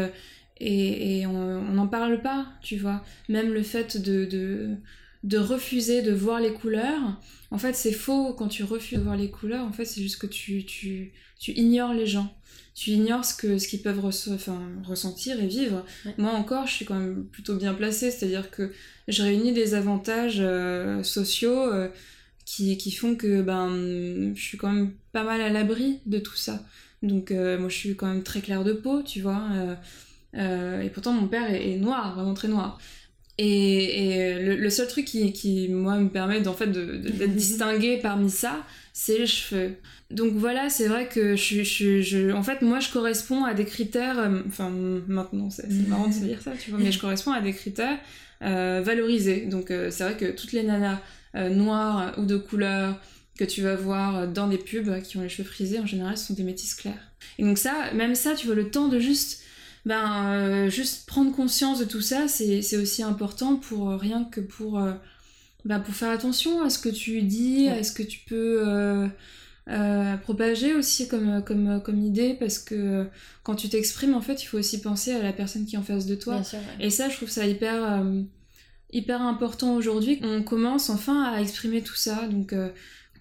et, 0.59 1.19
et 1.19 1.27
on 1.27 1.61
n'en 1.61 1.87
parle 1.87 2.21
pas, 2.21 2.45
tu 2.61 2.77
vois. 2.77 3.03
Même 3.29 3.53
le 3.53 3.63
fait 3.63 3.97
de, 3.97 4.25
de 4.25 4.75
de 5.23 5.37
refuser 5.37 6.01
de 6.01 6.11
voir 6.11 6.39
les 6.39 6.53
couleurs. 6.53 7.19
En 7.49 7.57
fait, 7.57 7.73
c'est 7.73 7.93
faux 7.93 8.33
quand 8.33 8.47
tu 8.47 8.63
refuses 8.63 8.99
de 8.99 9.03
voir 9.03 9.15
les 9.15 9.31
couleurs. 9.31 9.65
En 9.65 9.71
fait, 9.71 9.85
c'est 9.85 10.01
juste 10.01 10.19
que 10.19 10.27
tu, 10.27 10.65
tu, 10.65 11.13
tu, 11.39 11.51
ignores 11.51 11.93
les 11.93 12.05
gens. 12.05 12.35
Tu 12.75 12.91
ignores 12.91 13.23
ce 13.23 13.35
que 13.35 13.57
ce 13.59 13.67
qu'ils 13.67 13.81
peuvent 13.81 14.03
ressentir 14.03 15.39
et 15.39 15.47
vivre. 15.47 15.85
Moi 16.17 16.31
encore, 16.31 16.65
je 16.67 16.73
suis 16.73 16.85
quand 16.85 16.97
même 16.97 17.25
plutôt 17.25 17.55
bien 17.55 17.73
placée, 17.73 18.09
c'est-à-dire 18.09 18.49
que 18.49 18.71
je 19.07 19.21
réunis 19.21 19.53
des 19.53 19.75
avantages 19.75 20.39
euh, 20.39 21.03
sociaux 21.03 21.71
euh, 21.71 21.89
qui, 22.45 22.75
qui, 22.77 22.91
font 22.91 23.15
que 23.15 23.43
ben 23.43 24.33
je 24.33 24.41
suis 24.41 24.57
quand 24.57 24.71
même 24.71 24.93
pas 25.11 25.23
mal 25.23 25.39
à 25.41 25.49
l'abri 25.49 25.99
de 26.07 26.17
tout 26.17 26.35
ça. 26.35 26.65
Donc 27.03 27.29
euh, 27.29 27.59
moi, 27.59 27.69
je 27.69 27.75
suis 27.75 27.95
quand 27.95 28.07
même 28.07 28.23
très 28.23 28.41
claire 28.41 28.63
de 28.63 28.73
peau, 28.73 29.03
tu 29.03 29.21
vois. 29.21 29.43
et 30.33 30.89
pourtant, 30.89 31.13
mon 31.13 31.27
père 31.27 31.53
est 31.53 31.77
noir, 31.77 32.15
vraiment 32.15 32.33
très 32.33 32.47
noir. 32.47 32.79
Et, 33.39 34.35
le, 34.39 34.69
seul 34.69 34.87
truc 34.87 35.05
qui, 35.05 35.33
qui, 35.33 35.67
moi, 35.69 35.97
me 35.97 36.09
permet 36.09 36.47
en 36.47 36.53
fait, 36.53 36.67
d'être 36.67 37.35
distingué 37.35 37.97
parmi 37.97 38.29
ça, 38.29 38.63
c'est 38.93 39.17
les 39.17 39.27
cheveux. 39.27 39.75
Donc 40.11 40.33
voilà, 40.33 40.69
c'est 40.69 40.87
vrai 40.87 41.07
que 41.07 41.35
je, 41.35 41.63
je, 41.63 42.01
je, 42.01 42.31
en 42.31 42.43
fait, 42.43 42.61
moi, 42.61 42.79
je 42.79 42.91
corresponds 42.91 43.43
à 43.43 43.55
des 43.55 43.65
critères, 43.65 44.19
euh, 44.19 44.41
enfin, 44.47 44.69
maintenant, 44.69 45.49
c'est 45.49 45.67
marrant 45.87 46.07
de 46.07 46.13
se 46.13 46.19
dire 46.19 46.41
ça, 46.41 46.51
tu 46.51 46.69
vois, 46.69 46.79
mais 46.79 46.91
je 46.91 46.99
corresponds 46.99 47.31
à 47.31 47.41
des 47.41 47.53
critères 47.53 47.97
euh, 48.43 48.81
valorisés. 48.83 49.47
Donc 49.47 49.71
euh, 49.71 49.89
c'est 49.89 50.03
vrai 50.03 50.15
que 50.15 50.31
toutes 50.31 50.51
les 50.51 50.63
nanas 50.63 50.99
noires 51.35 52.13
ou 52.19 52.25
de 52.25 52.37
couleur 52.37 53.01
que 53.39 53.43
tu 53.43 53.63
vas 53.63 53.75
voir 53.75 54.27
dans 54.27 54.47
des 54.47 54.59
pubs 54.59 55.01
qui 55.01 55.17
ont 55.17 55.21
les 55.21 55.29
cheveux 55.29 55.47
frisés, 55.47 55.79
en 55.79 55.87
général, 55.87 56.15
ce 56.15 56.27
sont 56.27 56.35
des 56.35 56.43
métisses 56.43 56.75
claires. 56.75 57.11
Et 57.39 57.43
donc 57.43 57.57
ça, 57.57 57.91
même 57.95 58.13
ça, 58.13 58.35
tu 58.35 58.45
vois, 58.45 58.55
le 58.55 58.69
temps 58.69 58.87
de 58.87 58.99
juste 58.99 59.42
ben 59.85 60.33
euh, 60.33 60.69
juste 60.69 61.05
prendre 61.05 61.35
conscience 61.35 61.79
de 61.79 61.85
tout 61.85 62.01
ça, 62.01 62.27
c'est 62.27 62.77
aussi 62.77 63.03
important 63.03 63.57
pour 63.57 63.89
euh, 63.89 63.97
rien 63.97 64.23
que 64.23 64.39
pour 64.39 64.79
euh, 64.79 64.93
bah, 65.65 65.79
pour 65.79 65.93
faire 65.93 66.09
attention 66.09 66.61
à 66.61 66.69
ce 66.69 66.79
que 66.79 66.89
tu 66.89 67.21
dis, 67.21 67.67
à 67.67 67.83
ce 67.83 67.91
que 67.91 68.03
tu 68.03 68.19
peux 68.19 68.65
euh, 69.69 70.17
propager 70.17 70.73
aussi 70.75 71.07
comme, 71.07 71.41
comme, 71.43 71.81
comme 71.81 72.01
idée, 72.01 72.33
parce 72.33 72.59
que 72.59 73.07
quand 73.43 73.55
tu 73.55 73.69
t'exprimes, 73.69 74.13
en 74.13 74.21
fait, 74.21 74.43
il 74.43 74.45
faut 74.45 74.57
aussi 74.57 74.81
penser 74.81 75.13
à 75.13 75.23
la 75.23 75.31
personne 75.31 75.65
qui 75.65 75.75
est 75.75 75.79
en 75.79 75.83
face 75.83 76.05
de 76.05 76.15
toi. 76.15 76.41
Et 76.81 76.89
ça, 76.89 77.07
je 77.07 77.15
trouve 77.15 77.29
ça 77.29 77.45
hyper, 77.47 78.03
hyper 78.91 79.21
important 79.21 79.75
aujourd'hui. 79.75 80.19
On 80.21 80.43
commence 80.43 80.89
enfin 80.89 81.23
à 81.23 81.39
exprimer 81.39 81.81
tout 81.81 81.95
ça, 81.95 82.27
donc 82.27 82.53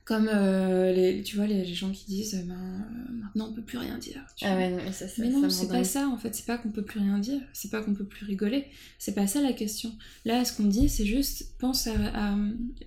comme 0.04 0.28
euh, 0.28 0.92
les, 0.92 1.22
tu 1.22 1.36
vois, 1.36 1.46
les, 1.46 1.64
gens 1.64 1.90
qui 1.90 2.06
disent 2.06 2.34
ben, 2.46 2.54
euh, 2.54 3.12
maintenant 3.12 3.48
on 3.50 3.52
peut 3.52 3.62
plus 3.62 3.78
rien 3.78 3.98
dire. 3.98 4.20
ah 4.42 4.56
ouais, 4.56 4.70
non, 4.70 4.78
mais 4.84 4.92
ça, 4.92 5.06
mais 5.18 5.28
non, 5.28 5.48
c'est 5.48 5.68
pas 5.68 5.84
ça 5.84 6.08
en 6.08 6.16
fait, 6.16 6.34
c'est 6.34 6.46
pas 6.46 6.58
qu'on 6.58 6.70
peut 6.70 6.82
plus 6.82 6.98
rien 6.98 7.18
dire, 7.18 7.40
c'est 7.52 7.70
pas 7.70 7.82
qu'on 7.82 7.94
peut 7.94 8.04
plus 8.04 8.26
rigoler, 8.26 8.66
c'est 8.98 9.14
pas 9.14 9.28
ça 9.28 9.40
la 9.40 9.52
question. 9.52 9.92
Là, 10.24 10.44
ce 10.44 10.56
qu'on 10.56 10.64
dit, 10.64 10.88
c'est 10.88 11.06
juste 11.06 11.56
pense 11.58 11.86
à, 11.86 11.92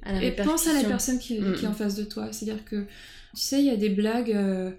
à, 0.03 0.23
et 0.23 0.31
pense 0.31 0.67
à 0.67 0.73
la 0.73 0.83
personne 0.83 1.17
qui, 1.17 1.37
qui, 1.37 1.65
est 1.65 1.67
en 1.67 1.73
face 1.73 1.95
de 1.95 2.03
toi. 2.03 2.33
C'est-à-dire 2.33 2.65
que, 2.65 2.85
tu 3.33 3.41
sais, 3.41 3.59
il 3.59 3.65
y 3.65 3.69
a 3.71 3.77
des 3.77 3.89
blagues. 3.89 4.31
Euh, 4.31 4.71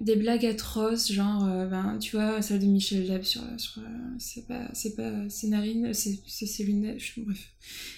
des 0.00 0.16
blagues 0.16 0.44
atroces, 0.44 1.12
genre, 1.12 1.44
ben, 1.68 1.98
tu 2.00 2.16
vois, 2.16 2.42
celle 2.42 2.58
de 2.58 2.66
Michel 2.66 3.06
Leb 3.06 3.22
sur. 3.22 3.42
sur 3.58 3.80
c'est 4.18 4.44
pas, 4.48 4.68
c'est 4.72 4.96
pas, 4.96 5.12
c'est 5.28 5.46
Narine, 5.46 5.94
c'est, 5.94 6.18
c'est 6.26 6.64
bref. 6.64 7.52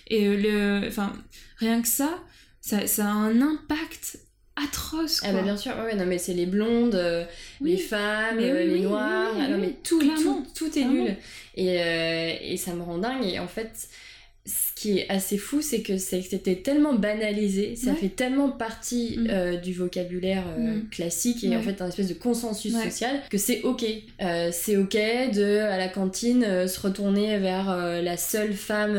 Et 0.08 0.36
le. 0.36 0.86
Enfin, 0.86 1.14
rien 1.58 1.80
que 1.80 1.88
ça, 1.88 2.22
ça, 2.66 3.04
a 3.04 3.08
un 3.08 3.40
impact 3.40 4.18
atroce 4.56 5.20
quoi. 5.20 5.28
Ah 5.30 5.32
bah 5.34 5.42
bien 5.42 5.56
sûr, 5.56 5.72
ouais, 5.84 5.94
non 5.94 6.06
mais 6.06 6.18
c'est 6.18 6.32
les 6.32 6.46
blondes, 6.46 6.94
euh, 6.94 7.24
les 7.60 7.76
femmes, 7.76 8.38
euh, 8.38 8.64
les 8.64 8.80
noirs, 8.80 9.34
non 9.34 9.58
mais 9.58 9.74
tout, 9.84 10.00
tout, 10.00 10.46
tout, 10.54 10.78
est 10.78 10.84
nul. 10.84 11.16
Et, 11.54 11.80
euh, 11.80 12.32
et 12.40 12.56
ça 12.56 12.72
me 12.72 12.82
rend 12.82 12.98
dingue 12.98 13.24
et 13.24 13.38
en 13.38 13.48
fait 13.48 13.88
ce 14.46 14.72
qui 14.76 14.98
est 14.98 15.10
assez 15.10 15.38
fou, 15.38 15.60
c'est 15.60 15.80
que 15.80 15.98
c'était 15.98 16.54
tellement 16.54 16.94
banalisé, 16.94 17.74
ça 17.74 17.94
fait 17.94 18.08
tellement 18.08 18.48
partie 18.48 19.18
mm. 19.18 19.26
euh, 19.28 19.56
du 19.56 19.72
vocabulaire 19.72 20.44
euh, 20.56 20.76
mm. 20.76 20.88
classique 20.88 21.42
et 21.42 21.56
en 21.56 21.62
fait 21.62 21.82
un 21.82 21.88
espèce 21.88 22.06
de 22.06 22.14
consensus 22.14 22.72
social 22.72 23.22
que 23.28 23.38
c'est 23.38 23.62
ok. 23.62 23.84
Euh, 24.22 24.50
c'est 24.52 24.76
ok 24.76 24.94
de, 25.34 25.58
à 25.58 25.76
la 25.76 25.88
cantine, 25.88 26.68
se 26.68 26.80
retourner 26.80 27.38
vers 27.38 27.76
la 28.02 28.16
seule 28.16 28.52
femme 28.52 28.96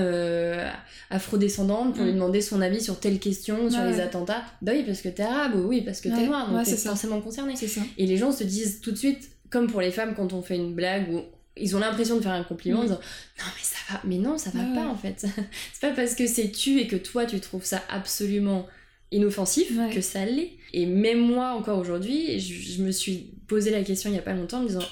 afrodescendante 1.10 1.95
pour 1.95 2.04
lui 2.04 2.12
mm. 2.12 2.16
demander 2.16 2.41
son 2.41 2.62
avis 2.62 2.82
sur 2.82 3.00
telle 3.00 3.20
question, 3.20 3.70
sur 3.70 3.84
les 3.84 4.02
attentats. 4.02 4.43
Bah 4.62 4.74
oui, 4.76 4.84
parce 4.86 5.02
que 5.02 5.10
t'es 5.10 5.24
arabe, 5.24 5.56
ou 5.56 5.70
oui, 5.70 5.82
parce 5.82 6.02
que 6.02 6.10
t'es 6.10 6.26
noir, 6.26 6.52
donc 6.52 6.66
t'es 6.66 6.76
forcément 6.76 7.22
concerné. 7.22 7.54
Et 7.98 8.06
les 8.06 8.18
gens 8.18 8.34
se 8.34 8.43
disent 8.43 8.82
tout 8.82 8.91
de 8.91 8.98
suite, 8.98 9.30
comme 9.50 9.68
pour 9.68 9.80
les 9.80 9.91
femmes 9.91 10.14
quand 10.14 10.34
on 10.34 10.41
fait 10.41 10.58
une 10.58 10.74
blague 10.74 11.10
ou 11.14 11.22
ils 11.60 11.76
ont 11.76 11.80
l'impression 11.80 12.18
de 12.18 12.22
faire 12.22 12.32
un 12.32 12.43
compliment 12.43 12.80
en 12.80 12.84
disant 12.84 12.99
non 13.39 13.45
mais 13.45 13.64
ça 13.64 13.78
va 13.89 14.01
mais 14.03 14.18
non 14.18 14.38
ça 14.38 14.49
va 14.51 14.64
pas 14.64 14.88
en 14.88 14.95
fait. 14.95 15.26
C'est 15.74 15.82
pas 15.82 15.91
parce 15.91 16.16
que 16.16 16.28
c'est 16.28 16.51
tu 16.51 16.80
et 16.80 16.88
que 16.88 16.95
toi 16.95 17.26
tu 17.26 17.39
trouves 17.39 17.66
ça 17.66 17.82
absolument 17.89 18.68
inoffensif 19.12 19.72
que 19.93 20.01
ça 20.01 20.26
l'est 20.26 20.51
et 20.74 20.86
même 20.86 21.20
moi 21.20 21.51
encore 21.51 21.80
aujourd'hui 21.80 22.39
je, 22.39 22.82
me 22.84 22.91
suis 22.91 23.32
posé 23.47 23.72
la 23.72 23.82
question 23.82 24.10
il 24.10 24.16
y 24.16 24.20
a 24.20 24.22
pas 24.22 24.34
longtemps 24.34 24.58
en 24.58 24.64
me 24.64 24.68
disant 24.68 24.84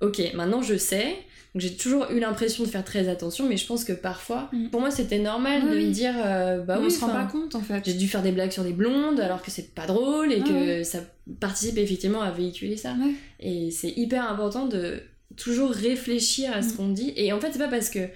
ok 0.00 0.32
maintenant 0.34 0.62
je 0.62 0.76
sais 0.76 1.16
donc 1.54 1.60
j'ai 1.60 1.74
toujours 1.74 2.08
eu 2.12 2.20
l'impression 2.20 2.62
de 2.62 2.68
faire 2.68 2.84
très 2.84 3.08
attention 3.08 3.48
mais 3.48 3.56
je 3.56 3.66
pense 3.66 3.82
que 3.82 3.92
parfois 3.92 4.48
mm. 4.52 4.68
pour 4.68 4.80
moi 4.80 4.92
c'était 4.92 5.18
normal 5.18 5.62
de 5.62 5.70
me 5.70 5.90
dire 5.90 6.14
euh, 6.16 6.60
bah 6.60 6.76
oui 6.78 6.86
on 6.86 6.90
se 6.90 7.00
rend 7.00 7.08
pas 7.08 7.24
compte 7.24 7.56
en 7.56 7.62
fait. 7.62 7.82
j'ai 7.84 7.94
dû 7.94 8.06
faire 8.06 8.22
des 8.22 8.30
blagues 8.30 8.52
sur 8.52 8.62
des 8.62 8.72
blondes 8.72 9.18
alors 9.18 9.42
que 9.42 9.50
c'est 9.50 9.74
pas 9.74 9.86
drôle 9.86 10.32
et 10.32 10.40
que 10.40 10.84
ça 10.84 11.00
participe 11.40 11.78
effectivement 11.78 12.22
à 12.22 12.30
véhiculer 12.30 12.76
ça. 12.76 12.94
Et 13.40 13.70
c'est 13.70 13.90
hyper 13.90 14.30
important 14.30 14.66
de 14.66 15.02
toujours 15.36 15.70
réfléchir 15.70 16.52
à 16.52 16.62
ce 16.62 16.72
mm. 16.72 16.76
qu'on 16.76 16.88
dit. 16.88 17.12
Et 17.16 17.32
en 17.32 17.40
fait, 17.40 17.50
c'est 17.52 17.58
pas 17.58 17.68
parce 17.68 17.90
que 17.90 18.08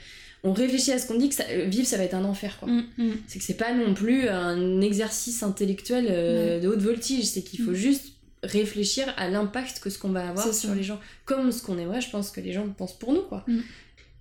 on 0.45 0.53
réfléchit 0.53 0.93
à 0.93 0.99
ce 0.99 1.07
qu'on 1.07 1.17
dit 1.17 1.29
que 1.29 1.35
ça, 1.35 1.45
euh, 1.51 1.65
vivre 1.65 1.87
ça 1.87 1.97
va 1.97 2.05
être 2.05 2.15
un 2.15 2.25
enfer 2.25 2.59
quoi. 2.59 2.69
Mm, 2.69 2.85
mm. 2.97 3.13
C'est 3.27 3.39
que 3.39 3.45
c'est 3.45 3.57
pas 3.57 3.75
non 3.75 3.95
plus 3.95 4.29
un 4.29 4.81
exercice 4.81 5.43
intellectuel 5.43 6.07
euh, 6.11 6.61
de 6.61 6.69
haute 6.69 6.81
voltige, 6.81 7.25
c'est 7.25 7.43
qu'il 7.43 7.61
faut 7.61 7.75
juste 7.75 8.13
réfléchir 8.45 9.13
à 9.17 9.29
l'impact 9.29 9.81
que 9.81 9.91
ce 9.91 9.99
qu'on 9.99 10.11
va 10.11 10.29
avoir 10.29 10.55
sur 10.55 10.75
les 10.75 10.85
gens. 10.85 11.01
Comme 11.25 11.51
ce 11.51 11.63
qu'on 11.63 11.77
aimerait, 11.77 12.01
je 12.01 12.11
pense 12.11 12.31
que 12.31 12.41
les 12.41 12.53
gens 12.53 12.69
pensent 12.69 12.97
pour 12.99 13.13
nous 13.13 13.23
quoi. 13.23 13.45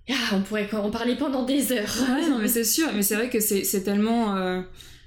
Ah, 0.09 0.35
on 0.35 0.41
pourrait 0.41 0.73
en 0.73 0.89
parler 0.89 1.15
pendant 1.15 1.43
des 1.43 1.71
heures. 1.73 1.95
Ouais, 2.09 2.29
non, 2.29 2.39
mais 2.39 2.47
c'est 2.47 2.63
sûr, 2.63 2.87
mais 2.93 3.03
c'est 3.03 3.15
vrai 3.15 3.29
que 3.29 3.39
c'est 3.39 3.83
tellement. 3.83 4.37
Euh, 4.37 4.61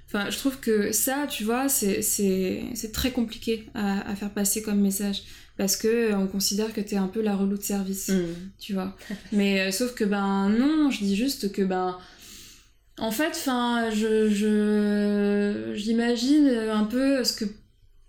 enfin, 0.07 0.29
je 0.31 0.37
trouve 0.37 0.61
que 0.61 0.93
ça, 0.93 1.27
tu 1.29 1.45
vois, 1.45 1.69
c'est 1.69 2.93
très 2.93 3.11
compliqué 3.11 3.67
à, 3.75 4.11
à, 4.11 4.15
faire 4.15 4.31
passer 4.31 4.63
comme 4.63 4.81
message 4.81 5.23
parce 5.61 5.77
que 5.77 5.89
euh, 5.89 6.17
on 6.17 6.27
considère 6.27 6.73
que 6.73 6.81
t'es 6.81 6.97
un 6.97 7.07
peu 7.07 7.21
la 7.21 7.37
relou 7.37 7.59
de 7.59 7.63
service, 7.63 8.09
mm. 8.09 8.25
tu 8.59 8.73
vois. 8.73 8.97
Mais 9.33 9.61
euh, 9.61 9.71
sauf 9.71 9.93
que 9.95 10.05
ben 10.05 10.49
non, 10.49 10.91
je 10.91 11.05
dis 11.05 11.15
juste 11.15 11.53
que 11.53 11.61
ben 11.61 11.99
en 12.97 13.11
fait, 13.11 13.33
enfin, 13.33 13.91
je 13.91 15.73
j'imagine 15.75 16.49
un 16.49 16.85
peu 16.85 17.23
ce 17.25 17.35
que 17.35 17.45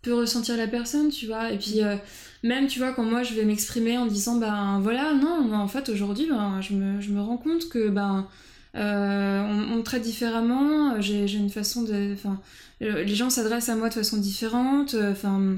peut 0.01 0.13
ressentir 0.13 0.55
la 0.55 0.67
personne, 0.67 1.09
tu 1.09 1.27
vois. 1.27 1.51
Et 1.51 1.57
puis 1.57 1.83
euh, 1.83 1.97
même, 2.41 2.67
tu 2.67 2.79
vois, 2.79 2.93
quand 2.93 3.03
moi 3.03 3.21
je 3.23 3.33
vais 3.33 3.43
m'exprimer 3.43 3.97
en 3.97 4.05
disant 4.05 4.37
ben 4.37 4.79
voilà, 4.81 5.13
non, 5.13 5.53
en 5.53 5.67
fait 5.67 5.89
aujourd'hui, 5.89 6.27
ben, 6.29 6.61
je, 6.61 6.73
me, 6.73 7.01
je 7.01 7.11
me 7.11 7.19
rends 7.19 7.35
compte 7.35 7.67
que 7.67 7.89
ben 7.89 8.29
on, 8.75 9.75
me 9.75 9.81
traite 9.81 10.03
différemment, 10.03 11.01
j'ai 11.01 11.25
une 11.33 11.49
façon 11.49 11.81
de. 11.81 12.13
Enfin, 12.13 12.39
les 12.79 13.13
gens 13.13 13.29
s'adressent 13.29 13.67
à 13.67 13.75
moi 13.75 13.89
de 13.89 13.95
façon 13.95 14.15
différente, 14.15 14.95
enfin 14.97 15.57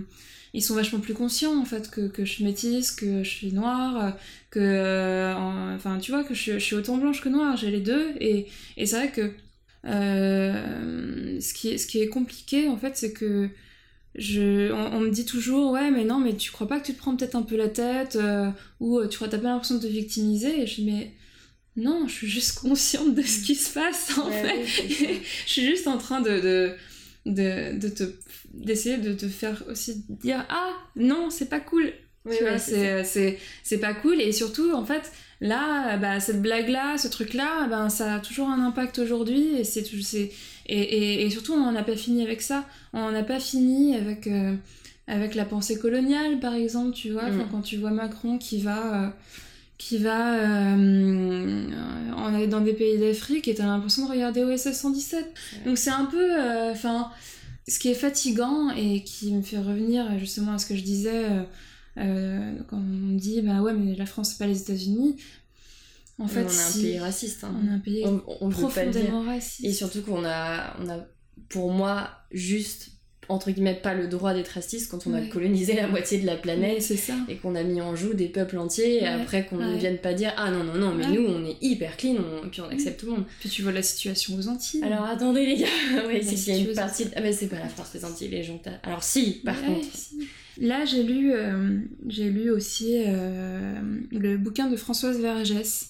ils 0.54 0.62
sont 0.62 0.76
vachement 0.76 1.00
plus 1.00 1.16
conscients 1.16 1.60
en 1.60 1.66
fait 1.66 1.90
que, 1.90 2.08
que 2.08 2.26
je 2.26 2.32
suis 2.32 2.44
métisse, 2.44 2.92
que 2.92 3.24
je 3.24 3.30
suis 3.30 3.52
noire, 3.52 4.16
que 4.52 4.60
euh, 4.60 5.34
enfin 5.76 5.98
tu 5.98 6.12
vois 6.12 6.24
que 6.24 6.36
je, 6.36 6.60
suis 6.60 6.76
autant 6.76 6.98
blanche 6.98 7.22
que 7.22 7.30
noire, 7.30 7.58
j'ai 7.58 7.72
les 7.72 7.82
deux. 7.82 8.12
Et, 8.20 8.48
et 8.78 8.86
c'est 8.86 8.98
vrai 8.98 9.12
que 9.12 9.32
euh, 9.86 11.40
ce, 11.42 11.54
qui 11.54 11.70
est, 11.70 11.78
ce 11.78 11.88
qui 11.88 12.02
est 12.02 12.08
compliqué 12.08 12.68
en 12.70 12.78
fait 12.78 12.96
c'est 12.96 13.12
que 13.12 13.50
je, 14.16 14.72
on, 14.72 15.00
me 15.00 15.10
dit 15.10 15.26
toujours 15.26 15.72
ouais 15.72 15.90
mais 15.90 16.06
non 16.06 16.20
mais 16.20 16.36
tu 16.36 16.52
crois 16.52 16.68
pas 16.68 16.80
que 16.80 16.86
tu 16.86 16.94
te 16.94 17.00
prends 17.00 17.16
peut-être 17.16 17.36
un 17.36 17.42
peu 17.42 17.58
la 17.58 17.68
tête 17.68 18.16
euh, 18.16 18.50
ou 18.80 19.04
tu 19.08 19.18
crois 19.18 19.28
t'as 19.28 19.40
pas 19.40 19.50
l'impression 19.50 19.76
de 19.76 19.82
te 19.82 19.88
victimiser. 19.88 20.62
Et 20.62 20.68
je 20.68 20.76
dis 20.76 20.86
mais 20.86 21.14
non 21.76 22.08
je 22.08 22.14
suis 22.14 22.28
juste 22.30 22.60
consciente 22.60 23.16
de 23.16 23.24
ce 23.24 23.44
qui 23.44 23.56
se 23.56 23.74
passe 23.74 24.16
en 24.20 24.30
fait. 24.30 24.66
je 25.48 25.52
suis 25.52 25.66
juste 25.66 25.88
en 25.88 25.98
train 25.98 26.22
de, 26.22 26.40
de 26.40 26.76
de, 27.26 27.78
de 27.78 27.88
te 27.88 28.04
d'essayer 28.54 28.98
de 28.98 29.14
te 29.14 29.28
faire 29.28 29.64
aussi 29.70 30.04
dire 30.10 30.46
ah 30.50 30.72
non 30.96 31.30
c'est 31.30 31.50
pas 31.50 31.60
cool. 31.60 31.92
Tu 32.30 32.44
vois 32.44 32.58
c'est 32.58 33.40
c'est 33.64 33.78
pas 33.80 33.94
cool. 33.94 34.22
Et 34.22 34.32
surtout 34.32 34.74
en 34.74 34.86
fait 34.86 35.12
là 35.42 35.98
bah, 35.98 36.20
cette 36.20 36.42
blague 36.42 36.70
là 36.70 36.98
ce 36.98 37.08
truc 37.08 37.34
là 37.34 37.68
ben 37.68 37.90
ça 37.90 38.16
a 38.16 38.20
toujours 38.20 38.50
un 38.50 38.66
impact 38.66 39.00
aujourd'hui 39.00 39.56
et 39.58 39.64
c'est 39.64 39.86
c'est 40.02 40.32
et, 40.66 40.80
et, 40.80 41.26
et, 41.26 41.30
surtout 41.30 41.54
on 41.54 41.72
n'a 41.72 41.84
pas 41.84 41.96
fini 41.96 42.24
avec 42.24 42.42
ça. 42.42 42.66
On 42.94 43.12
n'a 43.12 43.24
pas 43.24 43.40
fini 43.40 43.98
avec 43.98 44.28
euh, 44.28 44.56
avec 45.08 45.36
la 45.36 45.44
pensée 45.46 45.78
coloniale 45.78 46.40
par 46.40 46.54
exemple 46.54 46.94
tu 46.94 47.12
vois. 47.12 47.30
Mm. 47.30 47.50
quand 47.52 47.62
tu 47.62 47.78
vois 47.78 47.92
Macron 47.92 48.38
qui 48.38 48.62
va 48.62 49.06
euh, 49.06 49.10
qui 49.78 49.98
va 49.98 50.40
euh, 50.40 51.70
en 52.16 52.34
aller 52.34 52.48
dans 52.48 52.62
des 52.62 52.74
pays 52.74 52.98
d'Afrique 52.98 53.48
et 53.48 53.56
t'as 53.56 53.66
l'impression 53.66 54.06
de 54.06 54.12
regarder 54.12 54.44
OSS 54.44 54.74
117. 54.74 55.34
Donc 55.66 55.78
c'est 55.78 55.90
un 55.90 56.06
peu, 56.06 56.40
euh, 56.40 56.72
enfin, 56.72 57.12
ce 57.68 57.80
qui 57.80 57.90
est 57.90 57.96
fatigant 57.96 58.70
et 58.72 59.04
qui 59.04 59.34
me 59.34 59.42
fait 59.42 59.58
revenir 59.58 60.18
justement 60.20 60.54
à 60.54 60.58
ce 60.58 60.66
que 60.66 60.76
je 60.76 60.84
disais 60.84 61.26
euh, 61.98 62.56
quand 62.68 62.78
on 62.78 63.16
dit 63.16 63.42
bah 63.42 63.62
ouais 63.62 63.74
mais 63.74 63.96
la 63.96 64.06
France 64.06 64.32
c'est 64.32 64.38
pas 64.38 64.48
les 64.48 64.62
États-Unis. 64.62 65.18
En 66.20 66.28
fait, 66.28 66.46
on 66.46 66.50
est 66.50 66.62
un 66.62 66.82
pays 66.82 67.00
raciste. 67.00 67.44
Hein. 67.44 67.56
On 67.60 67.68
est 67.68 67.72
un 67.72 67.80
pays 67.80 68.06
profondément 68.52 69.24
raciste. 69.24 69.66
Et 69.66 69.74
surtout 69.74 70.04
qu'on 70.04 70.24
a, 70.24 70.78
on 70.80 70.88
a, 70.88 71.00
pour 71.50 71.72
moi, 71.72 72.12
juste 72.32 72.92
entre 73.30 73.52
guillemets 73.52 73.80
pas 73.82 73.94
le 73.94 74.08
droit 74.08 74.34
d'être 74.34 74.50
raciste 74.50 74.92
quand 74.92 75.08
on 75.08 75.14
a 75.14 75.22
colonisé 75.22 75.76
la 75.76 75.88
moitié 75.88 76.20
de 76.20 76.26
la 76.26 76.36
planète 76.36 76.82
ça. 76.82 77.14
et 77.30 77.38
qu'on 77.38 77.56
a 77.56 77.64
mis 77.64 77.82
en 77.82 77.96
joue 77.96 78.14
des 78.14 78.28
peuples 78.28 78.58
entiers 78.58 79.04
et 79.04 79.08
après 79.08 79.46
qu'on 79.46 79.58
ne 79.58 79.78
vienne 79.78 79.98
pas 79.98 80.14
dire 80.14 80.34
ah 80.38 80.52
non 80.52 80.64
non 80.64 80.76
non 80.76 80.94
mais 80.94 81.08
nous 81.08 81.26
on 81.26 81.46
est 81.46 81.58
hyper 81.62 81.98
clean 81.98 82.16
et 82.16 82.48
puis 82.52 82.62
on 82.62 82.70
accepte 82.70 83.00
tout 83.00 83.08
le 83.08 83.12
monde. 83.14 83.26
Puis 83.40 83.50
tu 83.50 83.62
vois 83.62 83.72
la 83.72 83.84
situation 83.84 84.36
aux 84.36 84.48
Antilles. 84.48 84.84
Alors 84.84 85.06
attendez 85.06 85.46
les 85.46 85.58
gars. 85.58 85.68
Oui 86.08 86.22
c'est 86.24 86.36
qu'il 86.36 86.54
y 86.54 86.58
a 86.58 86.60
une 86.60 86.76
partie 86.76 87.08
ah 87.16 87.22
mais 87.22 87.32
c'est 87.34 87.48
pas 87.48 87.60
la 87.60 87.70
France 87.70 87.92
des 87.94 88.06
Antilles 88.06 88.30
les 88.30 88.44
gens 88.44 88.60
alors 88.84 89.04
si 89.04 89.42
par 89.44 89.60
contre. 89.62 89.88
là 90.58 90.86
j'ai 90.86 91.04
lu 91.04 91.34
euh, 91.34 91.80
j'ai 92.08 92.30
lu 92.30 92.50
aussi 92.52 93.04
euh, 93.06 93.80
le 94.12 94.38
bouquin 94.38 94.70
de 94.70 94.76
Françoise 94.76 95.20
Vergès 95.20 95.90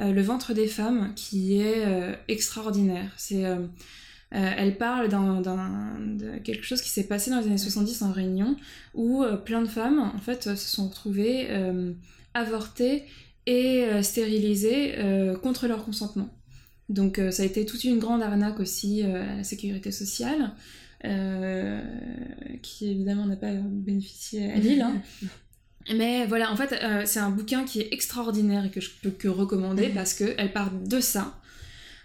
euh, 0.00 0.12
Le 0.12 0.22
ventre 0.22 0.54
des 0.54 0.68
femmes 0.68 1.12
qui 1.16 1.60
est 1.60 1.84
extraordinaire. 2.28 3.10
C'est 3.16 3.44
elle 4.32 4.78
parle 4.78 5.08
de 5.08 6.38
quelque 6.38 6.64
chose 6.64 6.80
qui 6.80 6.88
s'est 6.88 7.06
passé 7.06 7.30
dans 7.30 7.40
les 7.40 7.46
années 7.46 7.58
70 7.58 8.02
en 8.02 8.12
Réunion, 8.12 8.56
où 8.94 9.22
euh, 9.22 9.36
plein 9.36 9.62
de 9.62 9.68
femmes, 9.68 9.98
en 9.98 10.18
fait, 10.18 10.44
se 10.44 10.56
sont 10.56 10.88
retrouvées 10.88 11.48
euh, 11.50 11.92
avortées 12.34 13.04
et 13.46 13.84
stérilisées 14.02 14.94
contre 15.42 15.66
leur 15.66 15.84
consentement. 15.84 16.28
Donc 16.88 17.20
ça 17.32 17.42
a 17.42 17.46
été 17.46 17.66
toute 17.66 17.82
une 17.82 17.98
grande 17.98 18.22
arnaque 18.22 18.60
aussi 18.60 19.02
à 19.02 19.38
la 19.38 19.42
sécurité 19.42 19.90
sociale, 19.90 20.52
qui 22.62 22.88
évidemment 22.88 23.26
n'a 23.26 23.34
pas 23.34 23.52
bénéficié 23.52 24.52
à 24.52 24.56
Lille. 24.58 24.82
Hein. 24.82 25.02
Mais 25.96 26.24
voilà, 26.26 26.52
en 26.52 26.56
fait, 26.56 26.72
c'est 27.04 27.18
un 27.18 27.30
bouquin 27.30 27.64
qui 27.64 27.80
est 27.80 27.88
extraordinaire 27.90 28.64
et 28.64 28.70
que 28.70 28.80
je 28.80 28.90
peux 29.02 29.10
que 29.10 29.26
recommander 29.26 29.88
mm-hmm. 29.88 29.94
parce 29.94 30.14
qu'elle 30.14 30.52
parle 30.52 30.86
de 30.86 31.00
ça, 31.00 31.41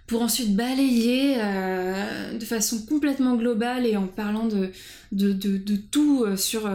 pour 0.08 0.22
ensuite 0.22 0.56
balayer 0.56 1.36
de 1.36 2.46
façon 2.46 2.82
complètement 2.86 3.36
globale 3.36 3.86
et 3.86 3.98
en 3.98 4.08
parlant 4.08 4.48
de, 4.48 4.72
de, 5.12 5.34
de, 5.34 5.76
tout 5.76 6.26
sur, 6.38 6.70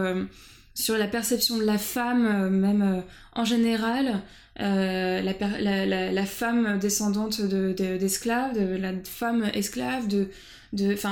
sur 0.75 0.97
la 0.97 1.07
perception 1.07 1.57
de 1.57 1.63
la 1.63 1.79
femme, 1.79 2.49
même 2.49 3.03
en 3.33 3.43
général, 3.43 4.21
la, 4.57 6.11
la, 6.11 6.25
femme 6.25 6.77
descendante 6.79 7.41
d'esclaves, 7.41 8.55
de, 8.55 8.75
la 8.75 8.93
femme 9.03 9.49
esclave, 9.53 10.07
de... 10.07 10.29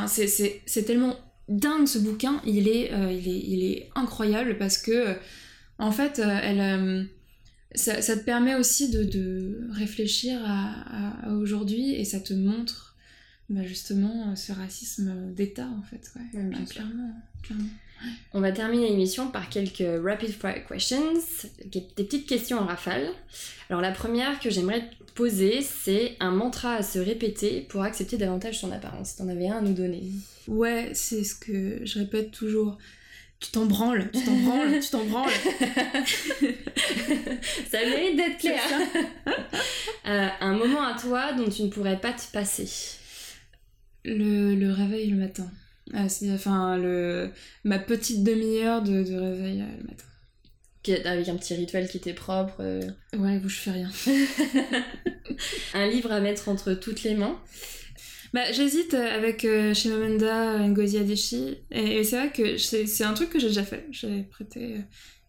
C'est 0.07 0.83
tellement 0.85 1.15
dingue 1.49 1.87
ce 1.87 1.97
bouquin, 1.97 2.39
il 2.45 2.67
est, 2.67 2.91
il 3.11 3.27
est, 3.27 3.43
il 3.47 3.63
est 3.63 3.89
incroyable 3.95 4.57
parce 4.59 4.77
que, 4.77 5.15
en 5.79 5.91
fait, 5.91 6.19
elle 6.19 7.07
ça, 7.75 8.01
te 8.01 8.23
permet 8.23 8.55
aussi 8.55 8.89
de, 8.89 9.67
réfléchir 9.71 10.39
à, 10.45 11.29
aujourd'hui 11.31 11.95
et 11.95 12.05
ça 12.05 12.19
te 12.19 12.33
montre 12.33 12.95
bah, 13.49 13.63
justement 13.63 14.35
ce 14.35 14.51
racisme 14.51 15.33
d'État 15.33 15.67
en 15.67 15.81
fait. 15.81 16.11
Ouais, 16.15 16.43
bien 16.43 16.65
clairement, 16.65 17.13
On 18.33 18.41
va 18.41 18.51
terminer 18.51 18.89
l'émission 18.89 19.29
par 19.29 19.49
quelques 19.49 19.83
rapid 20.03 20.31
fire 20.31 20.65
questions, 20.67 21.47
des 21.65 21.81
petites 21.81 22.27
questions 22.27 22.59
en 22.59 22.65
rafale. 22.65 23.09
Alors 23.69 23.81
la 23.81 23.91
première 23.91 24.39
que 24.39 24.49
j'aimerais 24.49 24.89
te 24.89 25.11
poser, 25.13 25.61
c'est 25.61 26.15
un 26.19 26.31
mantra 26.31 26.75
à 26.75 26.83
se 26.83 26.99
répéter 26.99 27.61
pour 27.61 27.83
accepter 27.83 28.17
davantage 28.17 28.59
son 28.59 28.71
apparence. 28.71 29.15
T'en 29.15 29.27
avais 29.27 29.47
un 29.47 29.57
à 29.57 29.61
nous 29.61 29.73
donner. 29.73 30.03
Ouais, 30.47 30.91
c'est 30.93 31.23
ce 31.23 31.35
que 31.35 31.85
je 31.85 31.99
répète 31.99 32.31
toujours 32.31 32.77
tu 33.41 33.51
t'en 33.51 33.65
branles, 33.65 34.09
tu 34.13 34.23
t'en 34.23 34.35
branles, 34.35 34.79
tu 34.79 34.89
t'en 34.89 35.03
branles. 35.03 35.31
ça 37.71 37.79
mérite 37.79 38.15
d'être 38.15 38.37
clair. 38.37 38.61
Euh, 40.07 40.27
un 40.39 40.53
moment 40.53 40.81
à 40.81 40.99
toi 40.99 41.31
dont 41.33 41.47
tu 41.47 41.61
ne 41.61 41.67
pourrais 41.69 42.01
pas 42.01 42.11
te 42.11 42.23
passer. 42.33 42.67
Le, 44.03 44.55
le 44.55 44.71
réveil 44.71 45.11
le 45.11 45.17
matin. 45.17 45.47
Ah, 45.93 46.07
enfin, 46.33 46.75
le, 46.77 47.29
ma 47.63 47.77
petite 47.77 48.23
demi-heure 48.23 48.81
de, 48.81 49.03
de, 49.03 49.15
réveil 49.15 49.61
euh, 49.61 49.65
le 49.77 49.83
matin. 49.83 51.07
Avec 51.07 51.29
un 51.29 51.35
petit 51.35 51.53
rituel 51.53 51.87
qui 51.87 51.97
était 51.97 52.13
propre. 52.13 52.55
Euh. 52.61 52.81
Ouais, 53.15 53.39
où 53.45 53.47
je 53.47 53.59
fais 53.59 53.71
rien. 53.71 53.91
un 55.75 55.87
livre 55.87 56.11
à 56.11 56.19
mettre 56.19 56.49
entre 56.49 56.73
toutes 56.73 57.03
les 57.03 57.13
mains. 57.13 57.39
Bah, 58.33 58.49
j'hésite 58.53 58.93
avec 58.93 59.43
euh, 59.43 59.73
Shimamanda 59.73 60.65
Ngozi 60.69 60.97
Adichie, 60.97 61.57
et, 61.69 62.03
c'est 62.05 62.15
vrai 62.15 62.31
que 62.31 62.57
c'est 62.57 63.03
un 63.03 63.13
truc 63.13 63.29
que 63.29 63.39
j'ai 63.39 63.47
déjà 63.47 63.63
fait, 63.63 63.85
j'ai 63.91 64.23
prêté... 64.23 64.75
Euh, 64.75 64.81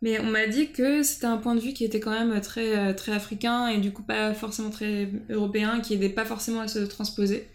mais 0.03 0.21
on 0.21 0.27
m'a 0.27 0.47
dit 0.47 0.73
que 0.73 1.03
c'était 1.03 1.27
un 1.27 1.37
point 1.37 1.55
de 1.55 1.61
vue 1.61 1.73
qui 1.73 1.85
était 1.85 2.01
quand 2.01 2.11
même 2.13 2.41
très, 2.41 2.77
euh, 2.79 2.93
très 2.93 3.13
africain, 3.13 3.69
et 3.69 3.79
du 3.79 3.93
coup 3.93 4.03
pas 4.03 4.35
forcément 4.35 4.71
très 4.71 5.11
européen, 5.31 5.81
qui 5.81 5.95
aidait 5.95 6.11
pas 6.11 6.25
forcément 6.25 6.61
à 6.61 6.69
se 6.69 6.79
transposer. 6.79 7.49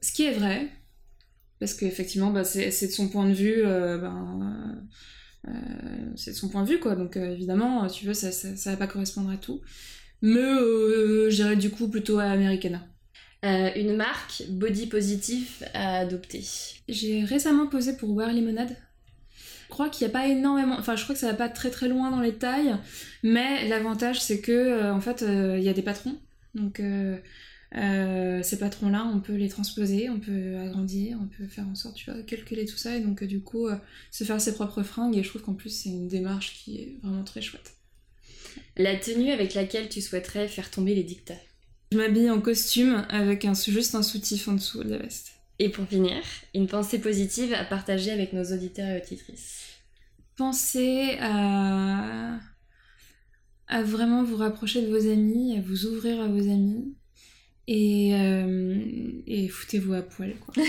Ce 0.00 0.12
qui 0.12 0.24
est 0.24 0.32
vrai, 0.32 0.68
parce 1.60 1.74
qu'effectivement, 1.74 2.30
bah, 2.30 2.44
c'est 2.44 2.68
de 2.68 2.92
son 2.92 3.08
point 3.08 3.28
de 3.28 3.34
vue... 3.34 3.62
Ben, 3.62 4.86
c'est 6.16 6.30
de 6.32 6.36
son 6.36 6.48
point 6.48 6.64
de 6.64 6.68
vue, 6.70 6.80
quoi. 6.80 6.96
Donc 6.96 7.16
évidemment, 7.16 7.86
tu 7.88 8.06
veux, 8.06 8.14
ça, 8.14 8.32
ça, 8.32 8.56
ça, 8.56 8.70
va 8.70 8.76
pas 8.76 8.86
correspondre 8.86 9.30
à 9.30 9.36
tout. 9.36 9.60
Mais 10.22 10.40
j'irais 11.30 11.56
du 11.56 11.70
coup 11.70 11.88
plutôt 11.88 12.18
à 12.18 12.24
Americana. 12.24 12.86
Euh, 13.44 13.70
une 13.76 13.94
marque 13.94 14.42
body 14.48 14.86
positive 14.86 15.66
à 15.74 15.98
adopter. 15.98 16.42
J'ai 16.88 17.24
récemment 17.24 17.66
posé 17.66 17.94
pour 17.94 18.10
Wear 18.14 18.32
Limonade. 18.32 18.74
Je 19.64 19.68
crois 19.68 19.90
qu'il 19.90 20.06
n'y 20.06 20.10
a 20.10 20.18
pas 20.18 20.28
énormément, 20.28 20.76
enfin 20.78 20.96
je 20.96 21.02
crois 21.02 21.14
que 21.14 21.20
ça 21.20 21.26
va 21.26 21.34
pas 21.34 21.48
très 21.48 21.70
très 21.70 21.88
loin 21.88 22.10
dans 22.10 22.20
les 22.20 22.34
tailles, 22.34 22.76
mais 23.22 23.68
l'avantage 23.68 24.22
c'est 24.22 24.40
que 24.40 24.52
euh, 24.52 24.94
en 24.94 25.00
fait 25.00 25.22
euh, 25.22 25.58
il 25.58 25.64
y 25.64 25.68
a 25.68 25.72
des 25.72 25.82
patrons, 25.82 26.16
donc 26.54 26.80
ces 28.42 28.58
patrons-là 28.58 29.10
on 29.12 29.18
peut 29.20 29.34
les 29.34 29.48
transposer, 29.48 30.08
on 30.08 30.20
peut 30.20 30.56
agrandir, 30.58 31.18
on 31.20 31.26
peut 31.26 31.48
faire 31.48 31.66
en 31.66 31.74
sorte 31.74 31.96
tu 31.96 32.10
vois 32.10 32.22
calculer 32.22 32.66
tout 32.66 32.76
ça. 32.76 32.96
Et 32.96 33.00
donc 33.00 33.24
du 33.24 33.40
coup 33.40 33.68
se 34.12 34.24
faire 34.24 34.40
ses 34.40 34.54
propres 34.54 34.84
fringues. 34.84 35.16
Et 35.16 35.22
je 35.22 35.28
trouve 35.28 35.42
qu'en 35.42 35.54
plus 35.54 35.70
c'est 35.70 35.88
une 35.88 36.08
démarche 36.08 36.54
qui 36.54 36.76
est 36.76 36.96
vraiment 37.02 37.24
très 37.24 37.42
chouette. 37.42 37.74
La 38.76 38.96
tenue 38.96 39.32
avec 39.32 39.54
laquelle 39.54 39.88
tu 39.88 40.00
souhaiterais 40.00 40.46
faire 40.46 40.70
tomber 40.70 40.94
les 40.94 41.02
dictats 41.02 41.34
je 41.92 41.98
m'habille 41.98 42.30
en 42.30 42.40
costume 42.40 43.06
avec 43.08 43.44
un, 43.44 43.54
juste 43.54 43.94
un 43.94 44.02
soutif 44.02 44.48
en 44.48 44.54
dessous 44.54 44.82
de 44.82 44.90
la 44.90 44.98
veste. 44.98 45.32
Et 45.58 45.68
pour 45.68 45.86
finir, 45.86 46.16
une 46.54 46.66
pensée 46.66 46.98
positive 46.98 47.54
à 47.54 47.64
partager 47.64 48.10
avec 48.10 48.32
nos 48.32 48.44
auditeurs 48.44 48.88
et 48.88 49.00
auditrices. 49.00 49.60
Pensez 50.36 51.16
à, 51.20 52.38
à 53.68 53.82
vraiment 53.82 54.24
vous 54.24 54.36
rapprocher 54.36 54.82
de 54.82 54.88
vos 54.88 55.08
amis, 55.08 55.56
à 55.56 55.60
vous 55.60 55.86
ouvrir 55.86 56.20
à 56.20 56.26
vos 56.26 56.50
amis. 56.50 56.96
Et, 57.66 58.14
euh, 58.14 59.22
et 59.26 59.48
foutez-vous 59.48 59.94
à 59.94 60.02
poil, 60.02 60.34
quoi. 60.40 60.54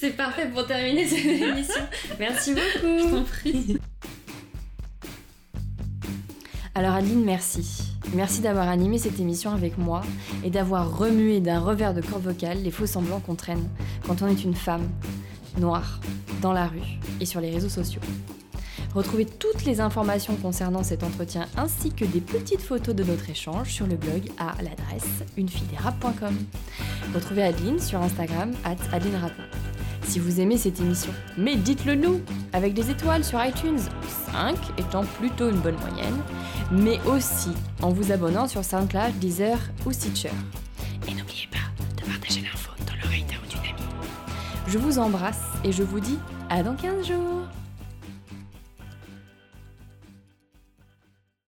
C'est 0.00 0.16
parfait 0.16 0.48
pour 0.48 0.66
terminer 0.66 1.06
cette 1.06 1.24
émission. 1.42 1.82
Merci 2.18 2.54
beaucoup. 2.54 2.98
Je 2.98 3.10
t'en 3.10 3.24
prie. 3.24 3.76
Alors 6.74 6.94
Adeline, 6.94 7.24
merci. 7.24 7.87
Merci 8.14 8.40
d'avoir 8.40 8.68
animé 8.68 8.98
cette 8.98 9.20
émission 9.20 9.50
avec 9.50 9.76
moi 9.76 10.02
et 10.42 10.50
d'avoir 10.50 10.96
remué 10.96 11.40
d'un 11.40 11.60
revers 11.60 11.94
de 11.94 12.00
corps 12.00 12.18
vocal 12.18 12.62
les 12.62 12.70
faux 12.70 12.86
semblants 12.86 13.20
qu'on 13.20 13.34
traîne 13.34 13.68
quand 14.06 14.22
on 14.22 14.28
est 14.28 14.44
une 14.44 14.54
femme 14.54 14.88
noire 15.58 16.00
dans 16.40 16.52
la 16.52 16.66
rue 16.66 16.98
et 17.20 17.26
sur 17.26 17.40
les 17.40 17.50
réseaux 17.50 17.68
sociaux. 17.68 18.00
Retrouvez 18.94 19.26
toutes 19.26 19.64
les 19.64 19.80
informations 19.80 20.36
concernant 20.36 20.82
cet 20.82 21.02
entretien 21.02 21.46
ainsi 21.56 21.90
que 21.90 22.06
des 22.06 22.20
petites 22.20 22.62
photos 22.62 22.94
de 22.94 23.04
notre 23.04 23.28
échange 23.28 23.70
sur 23.70 23.86
le 23.86 23.96
blog 23.96 24.30
à 24.38 24.54
l'adresse 24.62 25.24
unefidérap.com. 25.36 26.36
Retrouvez 27.14 27.42
Adeline 27.42 27.78
sur 27.78 28.00
Instagram 28.00 28.52
at 28.64 28.76
Si 30.08 30.20
vous 30.20 30.40
aimez 30.40 30.56
cette 30.56 30.80
émission, 30.80 31.12
mais 31.36 31.54
dites-le 31.54 31.94
nous 31.94 32.22
avec 32.54 32.72
des 32.72 32.90
étoiles 32.90 33.22
sur 33.22 33.44
iTunes, 33.44 33.78
5 34.32 34.56
étant 34.78 35.04
plutôt 35.04 35.50
une 35.50 35.58
bonne 35.58 35.76
moyenne, 35.76 36.16
mais 36.72 36.98
aussi 37.02 37.50
en 37.82 37.90
vous 37.90 38.10
abonnant 38.10 38.48
sur 38.48 38.64
SoundCloud, 38.64 39.18
Deezer 39.18 39.58
ou 39.84 39.92
Stitcher. 39.92 40.30
Et 41.06 41.14
n'oubliez 41.14 41.46
pas 41.50 42.00
de 42.02 42.10
partager 42.10 42.40
l'info 42.40 42.70
dans 42.86 42.94
l'oreille 43.02 43.24
d'un 43.24 43.36
ou 43.36 43.50
d'une 43.50 43.60
amie. 43.60 43.88
Je 44.66 44.78
vous 44.78 44.98
embrasse 44.98 45.44
et 45.62 45.72
je 45.72 45.82
vous 45.82 46.00
dis 46.00 46.18
à 46.48 46.62
dans 46.62 46.74
15 46.74 47.06
jours 47.06 47.46